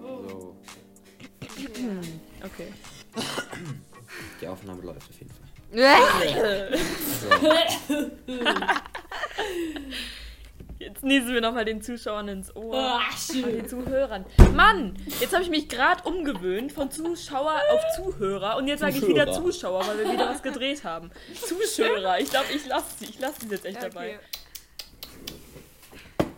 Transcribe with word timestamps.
So, 0.00 0.56
Okay. 2.44 2.72
die 4.40 4.48
Aufnahme 4.48 4.82
läuft 4.82 5.08
auf 5.10 5.18
jeden 5.18 5.30
Fall. 5.30 5.48
Jetzt 10.78 11.02
niesen 11.04 11.34
wir 11.34 11.42
nochmal 11.42 11.66
den 11.66 11.82
Zuschauern 11.82 12.28
ins 12.28 12.54
Ohr. 12.56 12.74
Ah, 12.74 13.00
Und 13.34 13.52
den 13.52 13.68
Zuhörern. 13.68 14.24
Mann, 14.54 14.94
jetzt 15.20 15.34
habe 15.34 15.42
ich 15.42 15.50
mich 15.50 15.68
gerade 15.68 16.02
umgewöhnt 16.08 16.72
von 16.72 16.90
Zuschauer 16.90 17.60
auf 17.70 17.80
Zuhörer 17.96 18.56
und 18.56 18.66
jetzt 18.66 18.80
sage 18.80 18.96
ich 18.96 19.06
wieder 19.06 19.26
Zuschauer. 19.26 19.52
Zuschauer, 19.82 19.86
weil 19.86 19.98
wir 20.06 20.12
wieder 20.12 20.28
was 20.30 20.42
gedreht 20.42 20.82
haben. 20.84 21.10
Zuschauer. 21.34 22.16
Ich 22.18 22.30
glaube, 22.30 22.46
ich 22.54 22.66
lasse 22.66 22.86
sie. 22.98 23.04
Ich 23.06 23.18
lasse 23.20 23.40
sie 23.42 23.48
jetzt 23.48 23.66
echt 23.66 23.82
dabei. 23.82 24.18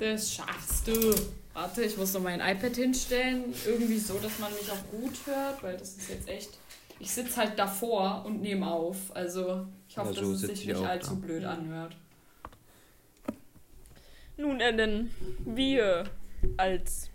Das 0.00 0.34
schaffst 0.34 0.88
du. 0.88 1.14
Warte, 1.54 1.82
ich 1.84 1.96
muss 1.98 2.14
noch 2.14 2.22
mein 2.22 2.40
iPad 2.40 2.74
hinstellen. 2.76 3.54
Irgendwie 3.66 3.98
so, 3.98 4.18
dass 4.18 4.38
man 4.38 4.52
mich 4.54 4.70
auch 4.70 4.90
gut 4.90 5.14
hört, 5.26 5.62
weil 5.62 5.76
das 5.76 5.96
ist 5.96 6.08
jetzt 6.08 6.28
echt. 6.28 6.50
Ich 6.98 7.10
sitze 7.10 7.36
halt 7.36 7.58
davor 7.58 8.22
und 8.24 8.40
nehme 8.40 8.66
auf. 8.70 8.96
Also 9.14 9.66
ich 9.88 9.98
hoffe, 9.98 10.14
Ja, 10.14 10.22
so 10.22 10.32
dass 10.32 10.42
es 10.42 10.48
sich 10.48 10.60
ich 10.62 10.66
nicht 10.68 10.76
allzu 10.86 11.10
da. 11.16 11.26
blöd 11.26 11.44
anhört. 11.44 11.96
Nun, 14.36 14.60
Ellen, 14.60 15.10
wir 15.44 16.04
als 16.56 17.10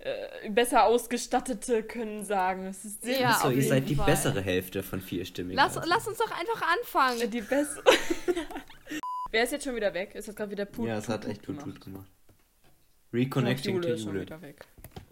äh, 0.00 0.50
besser 0.50 0.84
Ausgestattete 0.84 1.82
können 1.84 2.24
sagen, 2.24 2.66
es 2.66 2.84
ist 2.84 3.02
sehr 3.02 3.20
Ja, 3.20 3.38
so, 3.40 3.50
ihr 3.50 3.62
seid 3.62 3.88
die 3.88 3.94
Fall. 3.94 4.06
bessere 4.06 4.40
Hälfte 4.42 4.82
von 4.82 5.00
vierstimmigen. 5.00 5.56
Lass, 5.56 5.76
also. 5.76 5.88
lass 5.88 6.08
uns 6.08 6.18
doch 6.18 6.30
einfach 6.32 6.62
anfangen. 6.78 7.30
die 7.30 7.40
beste. 7.40 7.82
Wer 9.30 9.44
ist 9.44 9.52
jetzt 9.52 9.64
schon 9.64 9.76
wieder 9.76 9.94
weg? 9.94 10.14
Ist 10.14 10.28
das 10.28 10.34
gerade 10.36 10.50
wieder 10.50 10.64
Put? 10.64 10.88
Ja, 10.88 10.98
es 10.98 11.08
hat 11.08 11.24
echt 11.26 11.42
Put 11.42 11.56
gut, 11.56 11.64
gemacht? 11.64 11.80
gut 11.80 11.84
gemacht. 11.92 12.10
Reconnecting 13.14 13.76
Jule 13.76 13.86
to 13.86 13.94
ist 13.94 14.02
schon 14.02 14.12
Jule. 14.14 14.22
wieder 14.22 14.42
weg. 14.42 14.66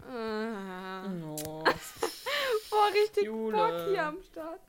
Ah. 0.07 1.07
No. 1.07 1.35
Boah, 2.69 2.89
richtig 2.93 3.23
Jule. 3.25 3.55
Bock 3.55 3.87
hier 3.89 4.03
am 4.03 4.21
Start. 4.21 4.59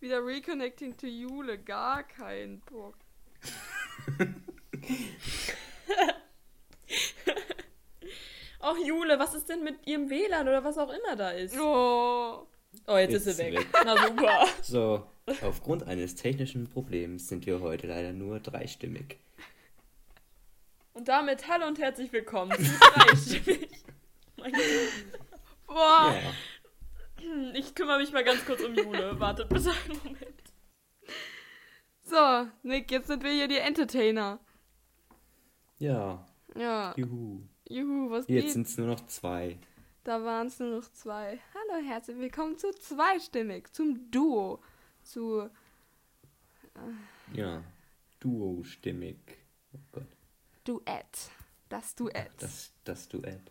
Wieder 0.00 0.24
Reconnecting 0.24 0.96
to 0.96 1.06
Jule. 1.06 1.58
Gar 1.58 2.02
kein 2.02 2.60
Bock. 2.62 2.96
Ach, 8.60 8.76
Jule, 8.84 9.18
was 9.18 9.34
ist 9.34 9.48
denn 9.48 9.62
mit 9.64 9.86
ihrem 9.86 10.08
WLAN 10.10 10.48
oder 10.48 10.62
was 10.64 10.78
auch 10.78 10.90
immer 10.90 11.16
da 11.16 11.30
ist? 11.30 11.56
Oh. 11.58 12.46
Oh, 12.86 12.96
jetzt, 12.96 13.12
Jetzt 13.12 13.26
ist 13.26 13.36
sie 13.36 13.44
weg. 13.44 13.58
sie 13.58 13.58
weg. 13.58 13.66
Na 13.84 13.96
super. 13.96 14.46
So, 14.62 15.06
aufgrund 15.42 15.86
eines 15.86 16.14
technischen 16.14 16.68
Problems 16.68 17.28
sind 17.28 17.46
wir 17.46 17.60
heute 17.60 17.86
leider 17.86 18.12
nur 18.12 18.40
dreistimmig. 18.40 19.18
Und 20.94 21.08
damit 21.08 21.48
hallo 21.48 21.66
und 21.66 21.78
herzlich 21.78 22.12
willkommen 22.12 22.52
zu 22.52 22.70
Dreistimmig. 22.78 23.70
Boah. 25.66 26.14
Ja, 27.20 27.52
Ich 27.54 27.74
kümmere 27.74 27.98
mich 27.98 28.12
mal 28.12 28.24
ganz 28.24 28.44
kurz 28.44 28.62
um 28.62 28.74
Jule. 28.74 29.18
Wartet 29.18 29.48
bitte 29.48 29.70
einen 29.70 29.98
Moment. 30.04 30.42
So, 32.04 32.48
Nick, 32.62 32.90
jetzt 32.90 33.06
sind 33.06 33.22
wir 33.24 33.30
hier 33.30 33.48
die 33.48 33.56
Entertainer. 33.58 34.38
ja, 35.78 36.26
Ja. 36.56 36.92
juhu. 36.96 37.40
Juhu, 37.68 38.10
was 38.10 38.26
Jetzt 38.28 38.44
geht? 38.44 38.52
sind 38.52 38.66
es 38.66 38.76
nur 38.76 38.88
noch 38.88 39.06
zwei. 39.06 39.58
Da 40.04 40.22
waren 40.24 40.48
es 40.48 40.58
nur 40.58 40.76
noch 40.80 40.90
zwei. 40.92 41.40
Hallo, 41.54 41.82
herzlich 41.86 42.18
willkommen 42.18 42.58
zu 42.58 42.70
zweistimmig, 42.72 43.72
zum 43.72 44.10
Duo, 44.10 44.60
zu 45.02 45.48
Ja, 47.32 47.62
duo-stimmig. 48.20 49.16
Oh 49.72 49.78
Gott, 49.92 50.06
Duett. 50.64 51.30
Das 51.68 51.94
Duett. 51.94 52.30
das, 52.38 52.72
das 52.84 53.08
Duett. 53.08 53.50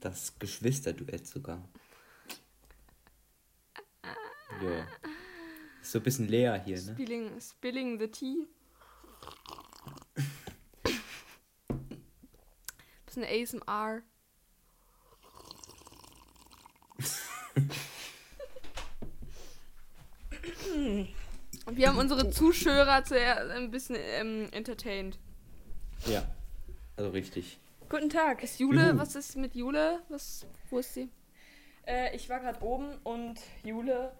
Das 0.00 0.38
Geschwisterduett 0.38 1.26
sogar. 1.26 1.62
Ja. 4.62 4.86
Ist 5.80 5.92
so 5.92 5.98
ein 5.98 6.02
bisschen 6.02 6.28
leer 6.28 6.62
hier, 6.64 6.80
ne? 6.82 6.92
Spilling, 6.92 7.40
spilling 7.40 7.98
the 7.98 8.08
tea. 8.08 8.46
Bisschen 13.06 13.24
ASMR. 13.24 14.02
Und 21.66 21.76
wir 21.76 21.88
haben 21.88 21.98
unsere 21.98 22.30
Zuschauer 22.30 23.04
zuerst 23.04 23.50
ein 23.50 23.70
bisschen 23.70 23.96
ähm, 23.98 24.48
entertained. 24.52 25.18
Ja. 26.06 26.26
Also 27.00 27.12
richtig. 27.12 27.58
Guten 27.88 28.10
Tag. 28.10 28.42
Ist 28.44 28.60
Jule, 28.60 28.88
Juhu. 28.88 28.98
was 28.98 29.14
ist 29.16 29.34
mit 29.34 29.54
Jule? 29.54 30.00
Was, 30.10 30.46
wo 30.68 30.80
ist 30.80 30.92
sie? 30.92 31.08
Äh, 31.86 32.14
ich 32.14 32.28
war 32.28 32.40
gerade 32.40 32.62
oben 32.62 32.98
und 33.04 33.40
Jule 33.64 34.12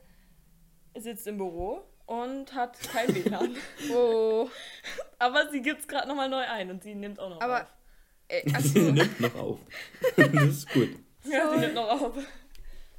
sitzt 0.96 1.26
im 1.26 1.36
Büro 1.36 1.82
und 2.06 2.54
hat 2.54 2.80
kein 2.80 3.08
WLAN. 3.14 3.54
Oh. 3.92 4.48
Aber 5.18 5.50
sie 5.50 5.60
gibt's 5.60 5.86
gerade 5.86 6.08
nochmal 6.08 6.30
neu 6.30 6.40
ein 6.42 6.70
und 6.70 6.82
sie 6.82 6.94
nimmt 6.94 7.20
auch 7.20 7.28
noch 7.28 7.42
Aber, 7.42 7.64
auf. 7.64 7.68
äh, 8.28 8.48
Sie 8.60 8.92
nimmt 8.92 9.20
noch 9.20 9.34
auf. 9.34 9.58
das 10.16 10.32
ist 10.32 10.72
gut. 10.72 10.88
Ja, 11.24 11.52
sie 11.52 11.60
nimmt 11.60 11.74
noch 11.74 12.00
auf. 12.00 12.14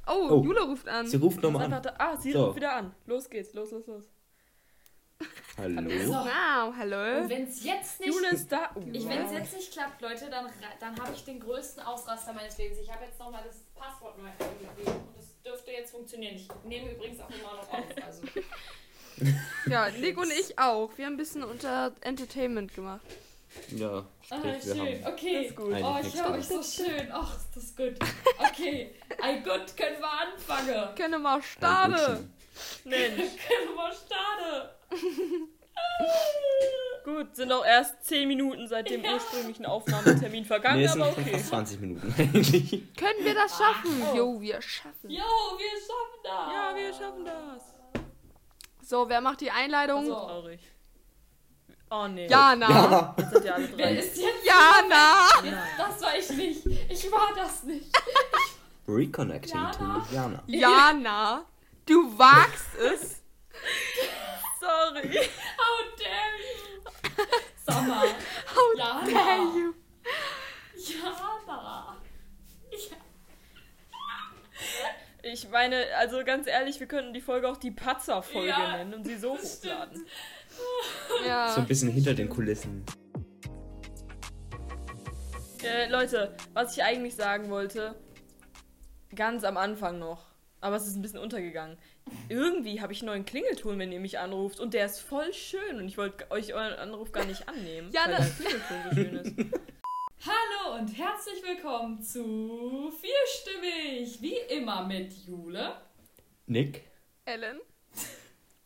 Oh, 0.06 0.28
Oh. 0.30 0.42
Jule 0.44 0.60
ruft 0.60 0.86
an. 0.88 1.08
Sie 1.08 1.16
ruft 1.16 1.42
nochmal 1.42 1.72
an. 1.72 1.82
ah, 1.98 2.16
sie 2.16 2.30
So. 2.30 2.44
ruft 2.44 2.56
wieder 2.56 2.76
an. 2.76 2.94
Los 3.06 3.28
geht's, 3.28 3.52
los, 3.52 3.72
los, 3.72 3.84
los. 3.88 4.04
Hallo? 5.58 5.90
So. 6.06 6.12
Wow, 6.12 6.74
hallo. 6.78 7.20
Und 7.22 7.28
wenn 7.28 7.44
es 7.46 7.62
jetzt 7.62 8.00
nicht. 8.00 8.12
Da. 8.50 8.70
Oh, 8.74 8.80
Ich, 8.92 9.04
wow. 9.04 9.10
wenn 9.10 9.26
es 9.26 9.32
jetzt 9.32 9.54
nicht 9.54 9.72
klappt, 9.72 10.00
Leute, 10.00 10.30
dann, 10.30 10.46
dann 10.80 10.98
habe 10.98 11.12
ich 11.14 11.24
den 11.24 11.40
größten 11.40 11.82
Ausraster 11.82 12.32
meines 12.32 12.56
Lebens. 12.58 12.78
Ich 12.78 12.90
habe 12.90 13.04
jetzt 13.04 13.18
nochmal 13.18 13.42
das 13.46 13.58
Passwort 13.74 14.16
neu 14.18 14.28
eingegeben. 14.28 14.94
Und 14.94 15.16
das 15.16 15.26
dürfte 15.44 15.70
jetzt 15.72 15.90
funktionieren. 15.90 16.36
Ich 16.36 16.48
nehme 16.64 16.92
übrigens 16.92 17.20
auch 17.20 17.28
immer 17.30 17.54
noch 17.56 17.72
auf. 17.72 17.84
Also. 18.04 18.22
Ja, 19.66 19.88
Nick 19.90 20.16
und 20.16 20.32
ich 20.32 20.58
auch. 20.58 20.90
Wir 20.96 21.04
haben 21.06 21.12
ein 21.14 21.16
bisschen 21.18 21.44
unter 21.44 21.92
Entertainment 22.00 22.74
gemacht. 22.74 23.02
Ja, 23.70 24.04
Ah, 24.30 24.38
sprich, 24.38 24.66
wir 24.66 24.74
schön. 24.74 25.06
Okay. 25.06 25.34
Das 25.42 25.46
ist 25.50 25.56
gut. 25.56 25.74
Oh, 25.80 25.96
ich 26.02 26.14
höre 26.20 26.30
euch 26.32 26.44
so 26.48 26.62
schön. 26.62 27.08
Ach, 27.12 27.36
ist 27.36 27.54
das 27.54 27.76
gut. 27.76 27.94
Okay. 28.38 28.94
Ein 29.20 29.44
gut, 29.44 29.76
können 29.76 30.00
wir 30.00 30.10
anfangen. 30.10 30.94
Können 30.96 31.22
wir 31.22 31.42
starten. 31.42 32.32
Mensch. 32.84 33.16
Können 33.48 33.74
wir 33.76 33.92
starten. 33.92 34.71
Gut, 37.04 37.34
sind 37.34 37.50
auch 37.50 37.64
erst 37.64 38.04
10 38.04 38.28
Minuten 38.28 38.68
seit 38.68 38.88
dem 38.88 39.04
ursprünglichen 39.04 39.66
Aufnahmetermin 39.66 40.44
vergangen, 40.44 40.78
Nee, 40.80 40.86
aber 40.88 41.08
okay. 41.10 41.32
fast 41.32 41.48
20 41.48 41.80
Minuten 41.80 42.14
eigentlich. 42.16 42.70
Können 42.96 43.24
wir 43.24 43.34
das 43.34 43.58
schaffen? 43.58 44.00
oh. 44.12 44.16
Jo, 44.16 44.40
wir 44.40 44.62
schaffen. 44.62 45.10
Jo, 45.10 45.18
wir 45.18 45.80
schaffen 45.80 46.20
das. 46.22 46.52
Ja, 46.52 46.72
wir 46.76 46.94
schaffen 46.94 47.24
das. 47.24 47.62
So, 48.88 49.08
wer 49.08 49.20
macht 49.20 49.40
die 49.40 49.50
Einleitung? 49.50 50.06
So 50.06 50.12
traurig. 50.14 50.60
Oh 51.90 52.06
nee. 52.08 52.28
Jana. 52.28 52.70
Ja. 52.70 53.16
Jetzt 53.18 53.44
ihr 53.44 53.54
alle 53.54 53.68
Wer 53.76 53.98
ist 53.98 54.16
jetzt? 54.16 54.44
Jana. 54.46 55.26
Das 55.76 56.00
war 56.02 56.16
ich 56.16 56.30
nicht. 56.30 56.64
Ich 56.88 57.10
war 57.10 57.32
das 57.36 57.64
nicht. 57.64 57.90
Reconnecting 58.88 59.54
Jana. 59.60 59.72
to 60.06 60.14
Jana. 60.14 60.42
Jana, 60.46 61.44
du 61.86 62.16
wagst 62.18 62.74
es. 62.78 63.20
Sorry. 64.62 65.18
How 65.58 65.76
dare 65.98 66.38
you? 66.46 66.78
Sommer. 67.68 68.06
How 68.46 68.68
Jana. 68.76 69.10
dare 69.10 69.42
you? 69.58 69.74
Jana. 70.76 71.96
Ja. 72.70 72.96
Ich 75.24 75.48
meine, 75.50 75.84
also 75.98 76.24
ganz 76.24 76.46
ehrlich, 76.46 76.80
wir 76.80 76.86
könnten 76.86 77.12
die 77.12 77.20
Folge 77.20 77.48
auch 77.48 77.56
die 77.56 77.70
Patzer-Folge 77.70 78.48
Ja, 78.48 78.76
nennen 78.76 78.94
und 78.94 79.04
sie 79.04 79.16
so 79.16 79.32
hochladen. 79.36 80.06
So 81.08 81.24
Ja. 81.26 81.54
ein 81.54 81.66
bisschen 81.66 81.90
hinter 81.90 82.14
den 82.14 82.28
Kulissen. 82.28 82.84
Äh, 85.64 85.88
Leute, 85.88 86.36
was 86.54 86.76
ich 86.76 86.82
eigentlich 86.82 87.14
sagen 87.14 87.50
wollte, 87.50 87.94
ganz 89.14 89.44
am 89.44 89.56
Anfang 89.56 89.98
noch, 90.00 90.24
aber 90.60 90.74
es 90.76 90.86
ist 90.88 90.96
ein 90.96 91.02
bisschen 91.02 91.20
untergegangen. 91.20 91.78
Irgendwie 92.28 92.80
habe 92.80 92.92
ich 92.92 93.00
einen 93.00 93.06
neuen 93.08 93.24
Klingelton, 93.24 93.78
wenn 93.78 93.92
ihr 93.92 94.00
mich 94.00 94.18
anruft 94.18 94.60
und 94.60 94.74
der 94.74 94.86
ist 94.86 95.00
voll 95.00 95.32
schön 95.32 95.76
und 95.78 95.86
ich 95.86 95.98
wollte 95.98 96.30
euch 96.30 96.54
euren 96.54 96.74
Anruf 96.74 97.12
gar 97.12 97.24
nicht 97.24 97.48
annehmen, 97.48 97.90
Ja, 97.92 98.02
weil 98.06 98.12
ne- 98.12 98.16
der 98.18 98.30
Klingelton 98.30 98.76
so 98.88 98.94
schön 98.94 99.16
ist. 99.16 99.54
Hallo 100.24 100.78
und 100.78 100.88
herzlich 100.96 101.42
willkommen 101.44 102.00
zu 102.02 102.92
Vierstimmig. 103.00 104.20
Wie 104.22 104.36
immer 104.54 104.86
mit 104.86 105.12
Jule. 105.26 105.74
Nick? 106.46 106.82
Ellen. 107.24 107.58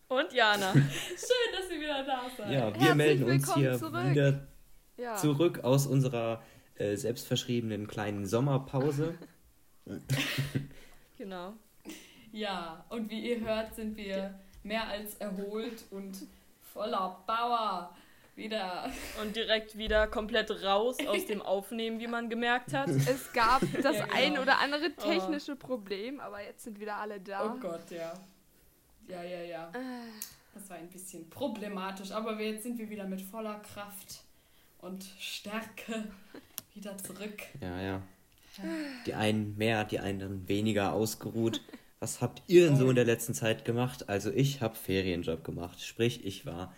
Und 0.09 0.33
Jana. 0.33 0.73
Schön, 0.73 1.53
dass 1.59 1.71
ihr 1.71 1.81
wieder 1.81 2.05
da 2.05 2.23
seid. 2.37 2.53
Ja, 2.53 2.67
wir 2.73 2.75
Herzlich 2.75 2.94
melden 2.94 3.25
uns 3.25 3.47
willkommen 3.47 3.65
hier 3.67 3.79
zurück. 3.79 4.11
wieder 4.11 4.49
Ja. 4.97 5.17
zurück 5.17 5.61
aus 5.65 5.87
unserer 5.87 6.43
äh, 6.77 6.94
selbstverschriebenen 6.97 7.87
kleinen 7.87 8.27
Sommerpause. 8.27 9.15
Genau. 11.19 11.55
Ja, 12.37 12.85
und 12.91 13.09
wie 13.09 13.31
ihr 13.31 13.41
hört, 13.41 13.75
sind 13.75 13.97
wir 13.97 14.38
mehr 14.62 14.87
als 14.88 15.15
erholt 15.15 15.85
und 15.91 16.15
voller 16.75 17.23
Power. 17.27 17.97
wieder. 18.35 18.91
Und 19.23 19.35
direkt 19.35 19.79
wieder 19.79 20.06
komplett 20.06 20.50
raus 20.62 20.99
aus 21.06 21.25
dem 21.25 21.41
Aufnehmen, 21.55 21.99
wie 21.99 22.06
man 22.06 22.29
gemerkt 22.29 22.75
hat. 22.75 22.91
Es 22.91 23.33
gab 23.33 23.62
das 23.83 23.97
Ja, 23.97 24.05
genau. 24.05 24.15
ein 24.19 24.38
oder 24.38 24.59
andere 24.59 24.93
technische 24.94 25.56
Problem, 25.56 26.21
aber 26.21 26.43
jetzt 26.44 26.65
sind 26.65 26.79
wieder 26.79 26.97
alle 26.97 27.19
da. 27.19 27.55
Oh 27.55 27.59
Gott, 27.59 27.91
ja. 27.91 28.12
Ja, 29.09 29.23
ja, 29.23 29.41
ja. 29.43 29.71
Äh, 29.73 30.11
Das 30.53 30.69
war 30.69 30.77
ein 30.77 30.88
bisschen 30.91 31.31
problematisch, 31.31 32.12
aber 32.12 32.37
wir, 32.38 32.50
jetzt 32.50 32.65
sind 32.65 32.79
wir 32.79 32.91
wieder 32.91 33.05
mit 33.05 33.23
voller 33.23 33.61
Kraft 33.61 34.25
und 34.81 35.06
Stärke 35.19 36.05
wieder 36.75 36.99
zurück. 36.99 37.41
Ja, 37.62 37.81
ja. 37.81 38.03
Die 39.06 39.15
einen 39.15 39.56
mehr, 39.56 39.85
die 39.85 40.00
anderen 40.00 40.47
weniger 40.49 40.93
ausgeruht. 40.93 41.62
Was 42.06 42.20
habt 42.20 42.41
ihr 42.47 42.69
denn 42.69 42.76
so 42.76 42.88
in 42.88 42.94
der 42.94 43.05
letzten 43.05 43.35
Zeit 43.35 43.64
gemacht? 43.64 44.08
Also 44.08 44.31
ich 44.31 44.61
habe 44.61 44.76
Ferienjob 44.76 45.43
gemacht. 45.43 45.82
Sprich, 45.82 46.25
ich 46.25 46.47
war 46.47 46.73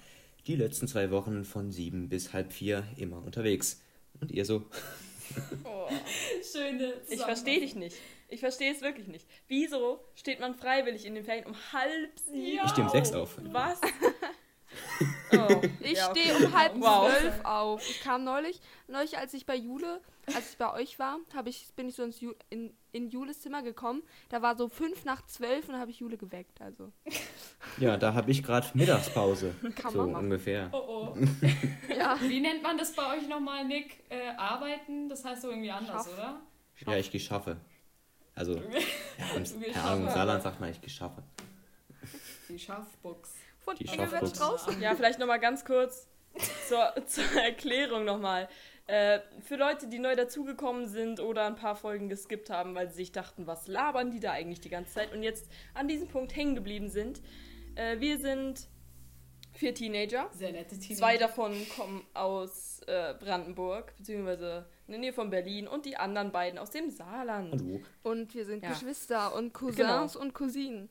die 0.46 0.56
letzten 0.56 0.88
zwei 0.88 1.10
Wochen 1.10 1.44
von 1.44 1.70
sieben 1.70 2.08
bis 2.08 2.32
halb 2.32 2.50
vier 2.50 2.82
immer 2.96 3.22
unterwegs. 3.22 3.82
Und 4.22 4.30
ihr 4.32 4.46
so? 4.46 4.64
Oh. 5.64 5.86
Schöne 6.50 6.94
Ich 7.10 7.20
verstehe 7.20 7.60
dich 7.60 7.74
nicht. 7.74 7.94
Ich 8.30 8.40
verstehe 8.40 8.72
es 8.72 8.80
wirklich 8.80 9.06
nicht. 9.06 9.26
Wieso 9.48 10.00
steht 10.14 10.40
man 10.40 10.54
freiwillig 10.54 11.04
in 11.04 11.14
den 11.14 11.24
Ferien 11.24 11.44
um 11.44 11.54
halb 11.74 12.18
sieben? 12.24 12.56
Ja. 12.56 12.64
Ich 12.64 12.70
stehe 12.70 12.86
um 12.86 12.90
sechs 12.90 13.12
auf. 13.12 13.36
Was? 13.52 13.78
Oh. 15.32 15.60
Ich 15.80 15.92
Ja, 15.98 16.10
okay. 16.10 16.20
stehe 16.20 16.36
um 16.46 16.52
halb 16.58 16.74
Wow. 16.80 17.10
zwölf 17.10 17.44
auf. 17.44 17.90
Ich 17.90 18.00
kam 18.00 18.24
neulich, 18.24 18.60
neulich, 18.86 19.18
als 19.18 19.34
ich 19.34 19.44
bei 19.44 19.56
Jule, 19.56 20.00
als 20.34 20.50
ich 20.52 20.58
bei 20.58 20.72
euch 20.72 20.98
war, 20.98 21.18
hab 21.34 21.46
ich, 21.46 21.68
bin 21.76 21.88
ich 21.88 21.96
so 21.96 22.02
ins 22.02 22.20
Ju, 22.20 22.32
in, 22.50 22.76
in 22.92 23.08
Jules 23.08 23.40
Zimmer 23.40 23.62
gekommen. 23.62 24.02
Da 24.28 24.42
war 24.42 24.56
so 24.56 24.68
fünf 24.68 25.04
nach 25.04 25.24
zwölf 25.26 25.66
und 25.68 25.74
da 25.74 25.80
habe 25.80 25.90
ich 25.90 26.00
Jule 26.00 26.16
geweckt. 26.16 26.60
Also 26.60 26.92
Ja, 27.78 27.96
da 27.96 28.14
habe 28.14 28.30
ich 28.30 28.42
gerade 28.42 28.66
Mittagspause. 28.74 29.54
kann 29.76 29.92
So 29.92 29.98
man 29.98 30.12
machen. 30.12 30.24
ungefähr. 30.24 30.68
Oh 30.72 31.12
oh. 31.14 31.16
Ja. 31.96 32.18
Wie 32.20 32.40
nennt 32.40 32.62
man 32.62 32.78
das 32.78 32.92
bei 32.94 33.16
euch 33.16 33.28
nochmal, 33.28 33.64
Nick? 33.64 34.04
Äh, 34.08 34.28
arbeiten? 34.36 35.08
Das 35.08 35.24
heißt 35.24 35.42
so 35.42 35.50
irgendwie 35.50 35.70
anders, 35.70 36.06
Schaff. 36.06 36.14
oder? 36.14 36.40
Ja, 36.86 36.96
ich 36.96 37.10
geschaffe. 37.10 37.56
Also, 38.34 38.54
ja, 38.54 39.34
im, 39.34 39.42
im 39.42 40.08
Saarland 40.08 40.42
sagt 40.44 40.60
man, 40.60 40.70
ich 40.70 40.80
geschaffe. 40.80 41.24
Die 42.48 42.58
Schaffbox. 42.58 43.34
Von 43.58 43.76
Die 43.76 43.84
draußen. 43.84 44.80
Ja, 44.80 44.94
vielleicht 44.94 45.18
nochmal 45.18 45.40
ganz 45.40 45.64
kurz 45.64 46.08
zur, 46.68 46.94
zur 47.06 47.24
Erklärung 47.42 48.04
nochmal. 48.04 48.48
Äh, 48.88 49.20
für 49.42 49.56
Leute, 49.56 49.86
die 49.86 49.98
neu 49.98 50.16
dazugekommen 50.16 50.86
sind 50.88 51.20
oder 51.20 51.44
ein 51.46 51.56
paar 51.56 51.76
Folgen 51.76 52.08
geskippt 52.08 52.48
haben, 52.48 52.74
weil 52.74 52.88
sie 52.88 52.96
sich 52.96 53.12
dachten, 53.12 53.46
was 53.46 53.68
labern 53.68 54.10
die 54.10 54.18
da 54.18 54.32
eigentlich 54.32 54.60
die 54.60 54.70
ganze 54.70 54.94
Zeit 54.94 55.12
und 55.12 55.22
jetzt 55.22 55.46
an 55.74 55.88
diesem 55.88 56.08
Punkt 56.08 56.34
hängen 56.34 56.54
geblieben 56.54 56.88
sind. 56.88 57.20
Äh, 57.74 58.00
wir 58.00 58.18
sind 58.18 58.66
vier 59.52 59.74
Teenager. 59.74 60.30
Sehr 60.32 60.52
nette 60.52 60.78
Teenager. 60.78 60.94
Zwei 60.96 61.18
davon 61.18 61.52
kommen 61.76 62.02
aus 62.14 62.80
äh, 62.86 63.12
Brandenburg, 63.20 63.94
beziehungsweise 63.98 64.64
in 64.86 64.92
der 64.92 65.00
Nähe 65.00 65.12
von 65.12 65.28
Berlin 65.28 65.68
und 65.68 65.84
die 65.84 65.98
anderen 65.98 66.32
beiden 66.32 66.58
aus 66.58 66.70
dem 66.70 66.90
Saarland. 66.90 67.60
Hallo. 67.60 67.82
Und 68.02 68.34
wir 68.34 68.46
sind 68.46 68.62
Ja. 68.62 68.70
Geschwister 68.70 69.34
und 69.34 69.52
Cousins 69.52 70.16
und 70.16 70.32
Cousinen. 70.32 70.88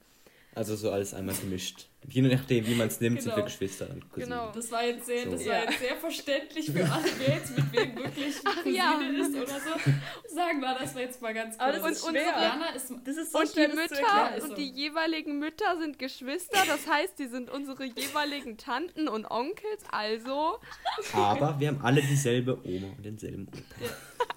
Also 0.57 0.75
so 0.75 0.91
alles 0.91 1.13
einmal 1.13 1.35
gemischt. 1.35 1.85
Je 2.09 2.21
nachdem, 2.21 2.65
wie 2.65 2.73
man 2.75 2.87
es 2.87 2.99
nimmt, 3.01 3.21
sind 3.21 3.31
wir 3.31 3.35
Genau. 3.35 3.45
Geschwister 3.45 3.89
und 3.89 4.09
Cousinen. 4.09 4.29
Genau. 4.29 4.51
Das 4.55 4.71
war 4.71 4.83
jetzt 4.85 5.05
sehr, 5.05 5.25
das 5.25 5.41
So. 5.43 5.49
war 5.49 5.55
Ja. 5.55 5.63
jetzt 5.69 5.79
sehr 5.79 5.95
verständlich 5.97 6.71
für 6.71 6.83
alle, 6.91 7.03
wer 7.19 7.35
jetzt 7.35 7.55
mit 7.57 7.71
wem 7.73 7.95
wirklich 7.97 8.43
Cousine 8.43 8.75
ja. 8.77 8.99
ist 9.21 9.35
oder 9.35 9.59
so. 9.59 10.33
Sagen 10.35 10.59
wir 10.61 10.77
das 10.79 10.95
war 10.95 11.01
jetzt 11.01 11.21
mal 11.21 11.33
ganz 11.33 11.57
kurz. 11.57 11.75
Das 11.81 12.01
Und 12.03 12.11
schwer. 12.11 12.25
Jana 12.41 12.69
ist 12.75 12.91
Das 13.03 13.17
ist 13.17 13.31
so 13.33 13.39
Und 13.39 13.49
die 13.49 13.53
schwer, 13.53 13.67
das 13.67 13.75
Mütter 13.75 14.39
so. 14.41 14.47
und 14.47 14.57
die 14.57 14.69
jeweiligen 14.71 15.37
Mütter 15.39 15.77
sind 15.79 15.99
Geschwister. 15.99 16.59
Das 16.65 16.87
heißt, 16.87 17.19
die 17.19 17.27
sind 17.27 17.49
unsere 17.49 17.83
jeweiligen 17.85 18.57
Tanten 18.57 19.07
und 19.09 19.25
Onkels. 19.29 19.83
Also 19.91 20.59
Aber 21.13 21.59
wir 21.59 21.67
haben 21.67 21.81
alle 21.83 22.01
dieselbe 22.01 22.57
Oma 22.65 22.87
und 22.97 23.05
denselben 23.05 23.47
Opa. 23.47 23.89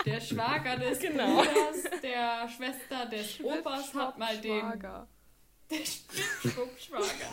der 0.05 0.21
Schwager 0.21 0.77
des 0.77 0.99
Genau. 0.99 1.37
Bruders, 1.37 2.01
der 2.03 2.49
Schwester 2.49 3.07
des 3.07 3.41
Opas 3.43 3.95
hat 3.95 4.19
mal 4.19 4.37
den 4.39 4.61
Schwager. 4.61 5.09
Der 5.71 5.85
Schwibschwager. 5.85 7.33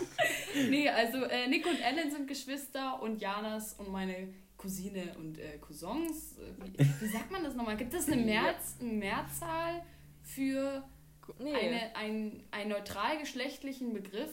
nee, 0.70 0.88
also 0.90 1.24
äh, 1.24 1.48
Nick 1.48 1.66
und 1.66 1.80
Ellen 1.82 2.12
sind 2.12 2.28
Geschwister 2.28 3.02
und 3.02 3.20
Janas 3.20 3.74
und 3.74 3.90
meine 3.92 4.34
Cousine 4.58 5.16
und 5.18 5.38
äh, 5.40 5.58
Cousins. 5.60 6.38
Äh, 6.38 6.54
wie, 6.78 7.02
wie 7.02 7.08
sagt 7.08 7.32
man 7.32 7.44
das 7.44 7.56
nochmal? 7.56 7.78
Gibt 7.78 7.94
es 7.94 8.08
eine, 8.08 8.22
Mehrz, 8.24 8.76
eine 8.80 8.92
Mehrzahl 8.94 9.84
für 10.22 10.84
Nee. 11.40 11.54
eine, 11.54 11.96
ein, 11.96 12.44
einen 12.52 12.70
neutralgeschlechtlichen 12.70 13.94
Begriff? 13.94 14.32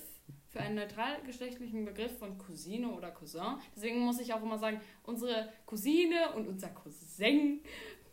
Für 0.50 0.60
einen 0.60 0.76
neutralgeschlechtlichen 0.76 1.84
Begriff 1.84 2.16
von 2.18 2.38
Cousine 2.38 2.88
oder 2.92 3.10
Cousin. 3.10 3.56
Deswegen 3.74 3.98
muss 4.00 4.20
ich 4.20 4.32
auch 4.32 4.40
immer 4.42 4.56
sagen, 4.58 4.80
unsere 5.02 5.48
Cousine 5.66 6.32
und 6.36 6.46
unser 6.46 6.68
Cousin. 6.68 7.60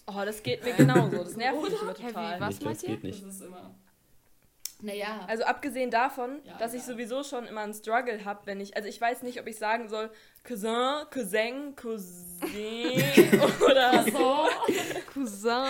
Oh, 0.08 0.22
das 0.26 0.42
geht 0.42 0.64
mir 0.64 0.74
genauso. 0.74 1.18
Das 1.18 1.36
nervt 1.36 1.62
mich 1.62 1.74
immer 1.80 1.94
Heavy, 1.94 2.08
total. 2.08 2.40
was 2.40 2.50
nicht, 2.50 2.62
das 2.62 2.66
meint 2.66 2.84
ihr? 2.84 2.90
geht 2.90 3.04
nicht. 3.04 3.24
Das 3.24 3.36
ist 3.36 3.42
immer. 3.42 3.76
Naja. 4.82 5.26
Also 5.28 5.44
abgesehen 5.44 5.92
davon, 5.92 6.40
Ja, 6.44 6.58
dass 6.58 6.74
ich 6.74 6.82
egal. 6.84 6.94
sowieso 6.96 7.24
schon 7.24 7.46
immer 7.46 7.62
einen 7.62 7.74
Struggle 7.74 8.26
habe, 8.26 8.42
wenn 8.46 8.60
ich, 8.60 8.76
also 8.76 8.88
ich 8.90 9.00
weiß 9.00 9.22
nicht, 9.24 9.40
ob 9.40 9.48
ich 9.48 9.58
sagen 9.58 9.90
soll 9.90 10.10
Cousin, 10.44 11.06
Cousin, 11.12 11.76
Cousin 11.76 12.50
oder 13.66 14.04
so. 14.04 14.48
Cousin. 15.14 15.64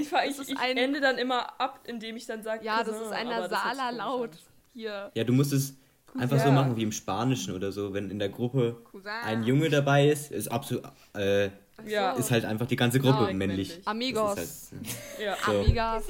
Ich, 0.00 0.12
ich, 0.12 0.48
ich 0.50 0.58
ein- 0.58 0.76
ende 0.76 1.00
dann 1.00 1.18
immer 1.18 1.60
ab, 1.60 1.80
indem 1.84 2.16
ich 2.16 2.26
dann 2.26 2.42
sage 2.42 2.64
Ja, 2.64 2.78
Cousin. 2.78 2.94
das 2.94 3.02
ist 3.02 3.12
ein 3.12 3.26
nasaler 3.28 3.92
Laut. 3.92 4.30
Hier. 4.74 5.10
Ja, 5.14 5.24
du 5.24 5.32
musst 5.32 5.52
es 5.52 5.74
einfach 6.18 6.38
so 6.38 6.48
Ja. 6.48 6.54
machen 6.54 6.76
wie 6.76 6.82
im 6.82 6.92
Spanischen 6.92 7.54
oder 7.54 7.72
so. 7.72 7.92
Wenn 7.92 8.10
in 8.10 8.18
der 8.18 8.28
Gruppe 8.30 8.76
Cousin. 8.90 9.10
ein 9.24 9.42
Junge 9.42 9.68
dabei 9.68 10.08
ist, 10.08 10.30
ist 10.32 10.48
absolut, 10.48 10.84
äh, 11.14 11.50
Ja. 11.86 12.12
ist 12.12 12.30
halt 12.30 12.44
einfach 12.44 12.66
die 12.66 12.76
ganze 12.76 12.98
Gruppe 13.00 13.32
männlich. 13.34 13.68
männlich. 13.68 13.80
Amigos. 13.86 14.34
Das 14.36 14.44
ist 14.44 14.72
halt, 14.72 15.20
Ja. 15.20 15.36
So. 15.44 15.52
Amigas. 15.60 16.04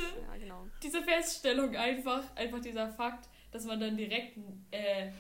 Diese 0.83 1.03
Feststellung 1.03 1.75
einfach, 1.77 2.23
einfach 2.37 2.61
dieser 2.61 2.89
Fakt, 2.89 3.29
dass 3.51 3.65
man 3.65 3.81
dann 3.81 3.97
direkt 3.97 4.39
äh, 4.71 5.11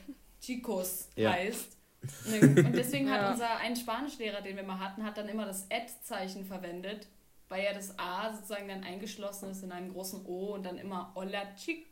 Chicos 0.40 1.08
Ja. 1.16 1.32
heißt. 1.32 1.76
Und 2.32 2.72
deswegen 2.76 3.10
hat 3.10 3.22
Ja. 3.22 3.32
unser 3.32 3.56
ein 3.56 3.75
Spanischlehrer, 3.75 4.40
den 4.40 4.56
wir 4.56 4.62
mal 4.62 4.78
hatten, 4.78 5.02
hat 5.05 5.19
dann 5.19 5.28
immer 5.28 5.46
das 5.46 5.69
Ad-Zeichen 5.70 6.44
verwendet, 6.44 7.08
weil 7.49 7.64
ja 7.64 7.72
das 7.75 7.99
A 7.99 8.32
sozusagen 8.32 8.69
dann 8.69 8.84
eingeschlossen 8.84 9.50
ist 9.50 9.64
in 9.64 9.72
einem 9.72 9.93
großen 9.93 10.25
O 10.26 10.55
und 10.55 10.64
dann 10.64 10.78
immer 10.78 11.12
Hola 11.16 11.43
Chicos. 11.56 11.87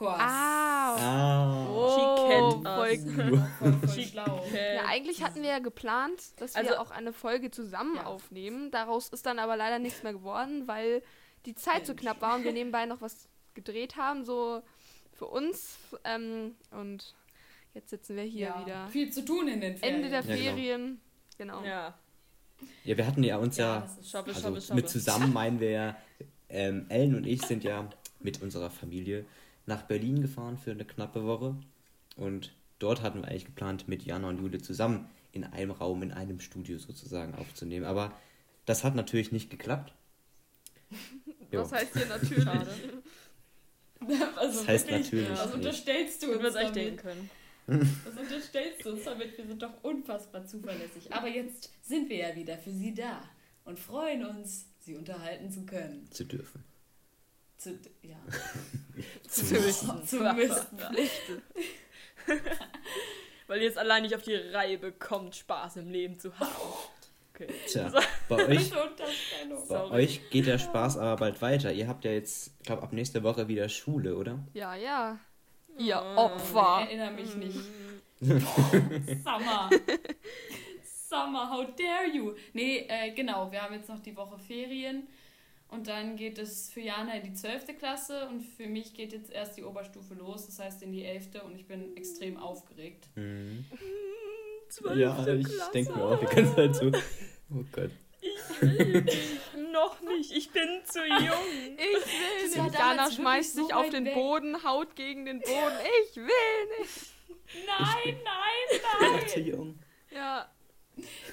Ah. 0.00 0.96
ah. 0.96 1.66
Oh, 1.68 2.28
kennt 2.28 2.66
voll. 2.66 3.42
Voll, 3.58 3.72
voll 3.86 4.02
schlau. 4.02 4.44
Ja, 4.52 4.86
eigentlich 4.88 5.22
hatten 5.22 5.42
wir 5.42 5.50
ja 5.50 5.58
geplant, 5.58 6.40
dass 6.40 6.54
wir 6.54 6.62
Also- 6.62 6.76
auch 6.78 6.90
eine 6.90 7.12
Folge 7.12 7.50
zusammen 7.50 7.96
Ja. 7.96 8.06
aufnehmen. 8.06 8.70
Daraus 8.70 9.08
ist 9.08 9.26
dann 9.26 9.38
aber 9.38 9.56
leider 9.56 9.78
nichts 9.78 10.02
mehr 10.02 10.14
geworden, 10.14 10.66
weil 10.66 11.02
die 11.46 11.54
Zeit 11.54 11.86
so 11.86 11.92
Mensch. 11.92 12.02
knapp 12.02 12.20
war 12.22 12.36
und 12.36 12.44
wir 12.44 12.52
nebenbei 12.52 12.86
noch 12.86 13.00
was 13.00 13.28
gedreht 13.54 13.96
haben, 13.96 14.24
so 14.24 14.62
für 15.12 15.26
uns. 15.26 15.76
Ähm, 16.04 16.54
und 16.70 17.14
jetzt 17.74 17.90
sitzen 17.90 18.16
wir 18.16 18.24
hier 18.24 18.48
ja, 18.48 18.60
wieder. 18.64 18.88
Viel 18.88 19.10
zu 19.12 19.24
tun 19.24 19.48
in 19.48 19.60
den 19.60 19.76
Ferien. 19.76 19.96
Ende 19.96 20.10
der 20.10 20.20
Ja, 20.20 20.26
genau. 20.26 20.42
Ferien. 20.42 21.00
Genau. 21.38 21.64
Ja. 21.64 21.94
Ja, 22.84 22.96
wir 22.96 23.06
hatten 23.06 23.22
ja 23.22 23.36
uns 23.36 23.56
Ja, 23.56 23.80
ja, 23.80 24.04
Schobbe, 24.04 24.28
also 24.30 24.40
schobbe, 24.40 24.60
schobbe. 24.60 24.74
mit 24.74 24.88
zusammen 24.88 25.32
meinen 25.32 25.60
wir 25.60 25.70
ja, 25.70 25.96
ähm, 26.48 26.86
Ellen 26.88 27.14
und 27.16 27.26
ich 27.26 27.42
sind 27.42 27.64
ja 27.64 27.88
mit 28.20 28.42
unserer 28.42 28.70
Familie 28.70 29.26
nach 29.66 29.82
Berlin 29.82 30.22
gefahren 30.22 30.56
für 30.58 30.70
eine 30.70 30.84
knappe 30.84 31.24
Woche. 31.24 31.56
Und 32.16 32.54
dort 32.78 33.02
hatten 33.02 33.22
wir 33.22 33.28
eigentlich 33.28 33.46
geplant, 33.46 33.88
mit 33.88 34.04
Jana 34.04 34.28
und 34.28 34.38
Jule 34.38 34.60
zusammen 34.62 35.08
in 35.32 35.44
einem 35.44 35.72
Raum, 35.72 36.02
in 36.02 36.12
einem 36.12 36.38
Studio 36.40 36.78
sozusagen 36.78 37.34
aufzunehmen. 37.34 37.86
Aber 37.86 38.12
das 38.66 38.84
hat 38.84 38.94
natürlich 38.94 39.32
nicht 39.32 39.50
geklappt. 39.50 39.92
Jo. 41.54 41.60
Das 41.62 41.72
heißt 41.72 41.92
hier 41.94 42.06
natürlich. 42.06 42.46
Also 44.36 44.58
Das 44.60 44.68
heißt 44.68 44.86
wirklich, 44.90 45.12
natürlich 45.12 45.30
Was 45.30 45.54
unterstellst 45.54 46.22
du 46.22 46.32
uns 46.32 46.52
denken 46.54 46.74
damit? 46.74 46.98
können. 46.98 47.30
Was 48.04 48.16
unterstellst 48.22 48.84
du 48.84 48.90
uns 48.90 49.04
damit? 49.04 49.38
Wir 49.38 49.46
sind 49.46 49.62
doch 49.62 49.82
unfassbar 49.82 50.44
zuverlässig. 50.44 51.10
Aber 51.10 51.28
jetzt 51.28 51.70
sind 51.82 52.10
wir 52.10 52.16
ja 52.18 52.36
wieder 52.36 52.58
für 52.58 52.70
Sie 52.70 52.92
da 52.92 53.22
und 53.64 53.78
freuen 53.80 54.26
uns, 54.26 54.66
Sie 54.80 54.94
unterhalten 54.94 55.50
zu 55.50 55.64
können. 55.64 56.06
Zu 56.10 56.24
dürfen. 56.26 56.62
Zu, 57.56 57.78
ja, 58.02 58.18
Zu 59.30 59.50
wissen. 59.52 60.06
zu 60.06 60.16
müssen. 60.34 61.42
Weil 63.46 63.62
ihr 63.62 63.70
es 63.70 63.78
allein 63.78 64.02
nicht 64.02 64.14
auf 64.14 64.22
die 64.22 64.34
Reihe 64.34 64.76
bekommt, 64.76 65.34
Spaß 65.36 65.76
im 65.76 65.90
Leben 65.90 66.18
zu 66.18 66.38
haben. 66.38 66.52
Okay. 67.34 67.48
Tja, 67.66 67.90
bei 68.28 68.36
euch, 68.48 68.70
bei 69.68 69.90
euch 69.90 70.30
geht 70.30 70.46
der 70.46 70.58
Spaß 70.58 70.98
aber 70.98 71.16
bald 71.16 71.42
weiter. 71.42 71.72
Ihr 71.72 71.88
habt 71.88 72.04
ja 72.04 72.12
jetzt, 72.12 72.52
ich 72.60 72.66
glaube, 72.66 72.82
ab 72.82 72.92
nächster 72.92 73.24
Woche 73.24 73.48
wieder 73.48 73.68
Schule, 73.68 74.14
oder? 74.16 74.38
Ja, 74.52 74.76
ja. 74.76 75.18
Ihr 75.76 76.00
Oh, 76.00 76.12
Ich 76.12 76.18
Opfer. 76.52 76.82
erinnere 76.86 77.10
mich 77.10 77.34
nicht. 77.34 77.58
Summer. 78.20 79.68
Summer, 81.08 81.50
how 81.50 81.66
dare 81.76 82.06
you? 82.12 82.34
Nee, 82.52 82.86
äh, 82.88 83.10
genau, 83.10 83.50
wir 83.50 83.62
haben 83.62 83.74
jetzt 83.74 83.88
noch 83.88 83.98
die 84.00 84.16
Woche 84.16 84.38
Ferien. 84.38 85.08
Und 85.68 85.88
dann 85.88 86.14
geht 86.14 86.38
es 86.38 86.70
für 86.70 86.80
Jana 86.82 87.14
in 87.16 87.24
die 87.24 87.32
12. 87.34 87.76
Klasse 87.78 88.28
und 88.28 88.42
für 88.42 88.68
mich 88.68 88.94
geht 88.94 89.12
jetzt 89.12 89.32
erst 89.32 89.56
die 89.56 89.64
Oberstufe 89.64 90.14
los, 90.14 90.46
das 90.46 90.60
heißt 90.60 90.82
in 90.84 90.92
die 90.92 91.04
11. 91.04 91.30
und 91.44 91.56
ich 91.56 91.66
bin 91.66 91.96
extrem 91.96 92.36
aufgeregt. 92.36 93.08
Mhm. 93.16 93.64
zwölfte 94.68 95.00
Ja, 95.00 95.26
ich 95.26 95.46
denke 95.72 95.92
mir 95.92 96.04
auch 96.04 96.18
die 96.18 96.26
ganze 96.26 96.54
Zeit 96.54 96.76
so. 96.76 96.86
Oh 97.50 97.64
Gott. 97.72 97.90
Ich 98.20 98.60
will 98.62 99.02
nicht. 99.02 99.18
Noch 99.72 100.00
nicht. 100.00 100.32
Ich 100.32 100.50
bin 100.50 100.80
zu 100.84 101.00
jung. 101.04 101.76
Ich 101.76 102.56
will 102.56 102.64
nicht. 102.64 102.78
Jana 102.78 103.10
schmeißt 103.10 103.54
so 103.54 103.64
sich 103.64 103.74
auf 103.74 103.86
weit 103.86 103.92
den 103.92 104.06
weg. 104.06 104.14
Boden, 104.14 104.64
haut 104.64 104.96
gegen 104.96 105.26
den 105.26 105.40
Boden. 105.40 105.78
Ich 106.04 106.16
will 106.16 106.78
nicht. 106.78 107.14
Nein, 107.66 108.16
nein, 108.24 109.12
Noch 109.12 109.26
zu 109.26 109.40
jung. 109.40 109.78
Ja. 110.10 110.48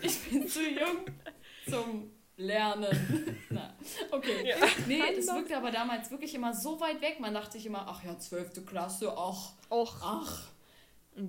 Ich 0.02 0.30
bin 0.30 0.48
zu 0.48 0.62
jung 0.64 1.06
zum 1.70 2.12
Lernen. 2.38 3.38
Na, 3.50 3.74
okay. 4.12 4.48
Ja. 4.48 4.56
Nee, 4.88 5.16
das 5.16 5.28
wirkte 5.28 5.56
aber 5.56 5.72
damals 5.72 6.12
wirklich 6.12 6.34
immer 6.34 6.54
so 6.54 6.80
weit 6.80 7.02
weg. 7.02 7.20
Man 7.20 7.34
dachte 7.34 7.54
sich 7.54 7.66
immer, 7.66 7.86
ach 7.88 8.04
ja, 8.04 8.18
12. 8.18 8.66
Klasse, 8.66 9.14
ach, 9.16 9.54
Och. 9.70 9.96
ach. 10.04 10.48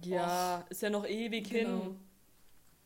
Ja, 0.05 0.65
ist 0.71 0.83
ja 0.83 0.91
noch 0.91 1.07
ewig 1.07 1.51
Genau. 1.51 1.83
hin. 1.83 2.01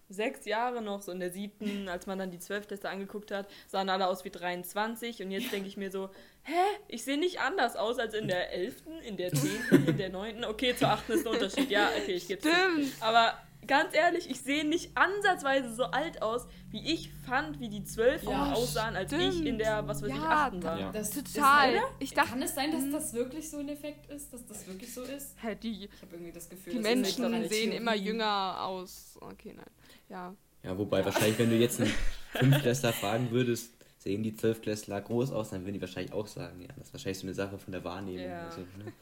Sechs 0.08 0.44
Jahre 0.46 0.82
noch, 0.82 1.02
so 1.02 1.10
in 1.10 1.18
der 1.18 1.30
siebten, 1.32 1.88
als 1.88 2.06
man 2.06 2.16
dann 2.16 2.30
die 2.30 2.38
Zwölftklässler 2.38 2.90
angeguckt 2.90 3.32
hat, 3.32 3.48
sahen 3.66 3.88
alle 3.88 4.06
aus 4.06 4.24
wie 4.24 4.30
23 4.30 5.20
und 5.24 5.32
jetzt 5.32 5.50
denke 5.50 5.66
ich 5.68 5.76
mir 5.76 5.90
so, 5.90 6.10
hä, 6.44 6.52
ich 6.86 7.02
sehe 7.02 7.18
nicht 7.18 7.40
anders 7.40 7.74
aus 7.74 7.98
als 7.98 8.14
in 8.14 8.28
der 8.28 8.52
elften, 8.52 9.00
in 9.00 9.16
der 9.16 9.32
zehnten, 9.32 9.88
in 9.88 9.96
der 9.96 10.10
neunten. 10.10 10.44
Okay, 10.44 10.76
zur 10.76 10.90
achten 10.90 11.10
ist 11.12 11.26
ein 11.26 11.32
Unterschied, 11.32 11.70
ja, 11.70 11.88
okay, 12.00 12.12
ich 12.12 12.28
gebe 12.28 12.40
Stimmt. 12.40 12.92
Aber 13.00 13.36
ganz 13.66 13.94
ehrlich, 13.94 14.28
ich 14.30 14.40
sehe 14.40 14.66
nicht 14.66 14.96
ansatzweise 14.96 15.74
so 15.74 15.84
alt 15.84 16.22
aus, 16.22 16.46
wie 16.70 16.92
ich 16.92 17.10
fand, 17.26 17.60
wie 17.60 17.68
die 17.68 17.84
Zwölften 17.84 18.30
Ja, 18.30 18.52
aussahen, 18.52 18.96
als 18.96 19.12
ich 19.12 19.18
stimmt. 19.32 19.46
in 19.46 19.58
der, 19.58 19.86
was 19.88 20.02
weiß 20.02 20.08
ich, 20.10 20.14
Ja, 20.16 20.46
achten 20.46 20.62
war. 20.62 20.78
Ja. 20.78 20.92
Das 20.92 21.10
Total. 21.10 21.74
Ist, 21.74 21.82
Ich 22.00 22.14
dachte, 22.14 22.30
Kann 22.30 22.42
es 22.42 22.54
sein, 22.54 22.72
dass 22.72 22.90
das 22.90 23.14
wirklich 23.14 23.50
so 23.50 23.58
ein 23.58 23.68
Effekt 23.68 24.10
ist? 24.10 24.32
Dass 24.32 24.44
das 24.46 24.66
wirklich 24.66 24.92
so 24.92 25.02
ist? 25.02 25.34
hä, 25.42 25.54
die, 25.54 25.84
Ich 25.84 26.02
habe 26.02 26.14
irgendwie 26.14 26.32
das 26.32 26.48
Gefühl, 26.48 26.72
die 26.74 26.78
Menschen 26.80 27.24
so 27.42 27.48
sehen 27.48 27.72
immer 27.72 27.92
Theorie. 27.92 28.06
jünger 28.08 28.62
aus. 28.64 29.18
Okay, 29.20 29.52
nein. 29.56 29.66
Ja. 30.08 30.34
Ja, 30.62 30.76
wobei 30.76 31.04
wahrscheinlich, 31.04 31.38
wenn 31.38 31.50
du 31.50 31.56
jetzt 31.56 31.80
einen 31.80 31.92
Fünftklässler 32.32 32.92
fragen 32.92 33.30
würdest, 33.30 33.72
sehen 33.98 34.22
die 34.22 34.34
Zwölftklässler 34.34 35.00
groß 35.00 35.32
aus, 35.32 35.50
dann 35.50 35.62
würden 35.62 35.74
die 35.74 35.80
wahrscheinlich 35.80 36.12
auch 36.12 36.26
sagen, 36.26 36.60
ja, 36.60 36.68
das 36.76 36.88
ist 36.88 36.92
wahrscheinlich 36.94 37.18
so 37.18 37.26
eine 37.26 37.34
Sache 37.34 37.58
von 37.58 37.72
der 37.72 37.82
Wahrnehmung. 37.84 38.26
Ja. 38.28 38.46
Also, 38.46 38.60
ne? 38.60 38.92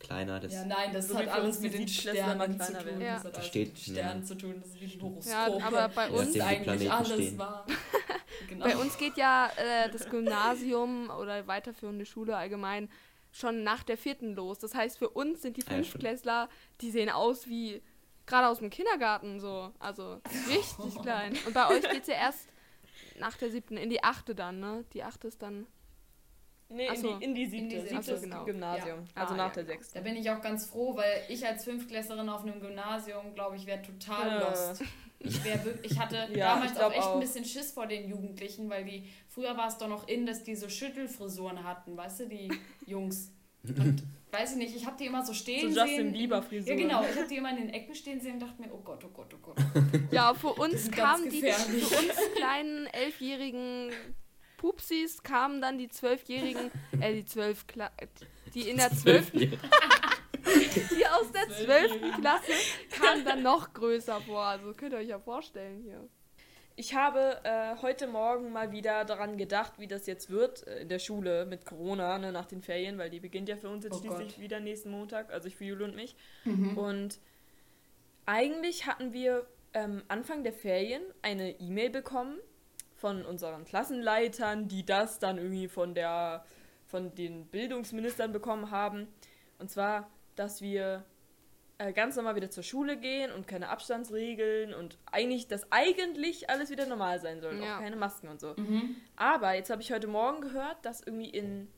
Je 0.00 0.06
kleiner, 0.06 0.40
das 0.40 0.52
Ja, 0.52 0.64
nein, 0.64 0.92
das 0.92 1.08
So 1.08 1.14
wie 1.14 1.18
hat 1.18 1.28
alles 1.28 1.60
mit 1.60 1.72
den 1.74 1.88
Sternen 1.88 2.60
zu 2.60 2.72
tun. 2.72 3.00
Ja. 3.00 3.14
Das 3.14 3.24
hat 3.24 3.34
alles 3.34 3.46
steht- 3.46 3.68
mit 3.68 3.86
den 3.86 3.92
Sternen 3.94 4.20
ja. 4.20 4.26
zu 4.26 4.34
tun. 4.36 4.54
Das 4.60 4.68
ist 4.70 4.80
wie 4.80 4.84
ein 4.96 5.02
Horoskop. 5.02 5.32
Ja, 5.60 5.66
aber 5.66 5.88
bei 5.88 6.08
das 6.10 6.18
uns- 6.20 6.28
ist 6.30 6.36
Ja, 6.36 6.46
eigentlich 6.46 6.92
alles 6.92 7.12
stehen. 7.12 7.38
wahr. 7.38 7.66
Genau. 8.48 8.66
Bei 8.66 8.76
uns 8.76 8.98
geht 8.98 9.16
ja 9.16 9.50
äh, 9.56 9.90
das 9.90 10.10
Gymnasium 10.10 11.08
oder 11.08 11.46
weiterführende 11.46 12.04
Schule 12.04 12.36
allgemein 12.36 12.90
schon 13.32 13.62
nach 13.64 13.82
der 13.82 13.96
vierten 13.96 14.34
los. 14.34 14.58
Das 14.58 14.74
heißt, 14.74 14.98
für 14.98 15.08
uns 15.08 15.40
sind 15.40 15.56
die 15.56 15.62
Ah. 15.66 15.70
Fünftklässler, 15.70 16.48
die 16.82 16.90
sehen 16.90 17.08
aus 17.08 17.46
wie 17.48 17.82
gerade 18.26 18.48
aus 18.48 18.58
dem 18.58 18.68
Kindergarten 18.68 19.40
so. 19.40 19.72
Also 19.78 20.20
richtig 20.48 20.94
klein. 21.02 21.34
Und 21.46 21.54
bei 21.54 21.66
euch 21.68 21.88
geht 21.90 22.02
es 22.02 22.08
ja 22.08 22.14
erst 22.14 22.46
nach 23.18 23.36
der 23.38 23.50
siebten 23.50 23.78
in 23.78 23.88
die 23.88 24.04
achte 24.04 24.34
dann, 24.34 24.60
ne? 24.60 24.84
Die 24.92 25.02
achte 25.02 25.28
ist 25.28 25.40
dann. 25.40 25.66
Nee, 26.68 26.88
in, 26.88 26.96
so. 26.96 27.16
die, 27.16 27.24
in 27.24 27.34
die 27.34 27.46
siebte. 27.46 27.76
In 27.76 27.82
die 27.82 27.88
siebte 27.88 27.94
siebte, 28.02 28.12
ist 28.12 28.22
genau. 28.22 28.44
Gymnasium. 28.44 28.98
Ja. 29.04 29.22
Also 29.22 29.34
Ah, 29.34 29.36
nach 29.36 29.46
ja, 29.48 29.52
der 29.54 29.62
genau. 29.64 29.74
sechsten. 29.76 29.94
Da 29.98 30.00
bin 30.02 30.16
ich 30.16 30.30
auch 30.30 30.40
ganz 30.40 30.66
froh, 30.66 30.96
weil 30.96 31.22
ich 31.28 31.46
als 31.46 31.64
Fünftklässlerin 31.64 32.28
auf 32.28 32.42
einem 32.42 32.60
Gymnasium, 32.60 33.34
glaube 33.34 33.56
ich, 33.56 33.66
wäre 33.66 33.82
total 33.82 34.40
Äh. 34.40 34.40
lost. 34.40 34.82
Ich, 35.18 35.44
wär, 35.44 35.58
ich 35.82 35.98
hatte 35.98 36.28
Ja, 36.34 36.54
damals 36.54 36.72
ich 36.72 36.78
auch 36.80 36.92
echt 36.92 37.02
auch. 37.02 37.14
ein 37.14 37.20
bisschen 37.20 37.44
Schiss 37.44 37.70
vor 37.72 37.86
den 37.86 38.08
Jugendlichen, 38.08 38.68
weil 38.68 38.84
die, 38.84 39.08
früher 39.28 39.56
war 39.56 39.68
es 39.68 39.78
doch 39.78 39.88
noch 39.88 40.06
in, 40.08 40.26
dass 40.26 40.42
die 40.44 40.54
so 40.56 40.68
Schüttelfrisuren 40.68 41.64
hatten, 41.64 41.96
weißt 41.96 42.20
du, 42.20 42.26
die 42.28 42.48
Jungs. 42.86 43.30
Und 43.66 44.02
weiß 44.30 44.52
ich 44.52 44.56
nicht, 44.58 44.76
ich 44.76 44.86
habe 44.86 44.96
die 44.98 45.06
immer 45.06 45.24
so 45.24 45.32
stehen 45.32 45.72
So 45.72 45.80
Justin 45.80 45.96
sehen. 45.96 46.12
Bieber 46.12 46.42
Frisur. 46.42 46.68
Ja, 46.68 46.76
genau, 46.76 47.02
ich 47.02 47.16
habe 47.16 47.26
die 47.28 47.36
immer 47.36 47.50
in 47.50 47.56
den 47.56 47.70
Ecken 47.70 47.94
stehen 47.94 48.20
sehen 48.20 48.34
und 48.34 48.40
dachte 48.40 48.60
mir, 48.60 48.72
oh 48.72 48.80
Gott, 48.84 49.02
oh 49.04 49.08
Gott, 49.08 49.32
oh 49.34 49.38
Gott. 49.42 49.56
Ja, 50.12 50.34
für 50.34 50.48
uns 50.52 50.90
kamen 50.90 51.30
die 51.30 51.40
für 51.40 51.46
uns 51.48 52.34
kleinen 52.36 52.86
elfjährigen 52.88 53.90
Pupsis 54.66 55.22
kamen 55.22 55.60
dann 55.60 55.78
die 55.78 55.88
zwölfjährigen, 55.88 56.72
äh 57.00 57.14
die 57.14 57.24
zwölf 57.24 57.68
Kla 57.68 57.92
die 58.52 58.68
in 58.68 58.78
der 58.78 58.90
zwölften 58.90 59.38
die 59.40 61.06
aus 61.06 61.30
der 61.30 61.48
zwölften 61.50 62.10
Klasse 62.20 62.52
kamen 62.90 63.24
dann 63.24 63.42
noch 63.42 63.72
größer 63.72 64.20
vor. 64.22 64.42
Also 64.42 64.72
könnt 64.72 64.92
ihr 64.92 64.98
euch 64.98 65.08
ja 65.08 65.20
vorstellen 65.20 65.82
hier. 65.82 66.08
Ich 66.74 66.94
habe 66.94 67.40
äh, 67.44 67.76
heute 67.80 68.08
Morgen 68.08 68.52
mal 68.52 68.72
wieder 68.72 69.04
daran 69.04 69.36
gedacht, 69.36 69.74
wie 69.78 69.86
das 69.86 70.06
jetzt 70.06 70.30
wird 70.30 70.66
äh, 70.66 70.80
in 70.80 70.88
der 70.88 70.98
Schule 70.98 71.46
mit 71.46 71.64
Corona, 71.64 72.18
ne, 72.18 72.32
nach 72.32 72.46
den 72.46 72.60
Ferien, 72.60 72.98
weil 72.98 73.08
die 73.08 73.20
beginnt 73.20 73.48
ja 73.48 73.56
für 73.56 73.68
uns 73.68 73.84
jetzt 73.84 73.94
Oh 73.94 74.00
schließlich 74.00 74.34
Gott. 74.34 74.40
wieder 74.40 74.58
nächsten 74.58 74.90
Montag, 74.90 75.32
also 75.32 75.46
ich 75.46 75.56
für 75.56 75.64
Jule 75.64 75.84
und 75.84 75.94
mich. 75.94 76.16
Mhm. 76.44 76.76
Und 76.76 77.20
eigentlich 78.26 78.86
hatten 78.86 79.12
wir 79.12 79.46
ähm, 79.74 80.02
Anfang 80.08 80.42
der 80.42 80.52
Ferien 80.52 81.02
eine 81.22 81.52
E-Mail 81.60 81.90
bekommen 81.90 82.36
von 82.96 83.24
unseren 83.24 83.64
Klassenleitern, 83.64 84.68
die 84.68 84.84
das 84.84 85.18
dann 85.18 85.38
irgendwie 85.38 85.68
von 85.68 85.94
der 85.94 86.44
von 86.86 87.14
den 87.14 87.46
Bildungsministern 87.46 88.32
bekommen 88.32 88.70
haben. 88.70 89.08
Und 89.58 89.70
zwar, 89.70 90.08
dass 90.36 90.60
wir 90.62 91.04
äh, 91.78 91.92
ganz 91.92 92.14
normal 92.16 92.36
wieder 92.36 92.48
zur 92.48 92.62
Schule 92.62 92.96
gehen 92.96 93.32
und 93.32 93.48
keine 93.48 93.68
Abstandsregeln 93.70 94.72
und 94.72 94.96
eigentlich, 95.10 95.48
dass 95.48 95.70
eigentlich 95.72 96.48
alles 96.48 96.70
wieder 96.70 96.86
normal 96.86 97.20
sein 97.20 97.40
soll, 97.40 97.60
Ja. 97.60 97.76
auch 97.76 97.80
keine 97.80 97.96
Masken 97.96 98.28
und 98.28 98.40
so. 98.40 98.54
Mhm. 98.56 98.96
Aber 99.16 99.54
jetzt 99.54 99.68
habe 99.70 99.82
ich 99.82 99.92
heute 99.92 100.06
Morgen 100.06 100.40
gehört, 100.40 100.76
dass 100.84 101.00
irgendwie 101.00 101.28
in 101.28 101.68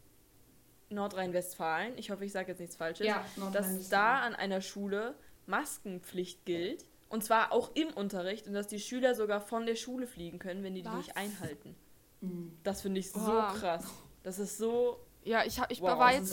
Nordrhein-Westfalen, 0.90 1.98
ich 1.98 2.10
hoffe, 2.10 2.24
ich 2.24 2.32
sage 2.32 2.48
jetzt 2.52 2.60
nichts 2.60 2.76
Falsches, 2.76 3.06
Ja, 3.06 3.24
dass 3.52 3.88
da 3.88 4.20
an 4.20 4.34
einer 4.34 4.60
Schule 4.60 5.14
Maskenpflicht 5.46 6.44
gilt. 6.44 6.84
Und 7.08 7.24
zwar 7.24 7.52
auch 7.52 7.70
im 7.74 7.88
Unterricht 7.88 8.46
und 8.46 8.52
dass 8.52 8.66
die 8.66 8.80
Schüler 8.80 9.14
sogar 9.14 9.40
von 9.40 9.64
der 9.66 9.76
Schule 9.76 10.06
fliegen 10.06 10.38
können, 10.38 10.62
wenn 10.62 10.74
die 10.74 10.82
die 10.82 10.88
Was? 10.88 10.96
nicht 10.96 11.16
einhalten. 11.16 11.74
Mhm. 12.20 12.58
Das 12.62 12.82
finde 12.82 13.00
ich 13.00 13.10
so 13.10 13.20
Boah. 13.20 13.54
krass. 13.58 13.86
Das 14.22 14.38
ist 14.38 14.58
so. 14.58 15.00
Ja, 15.24 15.44
ich 15.44 15.58
habe 15.58 15.72
ich 15.72 15.80
Wow, 15.80 15.98
war 15.98 16.12
jetzt 16.12 16.32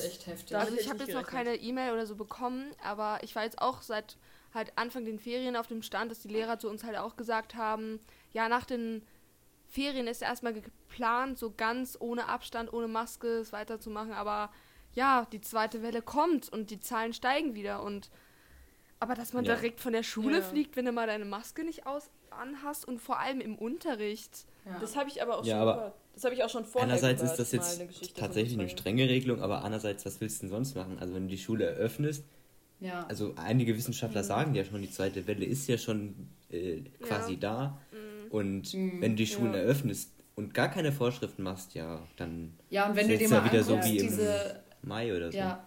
Also 0.54 0.76
ich 0.76 0.90
habe 0.90 1.04
jetzt 1.04 1.14
noch 1.14 1.26
keine 1.26 1.56
E-Mail 1.56 1.94
oder 1.94 2.06
so 2.06 2.16
bekommen, 2.16 2.74
aber 2.84 3.20
ich 3.24 3.36
war 3.36 3.44
jetzt 3.44 3.62
auch 3.62 3.82
seit 3.82 4.18
halt 4.54 4.74
Anfang 4.78 5.06
den 5.06 5.20
Ferien 5.20 5.56
auf 5.56 5.68
dem 5.68 5.82
Stand, 5.82 6.12
dass 6.12 6.20
die 6.20 6.30
Lehrer 6.30 6.60
zu 6.60 6.70
uns 6.70 6.84
halt 6.84 6.98
auch 6.98 7.16
gesagt 7.16 7.56
haben, 7.56 8.00
ja, 8.32 8.48
nach 8.48 8.66
den 8.66 9.04
Ferien 9.68 10.08
ist 10.08 10.22
erstmal 10.22 10.54
geplant, 10.54 11.38
so 11.38 11.52
ganz 11.52 11.98
ohne 12.00 12.30
Abstand, 12.30 12.72
ohne 12.72 12.88
Maske 12.88 13.28
es 13.40 13.52
weiterzumachen, 13.52 14.14
aber 14.14 14.50
ja, 14.94 15.28
die 15.32 15.42
zweite 15.42 15.82
Welle 15.82 16.02
kommt 16.02 16.48
und 16.48 16.70
die 16.72 16.80
Zahlen 16.80 17.12
steigen 17.14 17.54
wieder 17.54 17.84
und 17.84 18.10
aber 19.00 19.16
dass 19.16 19.34
man 19.34 19.46
Ja. 19.46 19.56
direkt 19.56 19.80
von 19.82 19.94
der 19.94 20.04
Schule 20.04 20.38
Ja. 20.38 20.42
fliegt, 20.42 20.76
wenn 20.76 20.86
du 20.86 20.92
mal 20.92 21.08
deine 21.08 21.26
Maske 21.26 21.64
nicht 21.64 21.86
aus 21.86 22.10
anhast 22.30 22.88
und 22.88 23.00
vor 23.00 23.20
allem 23.20 23.40
im 23.42 23.56
Unterricht. 23.58 24.46
Ja. 24.66 24.80
Das 24.80 24.96
habe 24.96 25.10
ich 25.10 25.22
aber 25.22 25.38
auch 25.38 25.46
Ja, 25.46 25.54
schon 25.60 25.62
aber 25.62 25.74
gehört. 25.76 25.96
Das 26.14 26.24
habe 26.24 26.34
ich 26.36 26.44
auch 26.44 26.50
schon 26.50 26.66
vorher 26.66 26.90
Einerseits 26.90 27.22
gehört, 27.22 27.40
ist 27.40 27.54
das 27.54 27.78
jetzt 27.78 27.82
eine 27.82 28.14
tatsächlich 28.16 28.58
eine 28.60 28.70
strenge 28.70 29.08
Regelung, 29.08 29.42
aber 29.42 29.64
andererseits, 29.64 30.06
was 30.06 30.20
willst 30.22 30.38
du 30.38 30.42
denn 30.48 30.50
sonst 30.50 30.76
machen? 30.76 30.98
Also 31.00 31.14
wenn 31.14 31.24
du 31.24 31.30
die 31.30 31.38
Schule 31.38 31.66
eröffnest, 31.66 32.26
ja. 32.80 33.06
also 33.08 33.34
einige 33.36 33.76
Wissenschaftler 33.78 34.24
sagen 34.24 34.56
ja 34.56 34.64
schon, 34.66 34.82
die 34.82 34.92
zweite 34.92 35.28
Welle 35.28 35.46
ist 35.46 35.68
ja 35.68 35.78
schon 35.78 36.30
äh, 36.50 36.82
quasi 37.02 37.34
Ja. 37.34 37.40
da. 37.40 37.82
Und 38.30 38.74
Mhm. 38.74 39.02
wenn 39.02 39.12
du 39.12 39.16
die 39.18 39.28
Schulen 39.28 39.54
Ja. 39.54 39.60
eröffnest 39.60 40.12
und 40.36 40.54
gar 40.54 40.70
keine 40.70 40.92
Vorschriften 40.92 41.44
machst, 41.44 41.74
ja, 41.76 42.02
dann 42.18 42.58
ja, 42.70 42.88
und 42.90 42.96
wenn 42.96 43.10
ist 43.10 43.14
du 43.14 43.18
dir 43.18 43.30
mal 43.30 43.46
ja 43.46 43.52
wieder 43.52 43.64
so 43.64 43.74
anguckst, 43.74 43.92
wie 43.94 44.00
im 44.00 44.08
diese 44.08 44.64
Mai 44.82 45.16
oder 45.16 45.32
so. 45.32 45.38
Ja, 45.38 45.64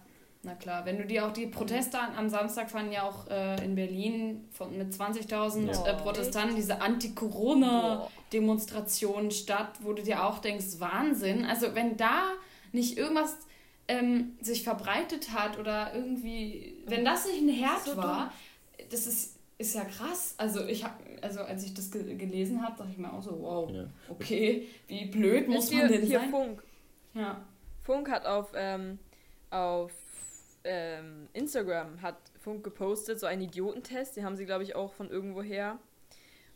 na 0.48 0.54
klar. 0.54 0.84
Wenn 0.86 0.98
du 0.98 1.04
dir 1.04 1.26
auch 1.26 1.32
die 1.32 1.46
Proteste 1.46 1.98
am 2.00 2.28
Samstag 2.28 2.70
fanden 2.70 2.92
ja 2.92 3.02
auch 3.02 3.26
äh, 3.28 3.62
in 3.64 3.74
Berlin 3.74 4.44
von, 4.50 4.76
mit 4.76 4.92
20.000 4.92 5.66
Ja. 5.66 5.86
äh, 5.86 5.94
Protestanten 5.96 6.56
diese 6.56 6.80
Anti-Corona-Demonstrationen 6.80 9.30
statt, 9.30 9.72
wo 9.80 9.92
du 9.92 10.02
dir 10.02 10.24
auch 10.24 10.38
denkst, 10.38 10.78
Wahnsinn. 10.78 11.44
Also 11.44 11.74
wenn 11.74 11.96
da 11.96 12.30
nicht 12.72 12.98
irgendwas 12.98 13.36
ähm, 13.88 14.36
sich 14.40 14.62
verbreitet 14.64 15.32
hat 15.32 15.58
oder 15.58 15.94
irgendwie, 15.94 16.76
wenn 16.86 17.04
das 17.04 17.26
nicht 17.26 17.42
ein 17.42 17.48
Herd 17.48 17.84
So 17.84 17.96
war, 17.96 18.32
das 18.90 19.06
ist, 19.06 19.36
ist 19.58 19.74
ja 19.74 19.84
krass. 19.84 20.34
Also 20.38 20.64
ich 20.66 20.84
habe, 20.84 20.94
also 21.22 21.40
als 21.40 21.64
ich 21.64 21.74
das 21.74 21.90
ge 21.90 22.14
gelesen 22.16 22.62
habe, 22.62 22.76
dachte 22.76 22.90
ich 22.92 22.98
mir 22.98 23.12
auch 23.12 23.22
so, 23.22 23.38
wow, 23.40 23.70
Ja. 23.70 23.84
okay, 24.08 24.66
wie 24.86 25.06
blöd 25.06 25.48
muss 25.48 25.64
Ist 25.64 25.72
man 25.74 25.88
hier, 25.88 25.98
denn 25.98 26.06
hier 26.06 26.20
sein? 26.20 26.30
Funk. 26.30 26.62
Ja. 27.14 27.40
Funk 27.82 28.10
hat 28.10 28.26
auf, 28.26 28.48
ähm, 28.54 28.98
auf 29.50 29.90
ähm, 30.68 31.28
Instagram 31.32 32.02
hat 32.02 32.16
Funk 32.38 32.62
gepostet, 32.62 33.18
so 33.18 33.26
einen 33.26 33.42
Idiotentest, 33.42 34.16
den 34.16 34.25
haben 34.25 34.37
sie, 34.37 34.46
glaube 34.46 34.62
ich, 34.62 34.76
auch 34.76 34.92
von 34.92 35.10
irgendwo 35.10 35.42
her. 35.42 35.78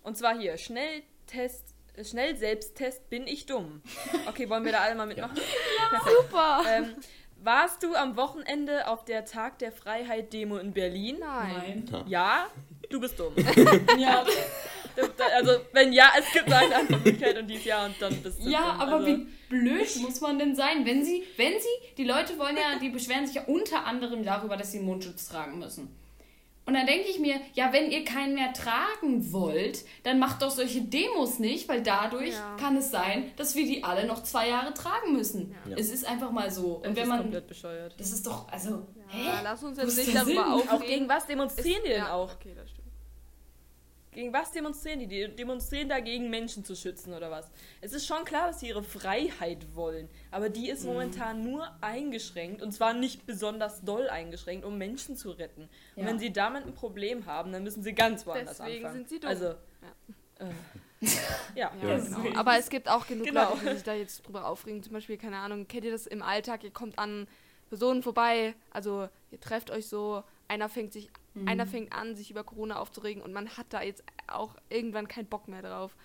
Und 0.02 0.16
zwar 0.16 0.38
hier, 0.38 0.59
Schnelltest, 0.59 1.75
äh, 1.97 2.04
Schnell-Selbsttest, 2.04 3.09
bin 3.09 3.26
ich 3.26 3.47
dumm. 3.47 3.83
Okay, 4.28 4.49
wollen 4.49 4.64
wir 4.64 4.73
da 4.73 4.81
alle 4.81 4.95
mal 4.95 5.07
mitmachen? 5.07 5.35
Perfekt. 5.35 6.16
Super! 6.21 6.62
Ähm, 6.69 6.95
warst 7.42 7.83
du 7.83 7.95
am 7.95 8.16
Wochenende 8.16 8.87
auf 8.87 9.04
der 9.04 9.25
Tag 9.25 9.59
der 9.59 9.73
Freiheit 9.73 10.33
Demo 10.33 10.59
in 10.59 10.73
Berlin? 10.73 11.16
Nein. 11.19 11.88
Nein. 11.90 12.04
Ja, 12.07 12.47
du 12.90 13.00
bist 13.00 13.19
dumm. 13.19 13.35
Ja, 13.99 14.25
Also, 15.37 15.52
wenn 15.72 15.92
ja, 15.92 16.11
es 16.18 16.30
gibt 16.32 16.52
eine 16.52 16.75
Antwortmöglichkeit 16.76 17.38
und 17.38 17.46
dies 17.46 17.64
ja 17.64 17.87
und 17.87 17.94
dann 18.00 18.14
bist 18.22 18.44
du 18.44 18.49
Ja, 18.50 18.72
dumm. 18.72 18.80
aber 18.80 18.92
also, 18.96 19.06
wie 19.06 19.26
blöd 19.49 19.96
muss 20.00 20.20
man 20.20 20.38
denn 20.38 20.54
sein, 20.54 20.84
wenn 20.84 21.04
sie, 21.04 21.25
wenn 21.37 21.54
sie, 21.61 21.94
die 21.96 22.04
Leute 22.04 22.38
wollen 22.38 22.56
ja, 22.56 22.78
die 22.80 22.88
beschweren 22.90 23.26
sich 23.26 23.37
ja 23.37 23.44
unter 23.44 23.84
anderem 23.87 24.25
darüber, 24.25 24.56
dass 24.56 24.72
sie 24.72 24.80
Mundschutz 24.80 25.28
tragen 25.28 25.58
müssen. 25.58 25.96
Und 26.64 26.75
dann 26.75 26.87
denke 26.87 27.08
ich 27.08 27.18
mir, 27.18 27.40
ja, 27.54 27.72
wenn 27.72 27.90
ihr 27.90 28.04
keinen 28.04 28.34
mehr 28.34 28.52
tragen 28.52 29.32
wollt, 29.32 29.84
dann 30.04 30.20
macht 30.20 30.42
doch 30.42 30.50
solche 30.50 30.80
Demos 30.82 31.40
nicht, 31.40 31.68
weil 31.68 31.82
dadurch 31.82 32.34
Ja. 32.34 32.56
kann 32.56 32.76
es 32.76 32.92
sein, 32.92 33.32
dass 33.37 33.56
wir 33.56 33.64
die 33.66 33.82
alle 33.82 34.06
noch 34.06 34.22
zwei 34.22 34.49
Jahre 34.49 34.72
tragen 34.72 35.12
müssen. 35.12 35.52
Ja. 35.68 35.76
Es 35.76 35.90
ist 35.90 36.04
einfach 36.06 36.30
mal 36.30 36.52
so. 36.52 36.76
Und 36.76 36.84
Das 36.84 36.94
wenn 36.96 37.02
ist 37.02 37.08
man. 37.08 37.18
komplett 37.22 37.49
bescheuert. 37.49 37.94
Das 37.99 38.12
ist 38.12 38.25
doch, 38.25 38.46
also. 38.49 38.70
Ja, 38.70 38.84
hä? 39.08 39.40
lass 39.42 39.62
uns 39.64 39.76
jetzt 39.76 39.88
ist 39.99 40.06
nicht 40.06 40.16
darüber 40.16 40.54
aufregen. 40.54 40.70
Auch 40.70 40.87
gegen 40.87 41.08
was 41.08 41.26
demonstrieren 41.26 41.82
die 41.84 41.88
denn 41.88 41.99
ja, 41.99 42.12
auch? 42.12 42.32
Okay, 42.32 42.52
das 42.56 42.70
stimmt. 42.70 42.82
Gegen 44.12 44.33
was 44.33 44.52
demonstrieren 44.52 45.00
die? 45.00 45.07
Die 45.07 45.28
demonstrieren 45.35 45.88
dagegen, 45.88 46.28
Menschen 46.28 46.64
zu 46.64 46.76
schützen 46.76 47.14
oder 47.14 47.31
was? 47.31 47.50
Es 47.81 47.92
ist 47.95 48.07
schon 48.07 48.25
klar, 48.25 48.49
dass 48.49 48.61
sie 48.61 48.69
ihre 48.69 48.83
Freiheit 48.83 49.75
wollen, 49.75 50.09
aber 50.31 50.50
die 50.50 50.69
ist 50.69 50.85
momentan 50.85 51.42
nur 51.42 51.71
eingeschränkt 51.81 52.61
und 52.62 52.73
zwar 52.73 52.92
nicht 52.92 53.25
besonders 53.26 53.81
doll 53.83 54.09
eingeschränkt, 54.11 54.66
um 54.66 54.76
Menschen 54.76 55.16
zu 55.16 55.31
retten. 55.31 55.62
Und 55.97 56.02
Ja. 56.02 56.09
wenn 56.09 56.19
sie 56.19 56.31
damit 56.33 56.66
ein 56.66 56.75
Problem 56.75 57.25
haben, 57.25 57.52
dann 57.52 57.62
müssen 57.64 57.83
sie 57.83 57.95
ganz 57.95 58.26
woanders 58.26 58.59
Deswegen 58.59 58.85
anfangen. 58.85 59.07
sind 59.07 59.09
sie 59.09 59.21
dumm. 59.21 59.31
Also, 59.31 59.47
äh, 59.47 59.54
ja. 60.40 60.50
Ja, 61.54 61.73
Ja. 61.83 61.97
genau. 61.99 62.38
Aber 62.38 62.59
es 62.59 62.69
gibt 62.69 62.88
auch 62.88 63.07
genug 63.07 63.26
Genau. 63.26 63.54
Leute, 63.54 63.64
die 63.66 63.75
sich 63.75 63.83
da 63.83 63.95
jetzt 63.95 64.26
drüber 64.26 64.47
aufregen. 64.47 64.83
Zum 64.83 64.92
Beispiel, 64.92 65.16
keine 65.16 65.38
Ahnung, 65.38 65.66
kennt 65.66 65.85
ihr 65.85 65.90
das 65.90 66.07
im 66.07 66.23
Alltag? 66.23 66.64
Ihr 66.64 66.71
kommt 66.71 66.99
an 66.99 67.26
Personen 67.71 68.02
vorbei, 68.02 68.54
also 68.71 69.09
ihr 69.31 69.40
trefft 69.40 69.71
euch 69.71 69.88
so, 69.88 70.23
einer 70.49 70.69
fängt 70.69 70.92
sich, 70.92 71.09
Mhm. 71.35 71.49
einer 71.49 71.67
fängt 71.67 71.93
an, 71.93 72.15
sich 72.15 72.31
über 72.31 72.45
Corona 72.45 72.79
aufzuregen 72.79 73.23
und 73.23 73.33
man 73.33 73.49
hat 73.57 73.67
da 73.71 73.83
jetzt 73.83 74.03
auch 74.27 74.55
irgendwann 74.69 75.09
keinen 75.09 75.27
Bock 75.27 75.49
mehr 75.49 75.62
drauf. 75.62 75.97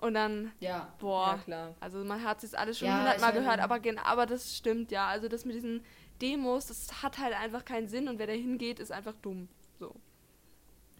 Und 0.00 0.14
dann, 0.14 0.52
Ja. 0.60 0.68
ja, 0.70 0.94
boah, 0.98 1.38
klar. 1.44 1.74
also 1.80 1.98
man 2.04 2.24
hat 2.24 2.42
es 2.42 2.54
alles 2.54 2.78
schon 2.78 2.88
Ja, 2.88 2.98
hundertmal 2.98 3.30
ähm, 3.36 3.42
gehört, 3.42 3.60
aber, 3.60 3.78
gen- 3.78 3.98
aber 3.98 4.26
das 4.26 4.56
stimmt 4.56 4.90
ja. 4.90 5.06
Also 5.08 5.28
das 5.28 5.44
mit 5.44 5.54
diesen 5.54 5.84
Demos, 6.20 6.66
das 6.66 7.02
hat 7.02 7.18
halt 7.18 7.34
einfach 7.34 7.64
keinen 7.64 7.88
Sinn 7.88 8.08
und 8.08 8.18
wer 8.18 8.26
da 8.26 8.32
hingeht, 8.32 8.78
ist 8.80 8.90
einfach 8.92 9.14
dumm. 9.22 9.48
So. 9.78 9.94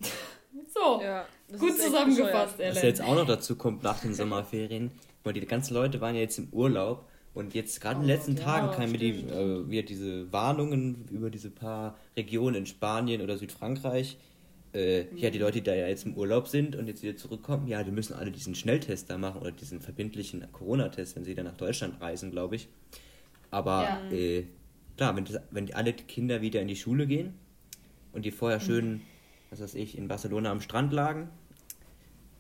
So. 0.75 1.01
Ja, 1.03 1.25
das 1.49 1.61
Gut 1.61 1.79
zusammengefasst, 1.79 2.59
bescheuert. 2.59 2.77
Was 2.77 2.83
jetzt 2.83 3.01
auch 3.01 3.15
noch 3.15 3.27
dazu 3.27 3.57
kommt 3.57 3.83
nach 3.83 4.01
den 4.01 4.13
Sommerferien, 4.13 4.91
weil 5.25 5.33
die 5.33 5.47
ganzen 5.47 5.73
Leute 5.73 6.01
waren 6.03 6.15
ja 6.15 6.21
jetzt 6.21 6.39
im 6.39 6.49
Urlaub 6.53 7.09
und 7.35 7.55
jetzt 7.55 7.81
gerade 7.81 7.97
in 8.01 8.07
den 8.07 8.11
Oh, 8.11 8.17
letzten 8.17 8.37
ja, 8.37 8.45
Tagen 8.45 8.71
kamen 8.71 8.93
mir 8.93 8.99
die, 8.99 9.11
äh, 9.11 9.69
wieder 9.71 9.83
diese 9.83 10.33
Warnungen 10.33 11.09
über 11.11 11.31
diese 11.31 11.51
paar 11.51 11.97
Regionen 12.17 12.57
in 12.57 12.67
Spanien 12.67 13.23
oder 13.23 13.37
Südfrankreich. 13.39 14.19
Äh, 14.75 15.07
Ja, 15.21 15.31
die 15.31 15.39
Leute, 15.39 15.59
die 15.61 15.65
da 15.65 15.75
ja 15.75 15.87
jetzt 15.89 16.07
im 16.07 16.15
Urlaub 16.17 16.49
sind 16.49 16.77
und 16.77 16.87
jetzt 16.89 17.03
wieder 17.03 17.17
zurückkommen, 17.17 17.69
ja, 17.69 17.85
die 17.85 17.91
müssen 17.91 18.15
alle 18.15 18.33
diesen 18.33 18.55
Schnelltest 18.55 19.11
da 19.11 19.19
machen 19.19 19.41
oder 19.43 19.53
diesen 19.53 19.81
verbindlichen 19.81 20.51
Corona-Test, 20.53 21.17
wenn 21.17 21.25
sie 21.25 21.35
dann 21.35 21.47
nach 21.47 21.57
Deutschland 21.57 22.01
reisen, 22.01 22.31
glaube 22.31 22.57
ich. 22.57 22.69
Aber 23.51 23.83
Ja. 24.11 24.17
äh, 24.17 24.45
klar, 24.97 25.17
wenn, 25.17 25.25
das, 25.25 25.41
wenn 25.51 25.73
alle 25.75 25.93
Kinder 25.95 26.43
wieder 26.43 26.61
in 26.63 26.69
die 26.69 26.77
Schule 26.77 27.07
gehen 27.07 27.35
und 28.13 28.25
die 28.25 28.31
vorher 28.33 28.61
schön, 28.61 29.03
was 29.51 29.61
weiß 29.61 29.75
ich, 29.77 29.99
in 29.99 30.09
Barcelona 30.09 30.51
am 30.51 30.61
Strand 30.61 30.93
lagen, 30.93 31.31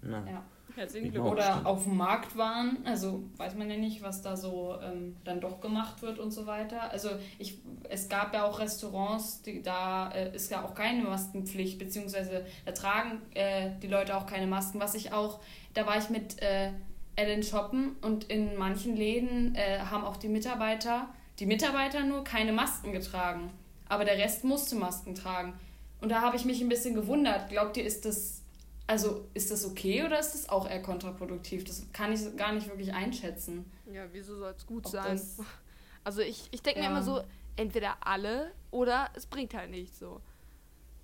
na, 0.02 0.24
Ja. 0.26 0.42
Herzlichen 0.74 1.06
Ich 1.06 1.12
Glückwunsch. 1.12 1.34
Oder 1.34 1.66
auf 1.66 1.84
dem 1.84 1.96
Markt 1.96 2.36
waren, 2.36 2.78
also 2.84 3.24
weiß 3.36 3.56
man 3.56 3.70
ja 3.70 3.76
nicht, 3.76 4.02
was 4.02 4.22
da 4.22 4.36
so 4.36 4.76
ähm, 4.82 5.16
dann 5.24 5.40
doch 5.40 5.60
gemacht 5.60 6.02
wird 6.02 6.18
und 6.18 6.30
so 6.30 6.46
weiter. 6.46 6.90
Also 6.90 7.10
ich, 7.38 7.58
es 7.88 8.08
gab 8.08 8.32
ja 8.32 8.44
auch 8.44 8.58
Restaurants, 8.58 9.42
die, 9.42 9.62
da 9.62 10.10
äh, 10.10 10.34
ist 10.34 10.50
ja 10.50 10.64
auch 10.64 10.74
keine 10.74 11.02
Maskenpflicht, 11.02 11.78
beziehungsweise 11.78 12.46
da 12.64 12.72
tragen 12.72 13.20
äh, 13.34 13.70
die 13.82 13.88
Leute 13.88 14.16
auch 14.16 14.26
keine 14.26 14.46
Masken. 14.46 14.80
Was 14.80 14.94
ich 14.94 15.12
auch, 15.12 15.40
da 15.74 15.86
war 15.86 15.98
ich 15.98 16.08
mit 16.08 16.40
äh, 16.40 16.70
Ellen 17.16 17.42
shoppen 17.42 17.96
und 18.00 18.24
in 18.24 18.56
manchen 18.56 18.96
Läden 18.96 19.54
äh, 19.54 19.80
haben 19.80 20.04
auch 20.04 20.16
die 20.16 20.28
Mitarbeiter, 20.28 21.08
die 21.38 21.46
Mitarbeiter 21.46 22.04
nur 22.04 22.24
keine 22.24 22.52
Masken 22.52 22.92
getragen, 22.92 23.50
aber 23.88 24.04
der 24.04 24.16
Rest 24.16 24.44
musste 24.44 24.76
Masken 24.76 25.14
tragen. 25.14 25.52
Und 26.00 26.08
da 26.08 26.20
habe 26.20 26.36
ich 26.36 26.44
mich 26.44 26.60
ein 26.60 26.68
bisschen 26.68 26.94
gewundert. 26.94 27.48
Glaubt 27.48 27.76
ihr, 27.76 27.84
ist 27.84 28.04
das 28.04 28.41
also 28.86 29.28
ist 29.34 29.50
das 29.50 29.64
okay 29.64 30.04
oder 30.04 30.18
ist 30.18 30.32
das 30.34 30.48
auch 30.48 30.68
eher 30.68 30.82
kontraproduktiv? 30.82 31.64
Das 31.64 31.84
kann 31.92 32.12
ich 32.12 32.20
so 32.20 32.34
gar 32.34 32.52
nicht 32.52 32.66
wirklich 32.68 32.92
einschätzen. 32.92 33.70
Ja, 33.92 34.04
wieso 34.12 34.36
soll 34.38 34.54
es 34.56 34.66
gut 34.66 34.86
Ob 34.86 34.92
sein? 34.92 35.04
das- 35.16 35.38
Also 36.04 36.20
ich, 36.20 36.48
ich 36.50 36.62
denke 36.62 36.80
Ja. 36.80 36.86
mir 36.90 36.96
immer 36.96 37.04
so, 37.04 37.22
entweder 37.56 37.96
alle 38.04 38.50
oder 38.72 39.08
es 39.14 39.26
bringt 39.26 39.54
halt 39.54 39.70
nichts 39.70 39.98
so. 40.00 40.20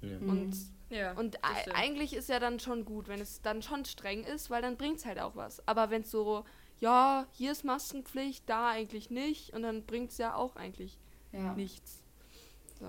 ja. 0.03 0.19
Mhm. 0.19 0.29
Und, 0.31 0.57
Ja, 0.91 1.13
und 1.13 1.39
eigentlich 1.75 2.15
ist 2.15 2.29
ja 2.29 2.41
dann 2.41 2.59
schon 2.59 2.85
gut, 2.85 3.07
wenn 3.09 3.21
es 3.21 3.41
dann 3.43 3.63
schon 3.63 3.85
streng 3.85 4.25
ist, 4.25 4.51
weil 4.51 4.61
dann 4.63 4.77
bringt 4.77 4.99
es 4.99 5.07
halt 5.07 5.21
auch 5.21 5.37
was. 5.37 5.67
Aber 5.69 5.91
wenn 5.91 6.03
es 6.03 6.11
so, 6.11 6.45
ja, 6.81 7.27
hier 7.33 7.53
ist 7.53 7.65
Maskenpflicht, 7.65 8.43
da 8.49 8.71
eigentlich 8.71 9.09
nicht 9.11 9.53
und 9.53 9.63
dann 9.63 9.85
bringt 9.85 10.11
es 10.11 10.19
ja 10.19 10.35
auch 10.35 10.57
eigentlich 10.57 10.99
Ja. 11.33 11.55
nichts. 11.55 12.03
So. 12.81 12.87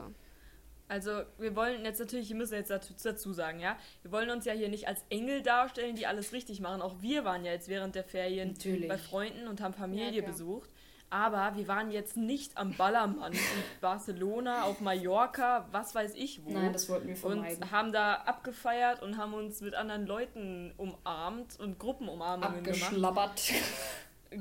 Also, 0.89 1.21
wir 1.37 1.55
wollen 1.55 1.85
jetzt 1.85 1.99
natürlich, 1.99 2.29
wir 2.29 2.35
müssen 2.35 2.55
jetzt 2.55 2.71
dazu, 2.71 2.93
dazu 3.01 3.31
sagen, 3.31 3.59
ja, 3.59 3.77
wir 4.01 4.11
wollen 4.11 4.29
uns 4.31 4.43
ja 4.45 4.53
hier 4.53 4.69
nicht 4.69 4.87
als 4.87 5.05
Engel 5.09 5.43
darstellen, 5.43 5.95
die 5.95 6.07
alles 6.07 6.33
richtig 6.33 6.59
machen. 6.61 6.81
Auch 6.81 6.95
wir 7.01 7.23
waren 7.23 7.45
ja 7.45 7.51
jetzt 7.51 7.69
während 7.69 7.93
der 7.93 8.03
Ferien 8.03 8.49
Natürlich. 8.53 8.87
bei 8.89 8.97
Freunden 8.97 9.47
und 9.47 9.61
haben 9.61 9.73
Familie 9.75 10.21
Ja, 10.21 10.25
besucht. 10.25 10.69
Aber 11.11 11.55
wir 11.55 11.67
waren 11.67 11.89
jetzt 11.91 12.17
nicht 12.17 12.57
am 12.57 12.73
Ballermann 12.75 13.33
in 13.33 13.39
Barcelona, 13.81 14.63
auf 14.63 14.79
Mallorca, 14.79 15.67
was 15.71 15.95
weiß 15.95 16.13
ich 16.15 16.43
wo. 16.43 16.51
Nein, 16.51 16.71
das 16.73 16.87
wollten 16.89 17.07
wir 17.07 17.13
und 17.13 17.19
vermeiden. 17.19 17.71
haben 17.71 17.91
da 17.91 18.13
abgefeiert 18.15 19.01
und 19.01 19.17
haben 19.17 19.33
uns 19.33 19.61
mit 19.61 19.73
anderen 19.73 20.05
Leuten 20.05 20.71
umarmt 20.77 21.59
und 21.59 21.79
Gruppenumarmungen 21.79 22.63
gemacht. 22.63 22.83
Abgeschlabbert. 22.83 23.41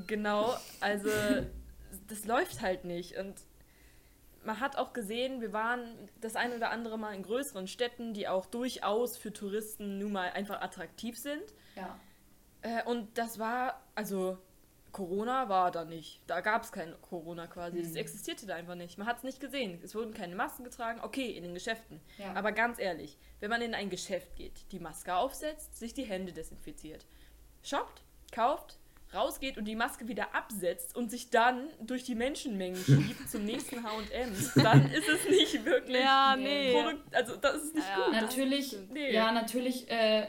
Genau, 0.07 0.55
also 0.79 1.09
das 2.07 2.25
läuft 2.25 2.61
halt 2.61 2.85
nicht. 2.85 3.17
Und 3.17 3.33
man 4.43 4.59
hat 4.59 4.77
auch 4.77 4.93
gesehen, 4.93 5.41
wir 5.41 5.53
waren 5.53 6.09
das 6.21 6.35
ein 6.35 6.53
oder 6.53 6.71
andere 6.71 6.97
Mal 6.97 7.13
in 7.13 7.23
größeren 7.23 7.67
Städten, 7.67 8.13
die 8.13 8.27
auch 8.27 8.45
durchaus 8.45 9.17
für 9.17 9.33
Touristen 9.33 9.99
nun 9.99 10.11
mal 10.11 10.31
einfach 10.31 10.61
attraktiv 10.61 11.17
sind. 11.17 11.43
Ja. 11.75 11.99
Äh, 12.61 12.83
und 12.83 13.17
das 13.17 13.39
war, 13.39 13.81
also 13.95 14.37
Corona 14.91 15.49
war 15.49 15.69
da 15.69 15.85
nicht. 15.85 16.19
Da 16.25 16.41
gab 16.41 16.63
es 16.63 16.71
kein 16.71 16.99
Corona 17.01 17.45
quasi. 17.45 17.79
Das 17.81 17.91
Mhm. 17.91 17.97
existierte 17.97 18.47
da 18.47 18.55
einfach 18.55 18.73
nicht. 18.75 18.97
Man 18.97 19.05
hat 19.07 19.17
es 19.17 19.23
nicht 19.23 19.39
gesehen. 19.39 19.79
Es 19.83 19.93
wurden 19.93 20.13
keine 20.15 20.35
Masken 20.35 20.63
getragen. 20.63 20.99
Okay, 21.03 21.29
in 21.29 21.43
den 21.43 21.53
Geschäften. 21.53 22.01
Ja. 22.17 22.33
Aber 22.33 22.51
ganz 22.51 22.79
ehrlich, 22.79 23.17
wenn 23.39 23.51
man 23.51 23.61
in 23.61 23.75
ein 23.75 23.89
Geschäft 23.91 24.35
geht, 24.35 24.71
die 24.71 24.79
Maske 24.79 25.13
aufsetzt, 25.15 25.77
sich 25.77 25.93
die 25.93 26.05
Hände 26.05 26.33
desinfiziert, 26.33 27.05
shoppt, 27.61 28.01
kauft, 28.31 28.78
rausgeht 29.13 29.57
und 29.57 29.65
die 29.65 29.75
Maske 29.75 30.07
wieder 30.07 30.35
absetzt 30.35 30.95
und 30.95 31.09
sich 31.09 31.29
dann 31.29 31.67
durch 31.81 32.03
die 32.03 32.15
Menschenmengen 32.15 32.79
schiebt 32.83 33.29
zum 33.29 33.43
nächsten 33.45 33.83
H&M, 33.83 34.31
dann 34.63 34.91
ist 34.91 35.07
es 35.09 35.29
nicht 35.29 35.65
wirklich 35.65 35.97
Ja, 36.03 36.35
nee. 36.37 36.73
Produkt, 36.73 37.15
also 37.15 37.35
das 37.35 37.55
ist 37.63 37.75
nicht 37.75 37.87
Ja, 37.87 38.05
gut. 38.05 38.13
Natürlich. 38.13 38.75
Nee. 38.91 39.11
ja, 39.13 39.31
natürlich 39.31 39.89
äh, 39.89 40.27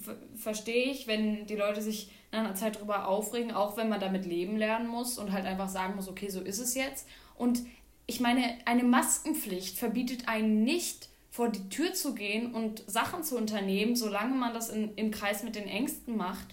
ver- 0.00 0.16
verstehe 0.36 0.90
ich, 0.90 1.06
wenn 1.06 1.46
die 1.46 1.56
Leute 1.56 1.82
sich 1.82 2.10
nach 2.30 2.40
einer 2.40 2.54
Zeit 2.54 2.80
drüber 2.80 3.06
aufregen, 3.08 3.52
auch 3.52 3.76
wenn 3.76 3.90
man 3.90 4.00
damit 4.00 4.24
leben 4.24 4.56
lernen 4.56 4.86
muss 4.88 5.18
und 5.18 5.32
halt 5.32 5.44
einfach 5.44 5.68
sagen 5.68 5.96
muss, 5.96 6.08
okay, 6.08 6.30
so 6.30 6.40
ist 6.40 6.58
es 6.58 6.74
jetzt. 6.74 7.06
Und 7.36 7.62
ich 8.06 8.20
meine, 8.20 8.58
eine 8.64 8.82
Maskenpflicht 8.84 9.78
verbietet 9.78 10.28
einen 10.28 10.64
nicht, 10.64 11.10
vor 11.30 11.48
die 11.50 11.68
Tür 11.68 11.92
zu 11.94 12.14
gehen 12.14 12.54
und 12.54 12.82
Sachen 12.90 13.22
zu 13.24 13.36
unternehmen, 13.38 13.96
solange 13.96 14.34
man 14.34 14.52
das 14.54 14.68
in, 14.70 14.94
im 14.96 15.10
Kreis 15.10 15.42
mit 15.42 15.54
den 15.54 15.66
Ängsten 15.66 16.16
macht 16.16 16.46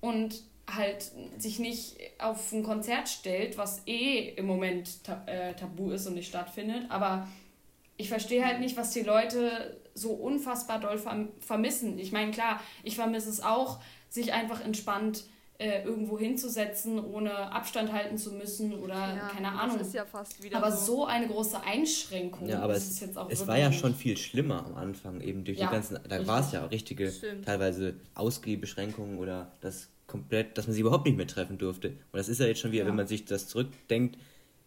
und 0.00 0.42
halt 0.74 1.10
sich 1.38 1.58
nicht 1.58 1.96
auf 2.18 2.52
ein 2.52 2.62
Konzert 2.62 3.08
stellt, 3.08 3.56
was 3.58 3.82
eh 3.86 4.28
im 4.36 4.46
Moment 4.46 5.04
ta 5.04 5.22
äh, 5.26 5.54
tabu 5.54 5.90
ist 5.90 6.06
und 6.06 6.14
nicht 6.14 6.28
stattfindet. 6.28 6.86
Aber 6.90 7.26
ich 7.96 8.08
verstehe 8.08 8.44
halt 8.44 8.60
nicht, 8.60 8.76
was 8.76 8.90
die 8.90 9.02
Leute 9.02 9.80
so 9.94 10.10
unfassbar 10.10 10.78
doll 10.80 10.98
verm 10.98 11.30
vermissen. 11.40 11.98
Ich 11.98 12.12
meine, 12.12 12.30
klar, 12.30 12.60
ich 12.82 12.94
vermisse 12.96 13.30
es 13.30 13.40
auch, 13.42 13.80
sich 14.08 14.32
einfach 14.32 14.64
entspannt 14.64 15.24
äh, 15.58 15.82
irgendwo 15.82 16.16
hinzusetzen, 16.18 17.04
ohne 17.04 17.32
Abstand 17.52 17.92
halten 17.92 18.16
zu 18.16 18.32
müssen 18.32 18.74
oder 18.74 18.94
Ja, 18.94 19.28
keine 19.28 19.48
Ahnung. 19.50 19.78
Das 19.78 19.88
ist 19.88 19.94
ja 19.94 20.04
fast 20.06 20.40
wieder 20.40 20.58
aber 20.58 20.70
so. 20.70 20.84
so 20.98 21.06
eine 21.06 21.26
große 21.26 21.60
Einschränkung 21.64 22.48
Ja, 22.48 22.60
aber 22.60 22.74
ist 22.76 22.84
es, 22.84 22.90
es 22.90 23.00
jetzt 23.00 23.18
auch 23.18 23.24
es 23.28 23.40
wirklich 23.40 23.48
war 23.48 23.58
ja 23.58 23.72
schon 23.72 23.94
viel 23.94 24.16
schlimmer 24.16 24.64
am 24.64 24.76
Anfang, 24.76 25.20
eben 25.20 25.44
durch 25.44 25.58
Ja, 25.58 25.66
die 25.66 25.72
ganzen, 25.72 25.98
da 26.08 26.24
war 26.28 26.40
es 26.40 26.52
ja 26.52 26.64
richtige, 26.66 27.10
Stimmt. 27.10 27.44
teilweise 27.46 27.94
Ausgehbeschränkungen 28.14 29.18
oder 29.18 29.50
das 29.60 29.88
komplett, 30.08 30.58
dass 30.58 30.66
man 30.66 30.74
sie 30.74 30.80
überhaupt 30.80 31.06
nicht 31.06 31.16
mehr 31.16 31.26
treffen 31.28 31.56
durfte. 31.58 31.90
Und 31.90 31.98
das 32.14 32.28
ist 32.28 32.40
ja 32.40 32.46
jetzt 32.46 32.58
schon 32.60 32.72
wieder, 32.72 32.82
Ja. 32.82 32.88
wenn 32.88 32.96
man 32.96 33.06
sich 33.06 33.24
das 33.26 33.46
zurückdenkt, 33.46 34.18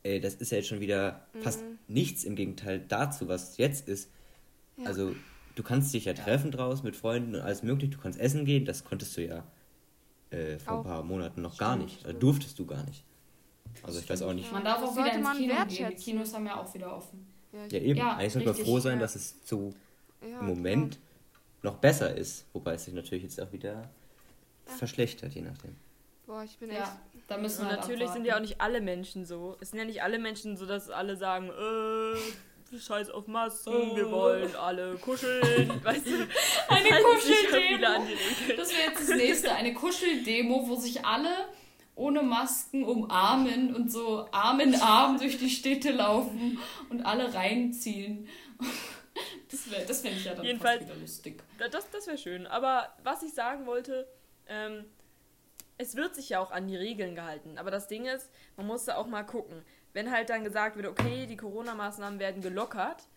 äh, 0.04 0.22
das 0.22 0.36
ist 0.36 0.52
ja 0.52 0.58
jetzt 0.60 0.68
schon 0.70 0.80
wieder 0.80 1.26
Mhm. 1.34 1.42
fast 1.42 1.64
nichts 1.90 2.24
im 2.24 2.36
Gegenteil 2.36 2.80
dazu, 2.88 3.28
was 3.28 3.58
jetzt 3.58 3.90
ist. 3.90 4.10
Ja. 4.78 4.86
Also 4.86 5.14
du 5.56 5.64
kannst 5.64 5.94
dich 5.94 6.06
ja 6.06 6.14
treffen 6.14 6.52
draußen 6.52 6.86
mit 6.86 6.96
Freunden 6.96 7.36
und 7.36 7.42
alles 7.42 7.62
mögliche, 7.64 7.92
du 7.92 7.98
kannst 8.00 8.18
essen 8.20 8.46
gehen, 8.46 8.64
das 8.66 8.86
konntest 8.86 9.18
du 9.18 9.26
ja 9.26 9.44
äh, 10.30 10.58
vor 10.60 10.76
Auch. 10.76 10.78
ein 10.78 10.84
paar 10.86 11.04
Monaten 11.04 11.42
noch 11.42 11.58
gar 11.58 11.74
Stimmt, 11.76 11.92
nicht, 11.92 12.06
oder 12.06 12.14
durftest 12.14 12.58
du 12.58 12.66
gar 12.66 12.86
nicht. 12.86 13.04
Also 13.84 14.00
ich 14.00 14.10
weiß 14.10 14.22
auch 14.22 14.32
nicht. 14.34 14.50
Man 14.52 14.64
darf 14.64 14.82
auch 14.82 14.96
wieder 14.96 15.14
ins 15.14 15.30
Kino 15.38 15.54
gehen. 15.68 15.90
Die 15.90 15.96
Kinos 15.96 16.34
haben 16.34 16.46
ja 16.46 16.56
auch 16.58 16.74
wieder 16.74 16.96
offen. 16.96 17.26
Ja, 17.52 17.66
ich- 17.66 17.74
Ja 17.74 17.80
eben, 17.80 17.98
Ja, 18.00 18.16
eigentlich 18.16 18.32
sollte 18.34 18.48
man 18.48 18.58
froh 18.58 18.80
sein, 18.80 18.94
ja. 18.94 19.00
dass 19.02 19.16
es 19.16 19.36
so 19.44 19.74
ja, 20.22 20.40
im 20.40 20.46
Moment 20.46 21.00
noch 21.64 21.76
besser 21.78 22.16
ist, 22.16 22.46
wobei 22.54 22.76
es 22.76 22.86
sich 22.86 22.94
natürlich 22.94 23.24
jetzt 23.24 23.42
auch 23.42 23.52
wieder 23.52 23.90
verschlechtert, 24.78 25.34
je 25.34 25.42
nachdem. 25.42 25.76
Boah, 26.26 26.44
ich 26.44 26.58
bin 26.58 26.70
echt. 26.70 26.80
Ja, 26.80 27.00
da 27.28 27.38
müssen 27.38 27.62
Und 27.62 27.68
halt 27.68 27.80
natürlich 27.82 28.00
sind 28.10 28.10
abwarten. 28.22 28.26
ja 28.26 28.36
auch 28.36 28.40
nicht 28.42 28.62
alle 28.62 28.82
Menschen 28.82 29.26
so. 29.26 29.58
Es 29.60 29.72
sind 29.72 29.80
ja 29.80 29.86
nicht 29.86 30.02
alle 30.04 30.20
Menschen 30.20 30.56
so, 30.58 30.66
dass 30.66 30.90
alle 30.90 31.16
sagen, 31.18 31.50
äh, 31.50 32.78
scheiß 32.78 33.10
auf 33.10 33.28
Masken, 33.28 33.96
wir 33.98 34.10
wollen 34.12 34.56
alle 34.56 34.96
kuscheln, 34.96 35.70
weißt 35.84 36.06
du? 36.08 36.28
Eine 36.70 36.90
Kuscheldemo. 37.04 38.08
Das 38.56 38.72
wäre 38.72 38.90
jetzt 38.92 39.10
das 39.10 39.18
nächste. 39.18 39.54
Eine 39.54 39.74
Kuscheldemo, 39.74 40.68
wo 40.70 40.76
sich 40.76 41.06
alle 41.06 41.30
ohne 41.96 42.24
Masken 42.24 42.86
umarmen 42.86 43.76
und 43.76 43.92
so 43.92 44.26
Arm 44.32 44.62
in 44.62 44.76
Arm 44.76 45.20
durch 45.20 45.38
die 45.38 45.50
Städte 45.50 45.92
laufen 45.92 46.58
und 46.90 47.02
alle 47.06 47.34
reinziehen. 47.34 48.30
Das 49.52 49.70
wäre 49.70 49.86
das 49.86 50.04
wär 50.04 50.12
ich 50.14 50.24
ja 50.24 50.34
dann 50.34 50.46
Jedenfalls- 50.46 50.80
fast 50.80 50.90
wieder 50.92 51.02
lustig. 51.02 51.44
Da- 51.60 51.68
Das, 51.68 51.90
das 51.92 52.08
wäre 52.08 52.18
schön. 52.18 52.48
Aber 52.48 52.88
was 53.04 53.22
ich 53.24 53.34
sagen 53.34 53.66
wollte, 53.66 54.08
ähm, 54.52 54.86
es 55.78 55.96
wird 55.96 56.14
sich 56.14 56.30
ja 56.30 56.40
auch 56.40 56.52
an 56.52 56.68
die 56.68 56.76
Regeln 56.76 57.16
gehalten. 57.16 57.58
Aber 57.58 57.72
das 57.72 57.88
Ding 57.88 58.06
ist, 58.06 58.30
man 58.58 58.68
muss 58.68 58.86
da 58.86 58.98
auch 58.98 59.08
mal 59.08 59.24
gucken. 59.24 59.64
Wenn 59.94 60.12
halt 60.12 60.30
dann 60.30 60.44
gesagt 60.44 60.76
wird, 60.76 60.86
okay, 60.86 61.26
die 61.26 61.38
Corona-Maßnahmen 61.38 62.20
werden 62.20 62.42
gelockert, 62.42 63.08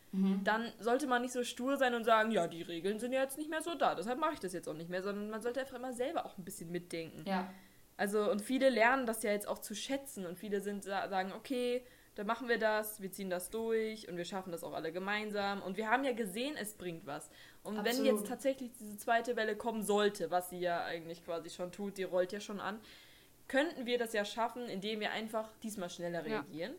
dann 0.44 0.72
sollte 0.78 1.08
man 1.08 1.22
nicht 1.22 1.32
so 1.32 1.42
stur 1.42 1.76
sein 1.76 1.92
und 1.92 2.04
sagen, 2.04 2.30
ja, 2.30 2.46
die 2.46 2.62
Regeln 2.62 3.00
sind 3.00 3.12
ja 3.12 3.20
jetzt 3.22 3.36
nicht 3.36 3.50
mehr 3.50 3.62
so 3.62 3.74
da, 3.74 3.96
deshalb 3.96 4.20
mache 4.20 4.34
ich 4.34 4.38
das 4.38 4.52
jetzt 4.52 4.68
auch 4.68 4.74
nicht 4.74 4.88
mehr, 4.88 5.02
sondern 5.02 5.28
man 5.28 5.42
sollte 5.42 5.58
einfach 5.60 5.74
immer 5.76 5.92
selber 5.92 6.24
auch 6.24 6.38
ein 6.38 6.44
bisschen 6.44 6.70
mitdenken. 6.70 7.24
Ja. 7.26 7.52
Also, 7.96 8.30
und 8.30 8.40
viele 8.40 8.70
lernen 8.70 9.06
das 9.06 9.24
ja 9.24 9.32
jetzt 9.32 9.48
auch 9.48 9.58
zu 9.58 9.74
schätzen 9.74 10.24
und 10.24 10.38
viele 10.38 10.60
sind 10.60 10.84
sa- 10.84 11.08
sagen, 11.08 11.32
okay, 11.32 11.84
dann 12.14 12.28
machen 12.28 12.48
wir 12.48 12.58
das, 12.60 13.02
wir 13.02 13.10
ziehen 13.10 13.28
das 13.28 13.50
durch 13.50 14.08
und 14.08 14.16
wir 14.16 14.24
schaffen 14.24 14.52
das 14.52 14.62
auch 14.62 14.72
alle 14.72 14.92
gemeinsam. 14.92 15.60
Und 15.62 15.76
wir 15.76 15.90
haben 15.90 16.04
ja 16.04 16.12
gesehen, 16.12 16.54
es 16.56 16.74
bringt 16.74 17.06
was. 17.06 17.28
Und 17.64 17.76
wenn 17.78 17.86
Absolut. 17.86 18.06
jetzt 18.20 18.28
tatsächlich 18.28 18.70
diese 18.78 18.96
zweite 18.98 19.34
Welle 19.36 19.56
kommen 19.56 19.82
sollte, 19.82 20.30
was 20.30 20.50
sie 20.50 20.60
ja 20.60 20.84
eigentlich 20.84 21.24
quasi 21.24 21.50
schon 21.50 21.72
tut, 21.72 21.96
die 21.98 22.02
rollt 22.04 22.30
ja 22.32 22.38
schon 22.40 22.60
an, 22.60 22.78
könnten 23.48 23.86
wir 23.86 23.98
das 23.98 24.12
ja 24.12 24.24
schaffen, 24.24 24.68
indem 24.68 25.00
wir 25.00 25.10
einfach 25.12 25.48
diesmal 25.62 25.90
schneller 25.90 26.26
Ja. 26.26 26.40
reagieren 26.40 26.74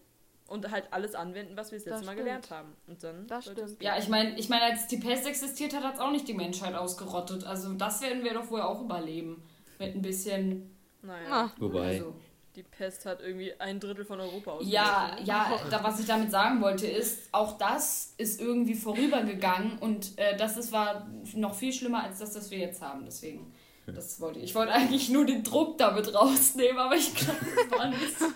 und 0.48 0.70
halt 0.72 0.88
alles 0.92 1.16
anwenden, 1.16 1.58
was 1.58 1.72
wir 1.72 1.80
das 1.80 1.86
Das 1.86 1.92
letzte 1.94 2.06
Mal 2.06 2.12
stimmt. 2.14 2.26
gelernt 2.26 2.52
haben. 2.52 2.76
Und 2.88 3.04
dann 3.04 3.28
Das 3.28 3.46
stimmt. 3.46 3.82
Ja, 3.82 3.98
ich 3.98 4.08
meine, 4.10 4.38
ich 4.38 4.48
mein, 4.48 4.62
als 4.62 4.88
die 4.88 4.98
Pest 4.98 5.28
existiert 5.28 5.76
hat, 5.76 5.84
hat 5.84 5.96
es 5.96 6.00
auch 6.00 6.12
nicht 6.12 6.28
die 6.28 6.34
Menschheit 6.36 6.76
ausgerottet. 6.76 7.44
Also 7.46 7.74
das 7.74 8.02
werden 8.02 8.24
wir 8.24 8.34
doch 8.36 8.50
wohl 8.52 8.62
auch 8.62 8.82
überleben. 8.82 9.44
Mit 9.80 9.96
ein 9.96 10.02
bisschen. 10.02 10.72
Naja, 11.02 11.28
Ah, 11.30 11.52
Wobei, 11.60 11.88
Also. 11.98 12.16
Die 12.56 12.64
Pest 12.64 13.06
hat 13.06 13.22
irgendwie 13.22 13.54
ein 13.60 13.80
Drittel 13.80 14.06
von 14.06 14.20
Europa 14.20 14.60
Ja, 14.62 15.06
ausgelöscht. 15.08 15.28
ja, 15.28 15.60
da, 15.70 15.84
was 15.84 16.00
ich 16.00 16.06
damit 16.06 16.32
sagen 16.32 16.62
wollte, 16.62 16.88
ist, 16.88 17.30
auch 17.32 17.58
das 17.58 18.14
ist 18.18 18.40
irgendwie 18.40 18.76
vorübergegangen 18.76 19.78
und 19.80 20.18
äh, 20.18 20.36
das 20.38 20.58
ist, 20.58 20.72
war 20.72 21.08
noch 21.34 21.54
viel 21.56 21.74
schlimmer 21.74 22.04
als 22.04 22.20
das, 22.20 22.36
was 22.36 22.50
wir 22.52 22.58
jetzt 22.60 22.82
haben. 22.82 23.06
Deswegen, 23.06 23.54
das 23.88 24.20
wollte 24.22 24.40
ich. 24.40 24.46
Ich 24.46 24.56
wollte 24.56 24.72
eigentlich 24.74 25.10
nur 25.10 25.26
den 25.26 25.44
Druck 25.44 25.78
damit 25.78 26.14
rausnehmen, 26.14 26.78
aber 26.80 26.96
ich 26.96 27.14
glaube, 27.14 27.40
das 27.70 27.80
war 27.80 27.88
nicht 27.90 28.20
so 28.20 28.26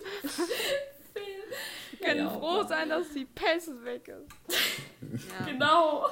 Wir 1.92 2.00
können 2.08 2.20
Ja, 2.26 2.30
froh 2.30 2.64
sein, 2.68 2.90
dass 2.90 3.10
die 3.14 3.26
Pest 3.26 3.70
weg 3.84 4.08
ist. 4.08 4.58
ja. 5.30 5.46
Genau. 5.52 6.06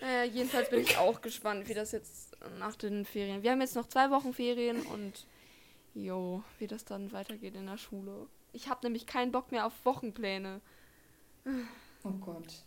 Naja, 0.00 0.24
jedenfalls 0.24 0.70
bin 0.70 0.80
ich 0.80 0.96
auch 0.96 1.20
gespannt, 1.20 1.68
wie 1.68 1.74
das 1.74 1.92
jetzt 1.92 2.34
nach 2.58 2.74
den 2.76 3.04
Ferien. 3.04 3.42
Wir 3.42 3.50
haben 3.50 3.60
jetzt 3.60 3.76
noch 3.76 3.86
zwei 3.86 4.10
Wochen 4.10 4.32
Ferien 4.32 4.80
und 4.82 5.26
jo, 5.94 6.42
wie 6.58 6.66
das 6.66 6.84
dann 6.84 7.12
weitergeht 7.12 7.54
in 7.54 7.66
der 7.66 7.76
Schule. 7.78 8.26
Ich 8.52 8.68
habe 8.68 8.80
nämlich 8.84 9.06
keinen 9.06 9.32
Bock 9.32 9.52
mehr 9.52 9.66
auf 9.66 9.84
Wochenpläne. 9.84 10.60
Oh 12.04 12.10
Gott. 12.20 12.64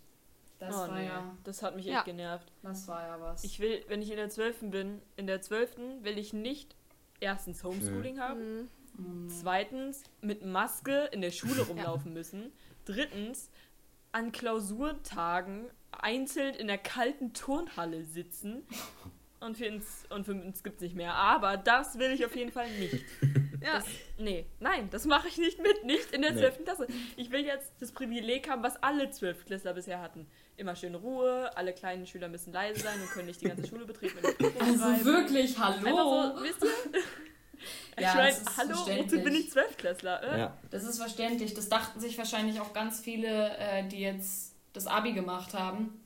Das 0.60 0.76
oh, 0.76 0.80
war 0.80 0.98
nee. 0.98 1.06
ja, 1.08 1.36
Das 1.44 1.62
hat 1.62 1.76
mich 1.76 1.86
Ja. 1.86 1.98
echt 1.98 2.06
genervt. 2.06 2.52
das 2.62 2.88
war 2.88 3.02
ja 3.06 3.20
was. 3.20 3.44
Ich 3.44 3.60
will, 3.60 3.84
wenn 3.90 4.02
ich 4.02 4.10
in 4.12 4.16
der 4.18 4.30
12. 4.30 4.70
bin, 4.72 5.02
in 5.18 5.28
der 5.28 5.42
12. 5.42 6.04
will 6.04 6.18
ich 6.18 6.32
nicht 6.34 6.76
erstens 7.20 7.64
Homeschooling 7.64 8.20
haben, 8.20 8.70
Mhm. 8.98 9.24
Mhm. 9.24 9.30
zweitens 9.30 10.04
mit 10.22 10.46
Maske 10.46 11.10
in 11.12 11.22
der 11.22 11.32
Schule 11.32 11.62
rumlaufen 11.68 12.14
müssen, 12.14 12.52
drittens 12.86 13.50
an 14.12 14.32
Klausurtagen 14.32 15.70
einzeln 15.92 16.54
in 16.56 16.68
der 16.68 16.78
kalten 16.78 17.34
Turnhalle 17.34 18.04
sitzen 18.06 18.64
und 19.44 19.58
für 19.58 19.70
uns, 19.70 20.06
und 20.10 20.26
für 20.26 20.32
uns 20.34 20.64
gibt 20.64 20.78
es 20.78 20.82
nicht 20.82 20.96
mehr. 20.96 21.14
Aber 21.14 21.58
das 21.58 21.98
will 22.00 22.12
ich 22.12 22.26
auf 22.26 22.36
jeden 22.36 22.52
Fall 22.52 22.70
nicht. 22.80 23.04
Ja, 23.64 23.76
Das, 23.76 23.86
nee, 24.18 24.46
nein, 24.60 24.90
das 24.92 25.06
mache 25.06 25.30
ich 25.30 25.38
nicht 25.38 25.58
mit, 25.64 25.86
nicht 25.86 26.12
in 26.12 26.22
der 26.22 26.34
Nee. 26.34 26.40
12. 26.42 26.66
Klasse. 26.66 26.86
Ich 27.16 27.32
will 27.32 27.46
jetzt 27.46 27.72
das 27.80 27.94
Privileg 27.94 28.50
haben, 28.50 28.62
was 28.62 28.76
alle 28.84 29.10
12. 29.10 29.46
Klässler 29.46 29.74
bisher 29.74 30.02
hatten. 30.02 30.28
Immer 30.58 30.76
schön 30.76 30.96
Ruhe, 30.96 31.50
alle 31.56 31.72
kleinen 31.72 32.06
Schüler 32.06 32.28
müssen 32.28 32.52
leise 32.52 32.82
sein 32.82 33.00
und 33.00 33.10
können 33.12 33.28
nicht 33.28 33.40
die 33.40 33.46
ganze 33.48 33.66
Schule 33.66 33.86
betreten. 33.86 34.18
Also 34.60 34.80
schreiben. 34.84 35.06
wirklich, 35.06 35.58
hallo. 35.58 36.36
so, 36.36 36.44
wisst 36.44 36.62
ihr? 36.62 37.00
Ja, 37.98 38.10
ich 38.10 38.16
meine, 38.36 38.36
hallo, 38.58 39.04
wozu 39.04 39.22
bin 39.24 39.34
ich 39.36 39.50
Zwölfklässler? 39.52 40.22
Äh? 40.24 40.40
ja, 40.40 40.58
Das 40.70 40.84
ist 40.84 40.98
verständlich. 40.98 41.54
Das 41.54 41.70
dachten 41.70 42.02
sich 42.02 42.18
wahrscheinlich 42.18 42.60
auch 42.60 42.74
ganz 42.74 43.00
viele, 43.00 43.56
äh, 43.58 43.88
die 43.88 44.02
jetzt 44.02 44.58
das 44.74 44.88
Abi 44.88 45.14
gemacht 45.14 45.54
haben. 45.54 46.03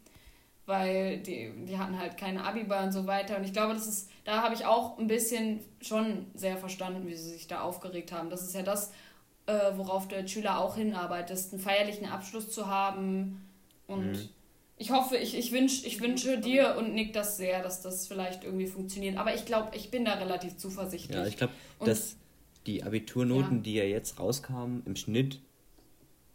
Weil 0.68 1.20
die, 1.20 1.52
die 1.66 1.78
hatten 1.80 1.98
halt 1.98 2.18
keine 2.18 2.44
Abibar 2.44 2.84
und 2.84 2.92
so 2.92 3.08
weiter. 3.08 3.38
Und 3.38 3.46
ich 3.46 3.54
glaube, 3.54 3.74
das 3.74 3.88
ist, 3.88 4.10
da 4.26 4.44
habe 4.44 4.54
ich 4.54 4.66
auch 4.66 5.00
ein 5.00 5.08
bisschen 5.08 5.62
schon 5.82 6.28
sehr 6.36 6.58
verstanden, 6.58 7.08
wie 7.08 7.16
sie 7.16 7.30
sich 7.32 7.48
da 7.48 7.62
aufgeregt 7.62 8.12
haben. 8.12 8.30
Das 8.30 8.44
ist 8.44 8.54
ja 8.54 8.62
das, 8.64 8.92
äh, 9.46 9.58
worauf 9.78 10.08
der 10.10 10.28
Schüler 10.28 10.60
auch 10.60 10.76
hinarbeitet, 10.76 11.40
einen 11.52 11.62
feierlichen 11.62 12.08
Abschluss 12.10 12.52
zu 12.52 12.68
haben. 12.68 13.48
Und 13.88 14.12
Mhm. 14.12 14.30
ich 14.78 14.92
hoffe, 14.92 15.16
ich, 15.16 15.38
ich, 15.38 15.54
wünsch, 15.54 15.86
ich 15.86 16.02
wünsche 16.02 16.38
dir 16.38 16.76
und 16.78 16.94
Nick 16.94 17.14
das 17.14 17.38
sehr, 17.38 17.64
dass 17.64 17.82
das 17.82 18.06
vielleicht 18.06 18.44
irgendwie 18.44 18.68
funktioniert. 18.68 19.16
Aber 19.18 19.34
ich 19.34 19.46
glaube, 19.46 19.70
ich 19.74 19.90
bin 19.90 20.04
da 20.04 20.16
relativ 20.16 20.58
zuversichtlich. 20.58 21.18
ja, 21.18 21.26
ich 21.26 21.38
glaube, 21.38 21.54
dass 21.86 22.18
die 22.66 22.84
Abiturnoten, 22.84 23.58
Ja. 23.60 23.64
die 23.64 23.74
ja 23.76 23.84
jetzt 23.86 24.20
rauskamen, 24.20 24.84
im 24.86 24.98
Schnitt 24.98 25.40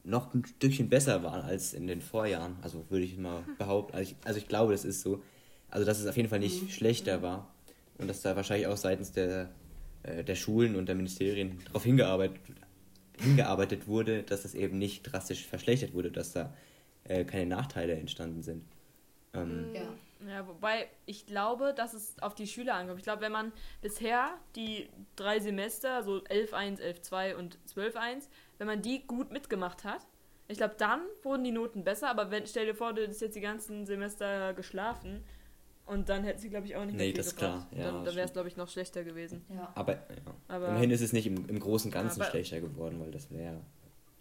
noch 0.05 0.35
ein 0.35 0.45
Stückchen 0.45 0.89
besser 0.89 1.23
waren 1.23 1.43
als 1.43 1.75
in 1.75 1.87
den 1.87 2.01
Vorjahren. 2.01 2.57
Also 2.63 2.85
würde 2.91 3.05
ich 3.05 3.17
mal 3.17 3.45
behaupten. 3.59 3.95
Also 3.97 4.11
ich, 4.13 4.17
also 4.27 4.39
ich 4.39 4.49
glaube, 4.49 4.73
das 4.73 4.85
ist 4.85 5.03
so. 5.03 5.23
Also 5.71 5.87
dass 5.87 6.01
es 6.01 6.07
auf 6.07 6.17
jeden 6.17 6.29
Fall 6.29 6.41
nicht 6.41 6.63
Mhm. 6.65 6.69
schlechter 6.69 7.23
war. 7.23 7.53
Und 7.99 8.09
dass 8.09 8.21
da 8.23 8.35
wahrscheinlich 8.37 8.67
auch 8.67 8.77
seitens 8.77 9.13
der, 9.13 9.51
äh, 10.03 10.25
der 10.25 10.35
Schulen 10.35 10.77
und 10.77 10.87
der 10.87 10.95
Ministerien 10.97 11.61
darauf 11.67 11.85
hingearbeitet, 11.85 12.41
hingearbeitet 13.21 13.87
wurde, 13.87 14.23
dass 14.23 14.45
es 14.45 14.55
eben 14.55 14.79
nicht 14.79 15.03
drastisch 15.05 15.47
verschlechtert 15.47 15.95
wurde, 15.95 16.11
dass 16.11 16.33
da 16.33 16.53
äh, 17.05 17.25
keine 17.25 17.47
Nachteile 17.47 17.95
entstanden 17.95 18.43
sind. 18.43 18.65
Ähm, 19.35 19.71
Ja. 19.75 19.83
Ja, 20.29 20.47
wobei 20.47 20.87
ich 21.05 21.27
glaube, 21.27 21.75
dass 21.77 21.95
es 21.95 22.15
auf 22.23 22.37
die 22.37 22.47
Schüler 22.47 22.75
ankommt. 22.75 22.99
Ich 23.01 23.03
glaube, 23.05 23.23
wenn 23.23 23.33
man 23.33 23.51
bisher 23.81 24.31
die 24.55 24.89
drei 25.17 25.41
Semester, 25.41 26.05
so 26.05 26.19
11.1, 26.19 26.79
11.2 26.81 27.35
und 27.35 27.59
12.1, 27.67 28.29
wenn 28.63 28.69
man 28.69 28.81
die 28.81 29.05
gut 29.09 29.33
mitgemacht 29.33 29.83
hat, 29.83 30.07
ich 30.47 30.57
glaube, 30.57 30.77
dann 30.79 31.01
wurden 31.25 31.43
die 31.43 31.51
Noten 31.51 31.83
besser, 31.83 32.09
aber 32.09 32.31
wenn, 32.31 32.47
stell 32.47 32.65
dir 32.65 32.77
vor, 32.77 32.93
du 32.93 33.03
hättest 33.03 33.21
jetzt 33.21 33.35
die 33.35 33.41
ganzen 33.41 33.87
Semester 33.87 34.55
geschlafen 34.55 35.25
und 35.85 36.09
dann 36.09 36.23
hätten 36.23 36.39
sie, 36.39 36.49
glaube 36.49 36.67
ich, 36.67 36.77
auch 36.77 36.85
nicht 36.85 36.95
mehr 36.95 37.07
Nee, 37.07 37.11
viel 37.11 37.17
das 37.17 37.27
ist 37.29 37.37
klar. 37.39 37.67
Ja, 37.73 37.87
dann 37.91 38.05
dann 38.05 38.15
wäre 38.15 38.25
es, 38.29 38.33
glaube 38.33 38.47
ich, 38.47 38.57
noch 38.57 38.69
schlechter 38.69 39.03
gewesen. 39.03 39.45
Ja. 39.53 39.73
Aber, 39.75 39.95
ja. 39.95 40.01
Aber- 40.47 40.69
immerhin 40.69 40.93
ist 40.93 41.01
es 41.01 41.13
nicht 41.13 41.27
im, 41.27 41.49
im 41.49 41.59
Großen 41.59 41.89
und 41.89 41.93
Ganzen 41.93 42.21
Aber- 42.23 42.31
schlechter 42.31 42.61
geworden, 42.61 43.01
weil 43.01 43.11
das 43.11 43.33
wäre. 43.33 43.63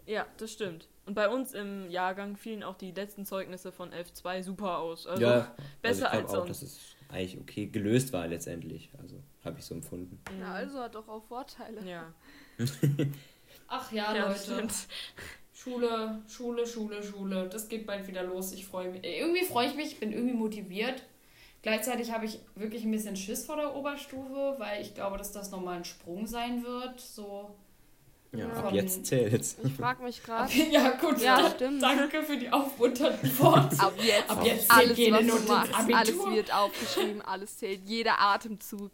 Ja, 0.08 0.26
das 0.38 0.52
stimmt. 0.52 0.90
Und 1.06 1.14
bei 1.14 1.30
uns 1.30 1.54
im 1.54 1.88
Jahrgang 1.92 2.36
fielen 2.36 2.64
auch 2.64 2.78
die 2.78 2.92
letzten 2.94 3.24
Zeugnisse 3.26 3.72
von 3.72 3.92
11.2 3.94 4.42
super 4.42 4.80
aus. 4.80 5.06
Also 5.06 5.22
ja, 5.22 5.56
besser 5.84 6.06
also 6.12 6.18
ich 6.18 6.24
als 6.24 6.32
glaube 6.32 6.42
auch, 6.42 6.46
sonst. 6.48 6.62
dass 6.64 6.64
es 6.64 6.96
eigentlich 7.10 7.40
okay 7.40 7.68
gelöst 7.68 8.12
war 8.12 8.26
letztendlich. 8.26 8.90
Also 9.00 9.18
habe 9.46 9.60
ich 9.60 9.66
so 9.66 9.76
empfunden. 9.76 10.20
ja, 10.40 10.52
also 10.54 10.80
hat 10.80 10.96
doch 10.96 11.08
auch 11.08 11.24
Vorteile. 11.26 11.86
Ja, 11.88 12.12
Ach 13.74 13.92
ja, 13.92 14.14
ja 14.14 14.28
Leute. 14.28 14.40
stimmt. 14.40 14.74
Schule, 15.54 16.22
Schule, 16.28 16.66
Schule, 16.68 17.02
Schule. 17.04 17.48
Das 17.50 17.70
geht 17.70 17.86
bald 17.88 18.08
wieder 18.08 18.24
los. 18.24 18.52
Ich 18.52 18.66
freue 18.66 18.90
mich. 18.90 19.04
Äh, 19.04 19.20
Irgendwie 19.20 19.46
freue 19.46 19.68
ich 19.68 19.76
mich, 19.76 19.88
ich 19.94 20.00
bin 20.00 20.12
irgendwie 20.12 20.34
motiviert. 20.36 21.04
Gleichzeitig 21.62 22.12
habe 22.12 22.26
ich 22.26 22.40
wirklich 22.56 22.84
ein 22.84 22.92
bisschen 22.92 23.16
Schiss 23.16 23.46
vor 23.46 23.56
der 23.56 23.76
Oberstufe, 23.76 24.56
weil 24.58 24.82
ich 24.82 24.96
glaube, 24.96 25.18
dass 25.18 25.32
das 25.32 25.52
nochmal 25.52 25.78
ein 25.78 25.86
Sprung 25.86 26.26
sein 26.28 26.64
wird. 26.64 27.00
So. 27.00 27.54
Ja, 28.34 28.48
Ja. 28.48 28.54
ab 28.54 28.74
jetzt 28.74 29.06
zählt's. 29.06 29.58
Ich 29.64 29.74
frage 29.74 30.02
mich 30.04 30.24
gerade. 30.24 30.52
Ja, 30.72 30.90
gut. 30.92 31.22
Ja, 31.22 31.52
stimmt. 31.52 31.84
Danke 31.84 32.24
für 32.24 32.38
die 32.38 32.52
aufmunternden 32.52 33.38
Worte. 33.40 33.80
Ab 33.80 33.94
jetzt, 34.02 34.30
Ab 34.32 34.44
jetzt 34.44 34.68
zählt 34.68 34.72
alles, 34.72 34.98
jede 34.98 35.18
was 35.18 35.24
Note 35.26 35.44
machst, 35.48 35.74
Abitur. 35.76 35.98
alles 36.00 36.26
wird 36.36 36.54
aufgeschrieben, 36.54 37.22
alles 37.22 37.58
zählt, 37.58 37.82
jeder 37.86 38.20
Atemzug 38.20 38.92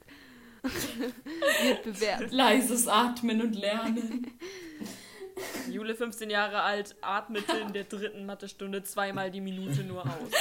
wird 0.64 1.84
bewertet. 1.84 2.32
Leises 2.32 2.88
Atmen 2.88 3.42
und 3.42 3.54
Lernen. 3.56 4.28
Jule, 5.70 5.94
15 5.94 6.32
Jahre 6.32 6.62
alt, 6.64 6.96
atmete 7.02 7.58
in 7.58 7.72
der 7.72 7.84
dritten 7.84 8.26
Mathestunde 8.26 8.82
zweimal 8.84 9.30
die 9.30 9.42
Minute 9.42 9.84
nur 9.84 10.02
aus. 10.04 10.32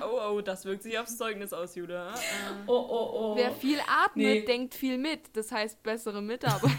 Oh, 0.00 0.18
oh, 0.36 0.40
das 0.40 0.64
wirkt 0.64 0.82
sich 0.82 0.98
aufs 0.98 1.16
Zeugnis 1.18 1.52
aus, 1.52 1.74
Jule. 1.74 2.06
Ähm, 2.08 2.56
Oh, 2.66 2.72
oh, 2.72 3.10
oh. 3.12 3.36
Wer 3.36 3.52
viel 3.52 3.78
atmet, 3.80 4.16
Nee. 4.26 4.40
denkt 4.44 4.74
viel 4.74 4.96
mit. 4.98 5.20
Das 5.34 5.52
heißt 5.52 5.82
bessere 5.82 6.22
Mitarbeit. 6.22 6.72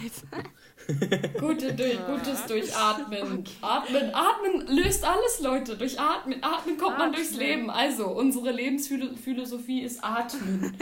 Gute, 1.40 1.74
durch, 1.74 1.98
gutes 2.06 2.46
Durchatmen. 2.48 3.44
Atmen, 3.62 4.14
atmen 4.14 4.68
löst 4.68 5.04
alles, 5.06 5.40
Leute. 5.42 5.78
Durch 5.78 6.00
Atmen, 6.00 6.44
atmen 6.44 6.78
kommt 6.78 6.98
man 6.98 7.14
durchs 7.14 7.34
Atmen. 7.34 7.48
Leben. 7.48 7.70
Also, 7.70 8.08
unsere 8.08 8.52
Lebensphilosophie 8.52 9.82
ist 9.82 10.04
Atmen. 10.04 10.76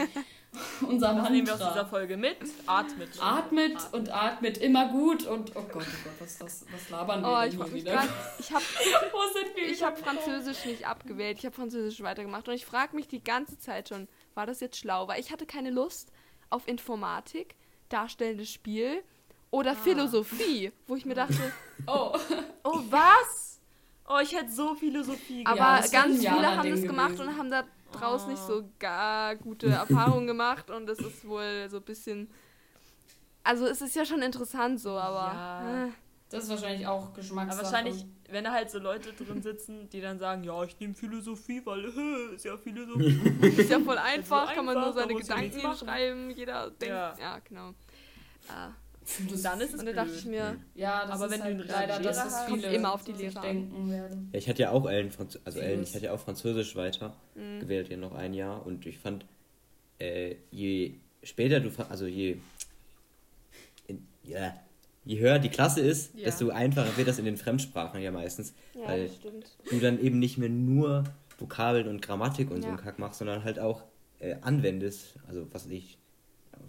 Unser 0.86 1.16
Was 1.16 1.30
nehmen 1.30 1.46
wir 1.46 1.54
aus 1.54 1.58
dieser 1.60 1.70
Mantra. 1.70 1.84
Folge 1.86 2.16
mit? 2.18 2.36
Atmet. 2.66 3.08
Atmet 3.22 3.76
und 3.92 4.12
atmet 4.12 4.58
immer 4.58 4.88
gut 4.88 5.24
und 5.26 5.50
oh 5.56 5.62
Gott, 5.62 5.86
oh 5.86 6.04
Gott, 6.04 6.12
was, 6.20 6.40
was, 6.40 6.66
was 6.70 6.90
labern 6.90 7.22
wir 7.22 7.28
Oh, 7.30 7.40
denn 7.42 7.50
hier 7.52 7.72
wieder? 7.74 7.92
gerade. 7.92 8.08
Ich 8.38 8.52
habe 8.52 8.62
Wo 9.12 9.32
sind 9.32 9.56
wir? 9.56 9.68
ich 9.70 9.82
hab 9.82 9.98
Französisch 9.98 10.64
nicht 10.66 10.86
abgewählt. 10.86 11.38
Ich 11.38 11.46
habe 11.46 11.54
Französisch 11.54 12.02
weitergemacht. 12.02 12.46
Und 12.48 12.54
ich 12.54 12.66
frage 12.66 12.94
mich 12.94 13.08
die 13.08 13.24
ganze 13.24 13.58
Zeit 13.58 13.88
schon, 13.88 14.08
war 14.34 14.44
das 14.46 14.60
jetzt 14.60 14.76
schlau? 14.76 15.08
Weil 15.08 15.20
ich 15.20 15.32
hatte 15.32 15.46
keine 15.46 15.70
Lust 15.70 16.12
auf 16.50 16.68
Informatik, 16.68 17.54
darstellendes 17.88 18.50
Spiel 18.50 19.02
oder 19.50 19.74
Philosophie, 19.74 20.70
wo 20.86 20.96
ich 20.96 21.06
mir 21.06 21.14
dachte, 21.14 21.52
Oh, 21.86 22.12
Oh, 22.64 22.78
was? 22.90 23.60
Oh, 24.06 24.18
ich 24.22 24.34
hätte 24.36 24.50
so 24.50 24.74
Philosophie 24.74 25.44
aber 25.46 25.78
das 25.80 25.86
ein 25.86 26.02
ganz 26.02 26.18
viele 26.20 26.56
haben 26.56 26.70
das 26.70 26.82
gemacht 26.82 27.12
gewesen. 27.12 27.28
und 27.28 27.38
haben 27.38 27.50
da 27.50 27.64
draus 27.92 28.24
Oh. 28.26 28.30
nicht 28.30 28.42
so 28.42 28.68
gar 28.78 29.36
gute 29.36 29.68
Erfahrungen 29.68 30.26
gemacht 30.26 30.70
und 30.70 30.86
das 30.86 30.98
ist 30.98 31.26
wohl 31.26 31.68
so 31.70 31.76
ein 31.78 31.82
bisschen. 31.84 32.30
Also 33.44 33.66
es 33.66 33.80
ist 33.82 33.94
ja 33.96 34.04
schon 34.04 34.22
interessant 34.22 34.80
so, 34.80 34.90
aber 34.90 35.32
Ja. 35.34 35.86
äh, 35.86 35.90
das 36.30 36.44
ist 36.44 36.50
wahrscheinlich 36.50 36.86
auch 36.86 37.04
Aber 37.06 37.12
Geschmackssache. 37.14 37.62
wahrscheinlich, 37.64 38.06
wenn 38.30 38.44
da 38.44 38.52
halt 38.52 38.70
so 38.70 38.78
Leute 38.78 39.12
drin 39.12 39.42
sitzen, 39.42 39.90
die 39.90 40.00
dann 40.00 40.18
sagen, 40.18 40.44
ja, 40.44 40.62
ich 40.64 40.78
nehme 40.80 40.94
Philosophie, 40.94 41.60
weil 41.64 41.84
äh, 41.84 42.34
ist 42.36 42.44
ja 42.44 42.56
Philosophie. 42.56 43.20
ist 43.58 43.70
ja 43.70 43.80
voll 43.80 43.98
einfach, 43.98 44.54
kann 44.54 44.64
man 44.64 44.74
nur 44.74 44.86
einfach, 44.86 45.02
da 45.02 45.08
seine 45.08 45.20
Gedanken 45.20 45.76
schreiben, 45.76 46.30
jeder 46.30 46.70
denkt, 46.70 46.86
ja, 46.86 47.14
Ja. 47.20 47.38
genau. 47.40 47.70
Äh, 48.48 48.70
Philosophie. 49.04 49.42
Dann 49.42 49.60
ist 49.60 49.74
es 49.74 49.80
und 49.80 49.86
da 49.86 49.92
dachte 49.92 50.12
ich 50.16 50.24
mir, 50.26 50.56
Ja, 50.74 51.02
das 51.06 51.10
Aber 51.16 51.26
ist 51.26 51.30
wenn 51.32 51.38
du 51.40 51.44
halt 51.44 51.54
einen 51.60 51.68
leider, 51.68 51.98
dass 52.00 52.18
hast, 52.18 52.40
es 52.42 52.46
kommt 52.48 52.62
viele 52.62 52.74
immer 52.74 52.92
auf 52.92 53.04
die 53.04 53.12
Lehrer 53.12 53.42
an. 53.42 53.48
denken 53.56 53.90
werden. 53.90 54.28
Ja, 54.32 54.38
ich 54.38 54.48
hatte 54.48 54.62
ja 54.62 54.70
auch 54.70 54.88
Ellen, 54.88 55.10
Franz 55.10 55.38
also. 55.44 55.58
Ellen, 55.60 55.82
ich 55.82 55.94
hatte 55.94 56.06
ja 56.06 56.12
auch 56.12 56.20
Französisch 56.20 56.76
weiter 56.76 57.16
Mhm. 57.34 57.60
gewählt, 57.60 57.88
ja 57.88 57.96
noch 57.96 58.12
ein 58.12 58.34
Jahr 58.34 58.64
und 58.66 58.86
ich 58.86 58.98
fand, 58.98 59.24
äh, 59.98 60.36
je 60.50 60.94
später 61.22 61.60
du, 61.60 61.70
also 61.88 62.06
je, 62.06 62.36
in, 63.86 64.06
ja, 64.22 64.54
je 65.04 65.18
höher 65.18 65.38
die 65.38 65.48
Klasse 65.48 65.80
ist, 65.80 66.14
Ja. 66.14 66.24
desto 66.26 66.50
einfacher 66.50 66.96
wird 66.96 67.08
das 67.08 67.18
in 67.18 67.24
den 67.24 67.36
Fremdsprachen 67.36 68.00
ja 68.00 68.10
meistens, 68.10 68.54
ja, 68.74 68.88
weil 68.88 69.06
das 69.08 69.16
stimmt. 69.16 69.56
du 69.70 69.78
dann 69.80 70.00
eben 70.00 70.18
nicht 70.18 70.38
mehr 70.38 70.48
nur 70.48 71.04
Vokabeln 71.38 71.88
und 71.88 72.02
Grammatik 72.02 72.50
und 72.50 72.62
so 72.62 72.68
Ja. 72.68 72.74
einen 72.74 72.82
Kack 72.82 72.98
machst, 72.98 73.18
sondern 73.18 73.42
halt 73.44 73.58
auch 73.58 73.84
äh, 74.20 74.36
anwendest, 74.42 75.16
also 75.26 75.46
was 75.52 75.66
ich, 75.66 75.98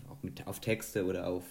auch 0.09 0.23
mit, 0.23 0.47
auf 0.47 0.59
Texte 0.59 1.05
oder 1.05 1.27
auf 1.27 1.43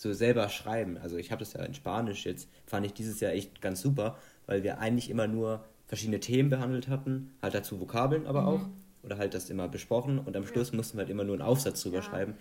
so 0.00 0.12
selber 0.12 0.48
schreiben. 0.48 0.96
Also 0.98 1.16
ich 1.16 1.30
habe 1.30 1.40
das 1.40 1.52
ja 1.52 1.62
in 1.62 1.74
Spanisch 1.74 2.24
jetzt, 2.24 2.48
fand 2.66 2.86
ich 2.86 2.94
dieses 2.94 3.20
Jahr 3.20 3.32
echt 3.32 3.60
ganz 3.60 3.80
super, 3.82 4.16
weil 4.46 4.62
wir 4.62 4.78
eigentlich 4.78 5.10
immer 5.10 5.26
nur 5.26 5.64
verschiedene 5.86 6.20
Themen 6.20 6.48
behandelt 6.48 6.88
hatten, 6.88 7.32
halt 7.42 7.52
dazu 7.54 7.80
Vokabeln 7.80 8.26
aber 8.26 8.42
Mhm. 8.42 8.48
auch, 8.48 8.60
oder 9.02 9.18
halt 9.18 9.34
das 9.34 9.50
immer 9.50 9.68
besprochen 9.68 10.18
und 10.18 10.36
am 10.36 10.46
Schluss 10.46 10.72
mussten 10.72 10.96
wir 10.96 11.02
halt 11.02 11.10
immer 11.10 11.24
nur 11.24 11.34
einen 11.34 11.42
Aufsatz 11.42 11.82
drüber 11.82 11.98
Ja. 11.98 12.02
schreiben. 12.02 12.34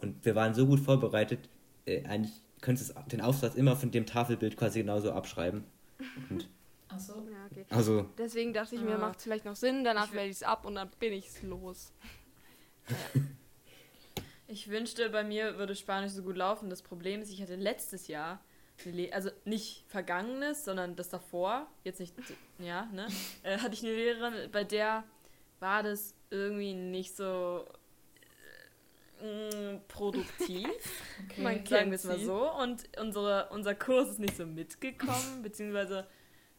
Und 0.00 0.24
wir 0.24 0.34
waren 0.34 0.54
so 0.54 0.66
gut 0.66 0.80
vorbereitet, 0.80 1.48
äh, 1.86 2.04
eigentlich 2.06 2.32
könntest 2.60 2.90
du 2.96 3.00
den 3.10 3.20
Aufsatz 3.20 3.56
immer 3.56 3.76
von 3.76 3.90
dem 3.90 4.06
Tafelbild 4.06 4.56
quasi 4.56 4.80
genauso 4.80 5.12
abschreiben. 5.12 5.64
Und 6.30 6.48
Achso. 6.88 7.14
Ja, 7.14 7.46
okay. 7.50 7.64
also 7.70 8.06
Deswegen 8.18 8.52
dachte 8.52 8.74
ich 8.76 8.82
mir, 8.82 8.94
Ah. 8.96 8.98
macht 8.98 9.18
es 9.18 9.24
vielleicht 9.24 9.44
noch 9.44 9.56
Sinn, 9.56 9.82
danach 9.84 10.06
Ich 10.08 10.12
wähle 10.14 10.26
ich 10.26 10.36
es 10.36 10.42
ab 10.42 10.64
und 10.64 10.74
dann 10.76 10.88
bin 10.98 11.12
ich's 11.12 11.42
los. 11.42 11.92
Ich 14.52 14.68
wünschte, 14.68 15.08
bei 15.08 15.24
mir 15.24 15.56
würde 15.56 15.74
Spanisch 15.74 16.12
so 16.12 16.22
gut 16.22 16.36
laufen. 16.36 16.68
Das 16.68 16.82
Problem 16.82 17.22
ist, 17.22 17.32
ich 17.32 17.40
hatte 17.40 17.56
letztes 17.56 18.06
Jahr, 18.06 18.44
also 19.10 19.30
nicht 19.46 19.84
vergangenes, 19.88 20.66
sondern 20.66 20.94
das 20.94 21.08
davor, 21.08 21.66
jetzt 21.84 22.00
nicht, 22.00 22.14
ja, 22.58 22.84
ne, 22.92 23.06
äh, 23.44 23.56
hatte 23.56 23.72
ich 23.72 23.82
eine 23.82 23.94
Lehrerin, 23.94 24.50
bei 24.50 24.62
der 24.62 25.04
war 25.58 25.82
das 25.82 26.14
irgendwie 26.28 26.74
nicht 26.74 27.16
so 27.16 27.64
äh, 29.22 29.72
mh, 29.72 29.80
produktiv, 29.88 30.68
Okay. 31.30 31.40
Man 31.40 31.64
sagen 31.64 31.90
wir 31.90 31.96
es 31.96 32.04
mal 32.04 32.18
so. 32.18 32.52
Und 32.52 32.84
unsere, 33.00 33.48
unser 33.52 33.74
Kurs 33.74 34.10
ist 34.10 34.18
nicht 34.18 34.36
so 34.36 34.44
mitgekommen, 34.44 35.42
beziehungsweise 35.42 36.06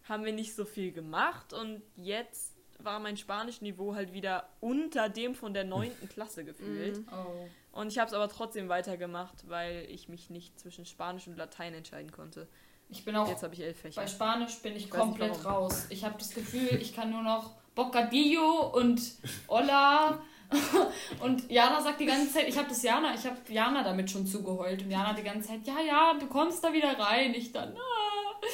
haben 0.06 0.26
wir 0.26 0.34
nicht 0.34 0.56
so 0.56 0.66
viel 0.66 0.92
gemacht 0.92 1.54
und 1.54 1.84
jetzt 1.96 2.53
war 2.80 3.00
mein 3.00 3.18
Spanischniveau 3.18 3.96
halt 3.96 4.14
wieder 4.14 4.48
unter 4.60 5.10
dem 5.10 5.36
von 5.36 5.54
der 5.54 5.64
neunten 5.64 6.10
Klasse 6.10 6.44
gefühlt. 6.44 6.98
Mhm. 6.98 7.08
Oh. 7.12 7.80
Und 7.80 7.88
ich 7.92 7.98
habe 7.98 8.08
es 8.08 8.14
aber 8.14 8.30
trotzdem 8.30 8.70
weitergemacht, 8.70 9.50
weil 9.50 9.88
ich 9.90 10.10
mich 10.10 10.30
nicht 10.30 10.60
zwischen 10.60 10.86
Spanisch 10.86 11.28
und 11.28 11.38
Latein 11.38 11.74
entscheiden 11.74 12.12
konnte. 12.12 12.48
Ich 12.90 13.06
bin 13.06 13.16
auch 13.16 13.28
Jetzt 13.28 13.44
habe 13.44 13.54
ich 13.54 13.62
elf 13.62 13.80
Fächer. 13.80 14.02
Bei 14.02 14.08
Spanisch 14.08 14.60
bin 14.62 14.76
ich 14.76 14.86
Ich 14.86 14.90
komplett 14.92 15.44
raus. 15.46 15.88
Ich 15.90 16.04
habe 16.04 16.16
das 16.18 16.34
Gefühl, 16.34 16.78
ich 16.80 16.96
kann 16.96 17.10
nur 17.10 17.24
noch 17.24 17.56
Bocadillo 17.76 18.72
und 18.76 19.02
Hola. 19.48 20.22
Und 21.20 21.50
Jana 21.50 21.82
sagt 21.82 22.00
die 22.00 22.06
ganze 22.06 22.32
Zeit, 22.32 22.48
ich 22.48 22.56
habe 22.56 22.70
das 22.70 22.84
Jana, 22.84 23.16
ich 23.16 23.26
habe 23.26 23.38
Jana 23.50 23.82
damit 23.84 24.12
schon 24.12 24.28
zugeheult. 24.28 24.84
Und 24.84 24.92
Jana 24.92 25.14
die 25.14 25.24
ganze 25.24 25.48
Zeit, 25.48 25.66
ja, 25.66 25.80
ja, 25.80 26.14
du 26.14 26.28
kommst 26.28 26.64
da 26.64 26.72
wieder 26.72 27.00
rein. 27.00 27.34
Ich 27.34 27.52
dann, 27.52 27.76
ah. 27.76 28.46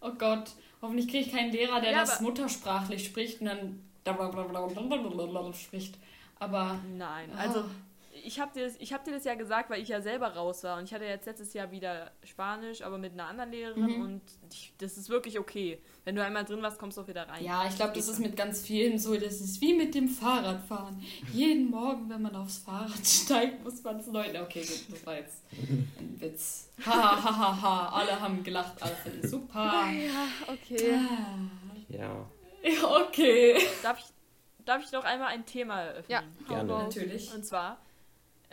oh 0.00 0.12
Gott, 0.16 0.52
hoffentlich 0.84 1.08
kriege 1.08 1.24
ich 1.26 1.32
keinen 1.32 1.52
Lehrer, 1.52 1.80
der 1.80 1.92
Ja, 1.92 2.00
das 2.00 2.20
muttersprachlich 2.20 3.04
spricht 3.04 3.40
und 3.40 3.46
dann 3.46 3.80
spricht. 5.54 5.98
Aber 6.38 6.78
Nein, 6.96 7.30
also 7.36 7.64
ich 8.24 8.40
habe 8.40 8.52
dir, 8.54 8.64
das- 8.64 8.76
ich 8.78 8.92
hab 8.92 9.04
dir 9.04 9.12
das 9.12 9.24
ja 9.24 9.34
gesagt, 9.34 9.70
weil 9.70 9.80
ich 9.82 9.88
ja 9.88 10.00
selber 10.00 10.28
raus 10.34 10.64
war. 10.64 10.78
Und 10.78 10.84
ich 10.84 10.94
hatte 10.94 11.04
jetzt 11.04 11.26
letztes 11.26 11.52
Jahr 11.52 11.70
wieder 11.70 12.10
Spanisch, 12.24 12.82
aber 12.82 12.98
mit 12.98 13.12
einer 13.12 13.26
anderen 13.26 13.50
Lehrerin. 13.52 13.82
Mhm. 13.98 14.00
Und 14.02 14.22
ich, 14.50 14.72
das 14.78 14.96
ist 14.96 15.08
wirklich 15.08 15.38
okay. 15.38 15.78
Wenn 16.04 16.16
du 16.16 16.24
einmal 16.24 16.44
drin 16.44 16.60
warst, 16.62 16.78
kommst 16.78 16.96
du 16.98 17.02
auch 17.02 17.08
wieder 17.08 17.28
rein. 17.28 17.44
Ja, 17.44 17.66
ich 17.68 17.76
glaube, 17.76 17.92
das 17.94 18.08
ist 18.08 18.18
mit 18.18 18.36
ganz 18.36 18.62
vielen 18.62 18.98
so. 18.98 19.14
Das 19.14 19.40
ist 19.40 19.60
wie 19.60 19.74
mit 19.74 19.94
dem 19.94 20.08
Fahrradfahren. 20.08 21.02
Jeden 21.32 21.70
Morgen, 21.70 22.08
wenn 22.10 22.22
man 22.22 22.34
aufs 22.36 22.58
Fahrrad 22.58 22.90
steigt, 23.06 23.62
muss 23.64 23.82
man 23.82 23.98
es 24.00 24.06
neu. 24.08 24.26
Okay, 24.42 24.62
gut, 24.62 24.84
das 24.90 25.06
war 25.06 25.16
jetzt 25.16 25.42
ein 25.52 26.16
Witz. 26.20 26.68
Ha, 26.84 26.92
ha, 26.92 27.22
ha, 27.24 27.38
ha, 27.38 27.62
ha. 27.62 27.88
Alle 28.00 28.20
haben 28.20 28.42
gelacht, 28.42 28.82
alle 28.82 28.94
finden 28.96 29.26
super. 29.28 29.64
Ja, 29.94 30.52
okay. 30.52 30.90
ja. 30.90 32.26
Ja, 32.68 32.96
okay. 33.06 33.58
Darf 33.82 33.98
ich, 34.00 34.06
darf 34.64 34.82
ich 34.82 34.90
noch 34.92 35.04
einmal 35.04 35.28
ein 35.28 35.44
Thema 35.46 35.82
eröffnen? 35.82 36.10
Ja, 36.10 36.22
Gerne. 36.48 36.72
Natürlich. 36.72 37.32
Und 37.34 37.44
zwar 37.44 37.78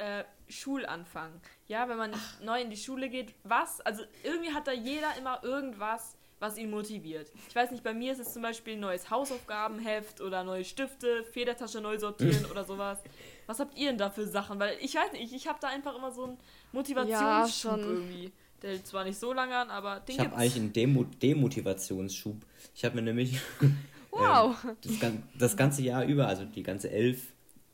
äh, 0.02 0.24
Schulanfang. 0.50 1.32
Ja, 1.68 1.88
wenn 1.88 1.98
man 1.98 2.12
neu 2.44 2.60
in 2.62 2.70
die 2.70 2.78
Schule 2.78 3.10
geht, 3.10 3.34
was? 3.44 3.82
Also 3.82 4.04
irgendwie 4.24 4.52
hat 4.52 4.68
da 4.68 4.72
jeder 4.72 5.16
immer 5.18 5.44
irgendwas, 5.44 6.18
was 6.40 6.58
ihn 6.58 6.72
motiviert. 6.72 7.32
Ich 7.48 7.56
weiß 7.56 7.70
nicht, 7.72 7.84
bei 7.84 7.94
mir 7.94 8.12
ist 8.12 8.20
es 8.20 8.34
zum 8.34 8.42
Beispiel 8.42 8.74
ein 8.74 8.80
neues 8.80 9.10
Hausaufgabenheft 9.12 10.22
oder 10.22 10.44
neue 10.44 10.66
Stifte, 10.66 11.24
Federtasche 11.24 11.82
neu 11.82 12.00
sortieren 12.00 12.46
oder 12.48 12.64
sowas. 12.64 12.98
Was 13.46 13.60
habt 13.60 13.78
ihr 13.78 13.90
denn 13.90 13.98
da 14.00 14.10
für 14.10 14.26
Sachen? 14.26 14.60
Weil 14.60 14.76
ich 14.82 14.96
weiß 14.96 15.12
nicht, 15.14 15.34
ich 15.34 15.48
habe 15.48 15.60
da 15.62 15.68
einfach 15.68 15.96
immer 15.96 16.12
so 16.12 16.24
einen 16.24 16.38
Motivationsschub 16.72 17.72
schon. 17.72 17.80
irgendwie. 17.80 18.32
Der 18.64 18.72
hält 18.72 18.88
zwar 18.88 19.04
nicht 19.04 19.20
so 19.20 19.34
lange 19.34 19.56
an, 19.56 19.70
aber 19.70 20.00
den 20.02 20.16
Ich 20.16 20.20
habe 20.20 20.36
eigentlich 20.36 20.56
einen 20.56 20.74
Demo 20.74 21.04
Demotivationsschub. 21.04 22.38
Ich 22.76 22.86
habe 22.86 22.96
mir 22.96 23.02
nämlich 23.04 23.40
Wow. 24.12 24.56
ähm, 24.64 24.78
das, 24.82 25.12
das 25.38 25.58
ganze 25.58 25.84
Jahr 25.84 26.06
über, 26.06 26.28
also 26.28 26.44
die 26.46 26.64
ganze 26.64 26.90
elf, 26.90 27.34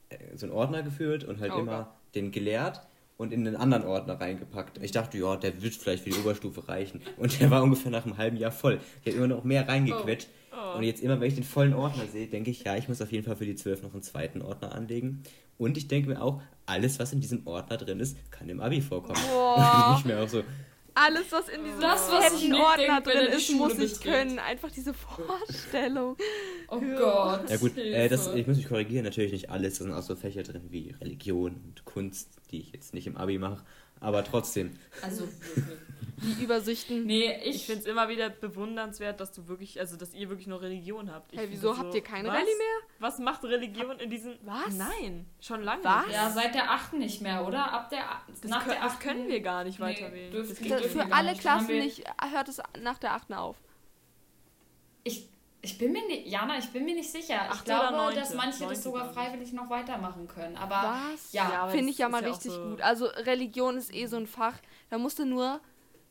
äh, 0.09 0.17
so 0.35 0.45
einen 0.45 0.53
Ordner 0.53 0.83
geführt 0.83 1.23
und 1.23 1.39
halt 1.39 1.53
Oh 1.55 1.59
immer 1.59 1.96
den 2.17 2.31
geleert 2.31 2.81
und 3.17 3.33
in 3.33 3.43
den 3.45 3.55
anderen 3.55 3.85
Ordner 3.85 4.19
reingepackt. 4.19 4.79
Ich 4.83 4.91
dachte, 4.91 5.17
ja, 5.17 5.35
der 5.35 5.61
wird 5.61 5.73
vielleicht 5.73 6.03
für 6.03 6.11
die 6.11 6.17
Oberstufe 6.17 6.67
reichen. 6.67 7.01
Und 7.17 7.39
der 7.39 7.49
war 7.49 7.63
ungefähr 7.63 7.91
nach 7.91 8.05
einem 8.05 8.17
halben 8.17 8.37
Jahr 8.37 8.51
voll. 8.51 8.79
Ich 9.03 9.11
habe 9.11 9.17
immer 9.23 9.35
noch 9.35 9.43
mehr 9.43 9.67
reingequetscht. 9.67 10.29
Oh. 10.51 10.77
Und 10.77 10.83
jetzt 10.83 11.01
immer, 11.01 11.19
wenn 11.19 11.27
ich 11.27 11.35
den 11.35 11.43
vollen 11.43 11.73
Ordner 11.73 12.05
sehe, 12.05 12.27
denke 12.27 12.51
ich, 12.51 12.63
ja, 12.63 12.75
ich 12.75 12.87
muss 12.87 13.01
auf 13.01 13.11
jeden 13.11 13.25
Fall 13.25 13.35
für 13.35 13.45
die 13.45 13.55
zwölf 13.55 13.81
noch 13.81 13.93
einen 13.93 14.03
zweiten 14.03 14.41
Ordner 14.41 14.73
anlegen. 14.73 15.23
Und 15.57 15.77
ich 15.77 15.87
denke 15.87 16.09
mir 16.09 16.21
auch, 16.21 16.41
alles, 16.65 16.99
was 16.99 17.13
in 17.13 17.21
diesem 17.21 17.47
Ordner 17.47 17.77
drin 17.77 17.99
ist, 17.99 18.17
kann 18.31 18.49
im 18.49 18.59
Abi 18.59 18.81
vorkommen. 18.81 19.19
Boah. 19.31 19.89
Und 19.95 19.99
ich 19.99 20.05
mir 20.05 20.21
auch 20.21 20.27
so, 20.27 20.43
Alles, 20.99 21.31
was 21.31 21.47
in 21.49 21.63
diesem 21.63 21.79
Das, 21.79 22.11
was 22.11 22.33
ich 22.33 22.49
nicht 22.49 22.59
Ordner 22.59 23.01
denk, 23.01 23.03
drin 23.03 23.27
ist, 23.27 23.45
Schule 23.45 23.57
muss 23.59 23.73
ich 23.77 23.93
betritt. 23.93 24.01
können. 24.01 24.39
Einfach 24.39 24.71
diese 24.71 24.93
Vorstellung. 24.93 26.17
Oh 26.69 26.79
Gott. 26.79 27.49
Ja 27.49 27.57
gut, 27.57 27.77
äh, 27.77 28.09
das, 28.09 28.33
ich 28.33 28.47
muss 28.47 28.57
mich 28.57 28.67
korrigieren, 28.67 29.05
natürlich 29.05 29.31
nicht 29.31 29.49
alles, 29.49 29.77
da 29.77 29.83
sind 29.83 29.93
auch 29.93 30.01
so 30.01 30.15
Fächer 30.15 30.41
drin 30.43 30.63
wie 30.69 30.95
Religion 30.99 31.55
und 31.65 31.85
Kunst, 31.85 32.29
die 32.51 32.61
ich 32.61 32.71
jetzt 32.73 32.93
nicht 32.95 33.05
im 33.05 33.15
Abi 33.15 33.37
mache, 33.37 33.63
aber 33.99 34.23
trotzdem. 34.23 34.77
Also. 35.01 35.27
Die 36.19 36.43
Übersichten. 36.43 37.05
Nee, 37.05 37.31
Ich 37.43 37.57
ich. 37.57 37.65
finde 37.67 37.81
es 37.81 37.85
immer 37.85 38.09
wieder 38.09 38.31
bewundernswert, 38.31 39.19
dass 39.19 39.31
du 39.33 39.47
wirklich, 39.47 39.79
also 39.79 39.97
dass 39.97 40.15
ihr 40.15 40.29
wirklich 40.29 40.47
noch 40.47 40.63
Religion 40.63 41.11
habt. 41.13 41.31
Ich 41.31 41.39
Hey, 41.39 41.47
wieso 41.51 41.69
das 41.69 41.77
habt 41.77 41.93
ihr 41.93 42.01
keine 42.01 42.27
was? 42.29 42.35
Rallye 42.37 42.45
mehr? 42.45 42.87
Was 42.97 43.19
macht 43.19 43.43
Religion 43.43 43.99
in 43.99 44.09
diesem. 44.09 44.33
Was? 44.41 44.73
Nein, 44.75 45.27
schon 45.39 45.61
lange. 45.61 45.83
Was? 45.83 46.07
nicht. 46.07 46.15
Ja, 46.15 46.29
seit 46.31 46.55
der 46.55 46.71
8. 46.71 46.93
nicht 46.93 47.21
mehr, 47.21 47.45
oder? 47.45 47.71
Ab 47.71 47.91
der 47.91 48.03
Das, 48.41 48.49
nach 48.49 48.63
können, 48.63 48.71
der 48.71 48.83
das 48.83 48.93
8. 48.93 48.99
können 48.99 49.27
wir 49.27 49.41
gar 49.41 49.63
nicht 49.63 49.77
Nee, 49.77 49.85
weiter 49.85 50.11
wählen. 50.11 50.31
dürfen 50.31 50.69
Das 50.69 50.81
Für 50.91 51.11
alle 51.13 51.35
Klassen 51.35 51.67
nicht, 51.77 52.03
hört 52.31 52.49
es 52.49 52.61
nach 52.81 52.97
der 52.97 53.13
8. 53.13 53.33
auf. 53.33 53.55
Ich, 55.03 55.29
ich 55.67 55.77
bin 55.77 55.91
mir 55.91 56.05
nicht, 56.07 56.27
Jana, 56.27 56.57
ich 56.57 56.69
bin 56.69 56.85
mir 56.85 56.95
nicht 56.95 57.11
sicher. 57.11 57.49
Ich 57.53 57.63
glaube, 57.65 57.87
oder 57.89 57.97
neunte? 57.97 58.19
dass 58.21 58.33
manche 58.33 58.65
das 58.65 58.81
sogar 58.83 59.11
freiwillig 59.13 59.51
noch 59.51 59.69
weitermachen 59.69 60.27
können. 60.27 60.55
Aber 60.55 60.95
Was? 61.11 61.33
ja, 61.33 61.49
Ja, 61.51 61.67
Finde 61.67 61.91
ich 61.91 61.97
ja 61.97 62.07
mal 62.09 62.21
ja 62.23 62.29
richtig 62.29 62.51
so- 62.53 62.63
gut. 62.69 62.81
Also 62.81 63.05
Religion 63.05 63.77
ist 63.77 63.93
eh 63.93 64.05
so 64.05 64.15
ein 64.17 64.27
Fach. 64.27 64.55
Da 64.89 64.97
musst 64.97 65.19
du 65.19 65.25
nur. 65.25 65.59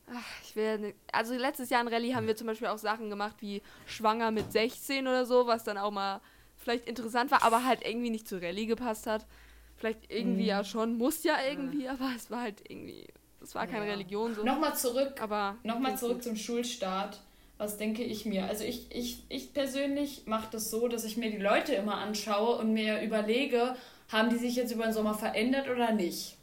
Ach, 0.09 0.41
ich 0.43 0.55
will 0.55 0.77
nicht, 0.77 0.95
also 1.11 1.33
letztes 1.33 1.69
Jahr 1.69 1.81
in 1.81 1.87
Rallye 1.89 2.13
haben 2.15 2.27
wir 2.27 2.35
zum 2.37 2.47
Beispiel 2.47 2.67
auch 2.69 2.77
Sachen 2.77 3.09
gemacht 3.09 3.35
wie 3.39 3.61
schwanger 3.87 4.31
mit 4.31 4.51
16 4.53 5.05
oder 5.07 5.25
so, 5.25 5.47
was 5.47 5.65
dann 5.65 5.77
auch 5.77 5.91
mal 5.91 6.21
vielleicht 6.55 6.85
interessant 6.87 7.29
war, 7.31 7.43
aber 7.43 7.65
halt 7.65 7.85
irgendwie 7.85 8.09
nicht 8.09 8.25
zu 8.27 8.41
Rallye 8.41 8.67
gepasst 8.67 9.05
hat. 9.07 9.25
Vielleicht 9.75 10.09
irgendwie 10.09 10.43
Mhm. 10.43 10.47
ja 10.47 10.63
schon, 10.63 10.97
muss 10.97 11.23
ja 11.23 11.35
irgendwie, 11.49 11.89
aber 11.89 12.09
es 12.15 12.31
war 12.31 12.41
halt 12.41 12.61
irgendwie, 12.69 13.05
es 13.41 13.53
war 13.53 13.67
keine 13.67 13.85
Ja. 13.85 13.91
Religion 13.91 14.33
so. 14.33 14.43
Nochmal 14.45 14.75
zurück 14.77 15.21
aber 15.21 15.57
Nochmal 15.63 15.97
zurück 15.97 16.23
zum 16.23 16.35
Schulstart. 16.37 17.19
Was 17.57 17.77
denke 17.77 18.03
ich 18.03 18.25
mir? 18.25 18.45
Also 18.45 18.63
ich, 18.63 18.85
ich, 18.91 19.23
ich 19.29 19.53
persönlich 19.53 20.23
mache 20.25 20.49
das 20.51 20.69
so, 20.69 20.87
dass 20.87 21.03
ich 21.03 21.17
mir 21.17 21.31
die 21.31 21.37
Leute 21.37 21.73
immer 21.73 21.95
anschaue 21.97 22.57
und 22.57 22.73
mir 22.73 23.01
überlege, 23.01 23.75
haben 24.09 24.29
die 24.29 24.37
sich 24.37 24.55
jetzt 24.55 24.71
über 24.71 24.83
den 24.83 24.93
Sommer 24.93 25.15
verändert 25.15 25.67
oder 25.67 25.91
nicht? 25.91 26.36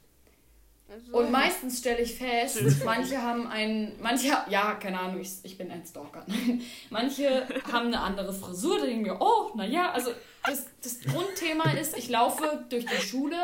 Also, 0.86 1.16
Und 1.16 1.30
meistens 1.30 1.78
stelle 1.78 2.00
ich 2.00 2.14
fest, 2.14 2.62
manche 2.84 3.20
haben 3.20 3.48
ein, 3.48 3.92
manche, 4.02 4.28
ja, 4.48 4.74
keine 4.74 5.00
Ahnung, 5.00 5.20
ich, 5.20 5.32
ich 5.42 5.56
bin 5.56 5.70
ein 5.70 5.84
Stalker. 5.84 6.26
manche 6.90 7.48
haben 7.72 7.86
eine 7.86 8.00
andere 8.00 8.32
Frisur, 8.34 8.78
da 8.78 8.84
denke 8.84 9.00
ich 9.00 9.12
mir, 9.12 9.20
oh, 9.20 9.50
naja, 9.56 9.90
also 9.92 10.10
das, 10.44 10.66
das 10.82 11.00
Grundthema 11.00 11.72
ist, 11.72 11.96
ich 11.96 12.10
laufe 12.10 12.66
durch 12.68 12.84
die 12.84 13.00
Schule, 13.00 13.36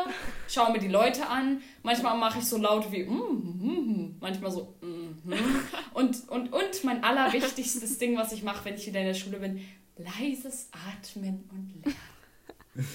schaue 0.47 0.71
mir 0.71 0.79
die 0.79 0.87
Leute 0.87 1.27
an, 1.27 1.63
manchmal 1.81 2.15
mache 2.15 2.39
ich 2.39 2.45
so 2.45 2.57
laut 2.57 2.91
wie, 2.91 3.05
mm, 3.05 3.09
mm, 3.09 3.63
mm, 3.63 4.17
manchmal 4.19 4.51
so, 4.51 4.75
mm, 4.81 5.29
mm. 5.29 5.63
Und, 5.95 6.29
und, 6.29 6.53
und 6.53 6.83
mein 6.83 7.03
allerwichtigstes 7.03 7.97
Ding, 7.97 8.17
was 8.17 8.33
ich 8.33 8.43
mache, 8.43 8.65
wenn 8.65 8.75
ich 8.75 8.85
wieder 8.85 8.99
in 8.99 9.07
der 9.07 9.13
Schule 9.15 9.39
bin, 9.39 9.65
leises 9.97 10.69
Atmen 10.71 11.49
und 11.51 11.73
Lernen. 11.83 12.87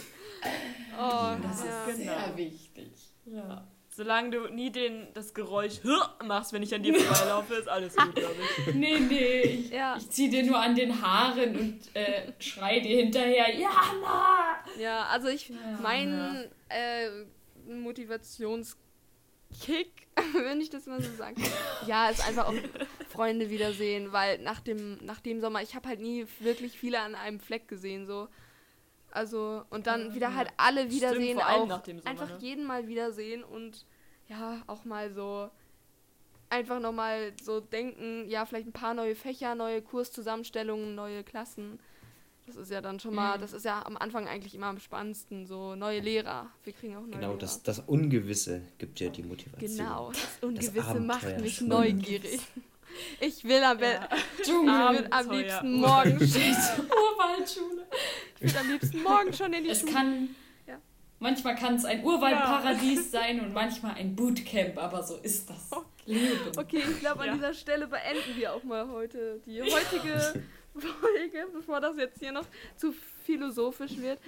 oh, 0.98 1.36
Das 1.42 1.64
ja. 1.64 1.84
ist 1.84 1.96
sehr 1.96 2.36
wichtig. 2.36 2.92
Ja. 3.24 3.66
Solange 3.96 4.28
du 4.28 4.48
nie 4.48 4.70
den, 4.70 5.06
das 5.14 5.32
Geräusch 5.32 5.80
machst, 6.22 6.52
wenn 6.52 6.62
ich 6.62 6.74
an 6.74 6.82
dir 6.82 6.94
vorbeilaufe, 7.00 7.54
ist 7.54 7.66
alles 7.66 7.96
gut, 7.96 8.14
glaube 8.14 8.34
ich. 8.66 8.66
Nee, 8.74 9.00
nee, 9.00 9.40
ich, 9.40 9.70
Ja. 9.70 9.96
ich 9.96 10.10
zieh 10.10 10.28
dir 10.28 10.42
nur 10.42 10.58
an 10.58 10.74
den 10.74 11.00
Haaren 11.00 11.56
und 11.58 11.96
äh, 11.96 12.30
schrei 12.38 12.80
dir 12.80 12.98
hinterher, 12.98 13.54
Jana! 13.58 14.58
Ja, 14.78 15.06
also 15.06 15.28
ich, 15.28 15.48
Ja, 15.48 15.56
mein 15.80 16.44
äh, 16.68 17.08
Motivationskick, 17.66 18.76
wenn 20.34 20.60
ich 20.60 20.68
das 20.68 20.84
mal 20.84 21.00
so 21.02 21.10
sagen 21.16 21.36
kann, 21.36 21.88
ja, 21.88 22.10
ist 22.10 22.26
einfach 22.28 22.48
auch 22.48 22.54
Freunde 23.08 23.48
wiedersehen, 23.48 24.12
weil 24.12 24.36
nach 24.42 24.60
dem, 24.60 24.98
nach 25.06 25.20
dem 25.20 25.40
Sommer, 25.40 25.62
ich 25.62 25.74
habe 25.74 25.88
halt 25.88 26.00
nie 26.00 26.26
wirklich 26.40 26.78
viele 26.78 27.00
an 27.00 27.14
einem 27.14 27.40
Fleck 27.40 27.66
gesehen, 27.66 28.06
so. 28.06 28.28
Also, 29.16 29.64
und 29.70 29.86
dann 29.86 30.14
wieder 30.14 30.34
halt 30.34 30.48
alle 30.58 30.90
wiedersehen, 30.90 31.38
vor 31.38 31.46
allem 31.46 31.62
auch 31.62 31.66
nach 31.68 31.82
dem 31.82 31.98
Sommer, 31.98 32.10
einfach 32.10 32.28
ne? 32.28 32.36
jeden 32.40 32.64
mal 32.66 32.86
wiedersehen 32.86 33.42
und 33.42 33.86
ja, 34.28 34.62
auch 34.66 34.84
mal 34.84 35.10
so 35.10 35.48
einfach 36.50 36.80
nochmal 36.80 37.32
so 37.42 37.60
denken, 37.60 38.28
ja, 38.28 38.44
vielleicht 38.44 38.66
ein 38.68 38.72
paar 38.72 38.92
neue 38.94 39.14
Fächer, 39.14 39.54
neue 39.54 39.80
Kurszusammenstellungen, 39.82 40.94
neue 40.94 41.24
Klassen. 41.24 41.78
Das 42.46 42.54
ist 42.56 42.70
ja 42.70 42.80
dann 42.80 43.00
schon 43.00 43.14
mal, 43.14 43.36
Mhm. 43.38 43.40
das 43.40 43.52
ist 43.54 43.64
ja 43.64 43.84
am 43.86 43.96
Anfang 43.96 44.28
eigentlich 44.28 44.54
immer 44.54 44.66
am 44.66 44.78
spannendsten, 44.78 45.46
so 45.46 45.74
neue 45.74 46.00
Lehrer. 46.00 46.48
Wir 46.62 46.72
kriegen 46.74 46.94
auch 46.96 47.00
neue 47.00 47.10
Genau, 47.12 47.28
Lehrer. 47.28 47.38
das, 47.38 47.62
das 47.62 47.80
Ungewisse 47.80 48.62
gibt 48.78 49.00
ja 49.00 49.08
die 49.08 49.22
Motivation. 49.24 49.76
Genau, 49.78 50.10
das 50.12 50.38
Ungewisse 50.42 50.80
Abenteuer, 50.88 51.06
macht 51.06 51.40
mich 51.40 51.58
das 51.58 51.66
neugierig. 51.66 52.40
Ich 53.20 53.44
will 53.44 53.62
am, 53.64 53.78
be 53.78 53.84
Ja. 54.46 54.92
Will 54.92 55.06
am 55.10 55.30
liebsten 55.30 55.80
morgen 55.80 56.18
schon, 56.28 56.86
Urwaldschule. 56.88 57.86
Ich 58.40 58.52
will 58.52 58.60
am 58.60 58.70
liebsten 58.70 59.02
morgen 59.02 59.32
schon 59.32 59.52
in 59.52 59.64
die 59.64 59.70
Es 59.70 59.80
Schule. 59.80 59.92
kann, 59.92 60.34
Ja. 60.66 60.78
manchmal 61.18 61.54
kann 61.56 61.74
es 61.76 61.84
ein 61.84 62.04
Urwaldparadies 62.04 63.10
sein 63.10 63.40
und 63.40 63.52
manchmal 63.52 63.94
ein 63.94 64.14
Bootcamp, 64.16 64.78
aber 64.78 65.02
so 65.02 65.16
ist 65.16 65.48
das 65.50 65.70
Leben. 66.04 66.56
Okay, 66.56 66.82
ich 66.90 67.00
glaube, 67.00 67.20
an 67.22 67.26
Ja. 67.28 67.34
dieser 67.34 67.54
Stelle 67.54 67.86
beenden 67.86 68.36
wir 68.36 68.52
auch 68.54 68.62
mal 68.62 68.88
heute 68.88 69.40
die 69.46 69.60
heutige 69.62 70.44
Folge, 70.74 71.46
bevor 71.54 71.80
das 71.80 71.96
jetzt 71.96 72.18
hier 72.20 72.32
noch 72.32 72.46
zu 72.76 72.92
philosophisch 73.24 73.96
wird. 73.98 74.18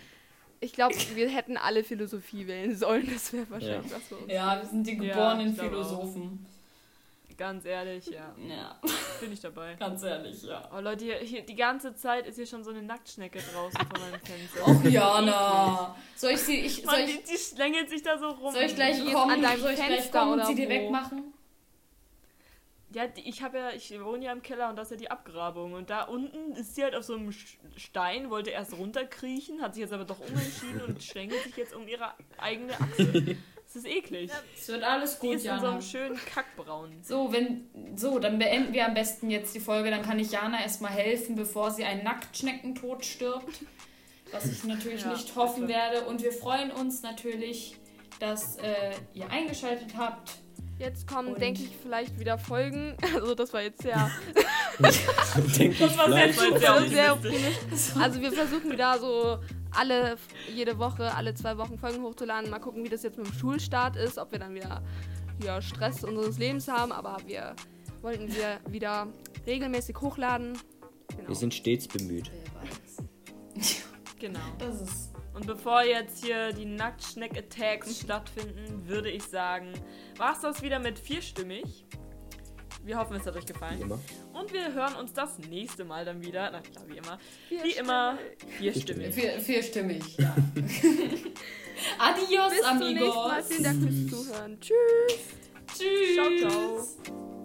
Ich 0.60 0.72
glaube, 0.72 0.96
wir 1.14 1.28
hätten 1.28 1.56
alle 1.56 1.84
Philosophie 1.84 2.48
wählen 2.48 2.74
sollen. 2.76 3.08
Das 3.12 3.32
wäre 3.32 3.48
wahrscheinlich 3.48 3.92
was 3.92 4.08
für 4.08 4.16
uns. 4.16 4.32
Ja, 4.32 4.60
wir 4.60 4.68
sind 4.68 4.84
die 4.88 4.94
Ja, 4.96 5.14
geborenen 5.14 5.54
Philosophen. 5.54 6.46
Ganz 7.38 7.64
ehrlich, 7.64 8.07
ja. 8.07 8.35
Ja, 8.48 8.81
Bin 9.20 9.33
ich 9.33 9.40
dabei. 9.40 9.74
ganz 9.74 10.03
ehrlich, 10.03 10.42
ja. 10.42 10.68
Oh 10.77 10.81
Leute, 10.81 11.05
hier, 11.05 11.18
hier, 11.18 11.42
die 11.42 11.55
ganze 11.55 11.94
Zeit 11.94 12.27
ist 12.27 12.35
hier 12.35 12.46
schon 12.46 12.64
so 12.64 12.70
eine 12.70 12.83
Nacktschnecke 12.83 13.38
draußen 13.38 13.79
vor 13.79 14.01
meinem 14.01 14.20
Fenster. 14.20 14.66
Och, 14.66 14.85
Jana. 14.85 15.94
Soll 16.16 16.33
ich 16.33 16.40
sie, 16.40 16.59
ich, 16.59 16.83
soll 16.83 16.87
Mann, 16.87 17.05
ich, 17.05 17.22
die, 17.22 17.33
die 17.33 17.38
schlängelt 17.38 17.90
sich 17.90 18.03
da 18.03 18.18
so 18.18 18.31
rum. 18.31 18.53
soll 18.53 18.64
ich 18.64 18.74
gleich 18.74 18.98
kommen, 19.12 19.31
an 19.31 19.42
deinem 19.42 19.61
soll 19.61 19.70
ich 19.70 19.77
gleich 19.77 19.88
Fenster 20.01 20.18
kommen 20.18 20.40
und 20.40 20.46
sie 20.46 20.57
dir 20.57 20.68
wegmachen? 20.68 21.33
Ja, 22.90 23.05
ich 23.14 23.42
habe 23.42 23.59
ja, 23.59 23.70
ich 23.70 23.92
wohne 24.03 24.24
ja 24.24 24.33
im 24.33 24.42
Keller 24.42 24.70
und 24.70 24.77
das 24.77 24.88
ist 24.88 24.92
ja 24.92 24.96
die 24.96 25.11
Abgrabung. 25.12 25.74
Und 25.74 25.90
da 25.90 26.03
unten 26.05 26.53
ist 26.53 26.74
sie 26.74 26.83
halt 26.83 26.96
auf 26.96 27.05
so 27.05 27.14
einem 27.14 27.33
Stein, 27.77 28.31
wollte 28.31 28.51
erst 28.51 28.77
runterkriechen, 28.77 29.62
hat 29.62 29.74
sich 29.74 29.83
jetzt 29.83 29.92
aber 29.92 30.07
doch 30.07 30.18
umentschieden 30.18 30.81
und 30.83 31.03
schlängelt 31.05 31.40
sich 31.44 31.57
jetzt 31.57 31.72
um 31.72 31.87
ihre 31.87 32.14
eigene 32.37 32.72
Achse. 32.81 33.37
Das 33.82 33.84
ist 33.84 33.96
eklig. 33.96 34.30
Es 34.56 34.68
wird 34.68 34.82
alles 34.82 35.18
Die 35.20 35.26
gut, 35.26 35.36
ist 35.36 35.44
in 35.44 35.50
so 35.50 35.56
Jana. 35.56 35.70
einem 35.72 35.82
schönen 35.82 36.16
Kackbraun. 36.16 36.90
So, 37.02 37.32
wenn, 37.32 37.68
so, 37.96 38.18
dann 38.18 38.38
beenden 38.38 38.72
wir 38.72 38.86
am 38.86 38.94
besten 38.94 39.30
jetzt 39.30 39.54
die 39.54 39.60
Folge. 39.60 39.90
Dann 39.90 40.02
kann 40.02 40.18
ich 40.18 40.32
Jana 40.32 40.60
erstmal 40.60 40.90
helfen, 40.92 41.36
bevor 41.36 41.70
sie 41.70 41.84
einen 41.84 42.02
Nacktschneckentod 42.04 43.04
stirbt. 43.04 43.60
Was 44.32 44.46
ich 44.46 44.64
natürlich 44.64 45.02
Ja, 45.02 45.12
nicht 45.12 45.34
hoffen 45.36 45.66
bitte. 45.66 45.74
werde. 45.78 46.06
Und 46.06 46.22
wir 46.22 46.32
freuen 46.32 46.70
uns 46.72 47.02
natürlich, 47.02 47.76
dass 48.18 48.56
äh, 48.56 48.90
ihr 49.14 49.30
eingeschaltet 49.30 49.94
habt. 49.96 50.32
Jetzt 50.78 51.06
kommen, 51.08 51.34
denke 51.36 51.62
ich, 51.62 51.70
vielleicht 51.82 52.18
wieder 52.18 52.38
Folgen. 52.38 52.96
Also 53.14 53.34
das 53.34 53.52
war 53.52 53.62
jetzt 53.62 53.82
sehr, 53.82 54.10
Das 54.78 55.06
war 55.98 56.08
sehr 56.12 56.32
sehr 56.32 56.88
sehr 56.88 57.12
optimistisch. 57.14 57.96
Also 58.00 58.20
wir 58.20 58.32
versuchen 58.32 58.70
wieder 58.72 58.98
so 58.98 59.38
alle, 59.70 60.16
jede 60.54 60.78
Woche, 60.78 61.14
alle 61.14 61.35
zwei 61.35 61.59
Wochen 61.59 61.78
Folgen 61.78 62.02
hochzuladen. 62.02 62.50
Mal 62.50 62.59
gucken, 62.59 62.85
wie 62.85 62.88
das 62.88 63.02
jetzt 63.02 63.18
mit 63.18 63.26
dem 63.26 63.33
Schulstart 63.33 63.96
ist, 63.96 64.18
ob 64.18 64.33
wir 64.33 64.38
dann 64.38 64.54
wieder 64.54 64.83
ja, 65.42 65.61
Stress 65.62 66.04
unseres 66.04 66.38
Lebens 66.38 66.68
haben. 66.68 66.92
Aber 66.92 67.18
wir 67.26 67.54
wollten 68.02 68.28
wir 68.35 68.61
wieder 68.68 69.09
regelmäßig 69.46 70.00
hochladen. 70.00 70.59
Genau. 71.16 71.28
Wir 71.28 71.35
sind 71.35 71.54
stets 71.54 71.88
bemüht. 71.88 72.31
Genau. 74.20 74.40
Das 74.59 74.81
ist. 74.81 75.12
Und 75.33 75.46
bevor 75.46 75.85
jetzt 75.85 76.24
hier 76.24 76.52
die 76.52 76.64
Nacktschneck-Attacks 76.64 78.00
stattfinden, 78.00 78.88
würde 78.88 79.09
ich 79.09 79.22
sagen, 79.22 79.72
war 80.16 80.33
es 80.33 80.40
das 80.40 80.61
wieder 80.62 80.81
mit 80.81 80.98
vierstimmig. 80.98 81.87
Wir 82.84 82.98
hoffen, 82.98 83.16
es 83.16 83.26
hat 83.26 83.36
euch 83.36 83.42
Wie 83.48 83.52
gefallen. 83.52 83.80
immer. 83.82 83.98
Und 84.32 84.52
wir 84.52 84.72
hören 84.72 84.94
uns 84.96 85.12
das 85.12 85.38
nächste 85.38 85.84
Mal 85.84 86.04
dann 86.04 86.22
wieder. 86.22 86.50
Na 86.50 86.60
klar, 86.60 86.84
wie 86.86 86.96
immer. 86.96 87.18
Vier 87.48 87.64
Wie 87.64 87.72
immer, 87.72 88.18
Vierstimmig. 88.58 89.14
vierstimmig. 89.14 89.14
Vier, 89.14 89.40
vierstimmig, 89.40 90.16
ja. 90.18 90.34
Adios, 91.98 92.50
Bis 92.50 92.60
zum 92.60 92.70
amigos. 92.70 93.00
nächsten 93.00 93.14
Mal. 93.28 93.42
Vielen 93.42 93.64
Dank 93.64 93.82
fürs 93.82 94.06
Zuhören. 94.26 94.60
Tschüss. 94.60 95.20
Tschüss. 95.76 96.14
Ciao, 96.14 96.50
ciao. 96.50 97.38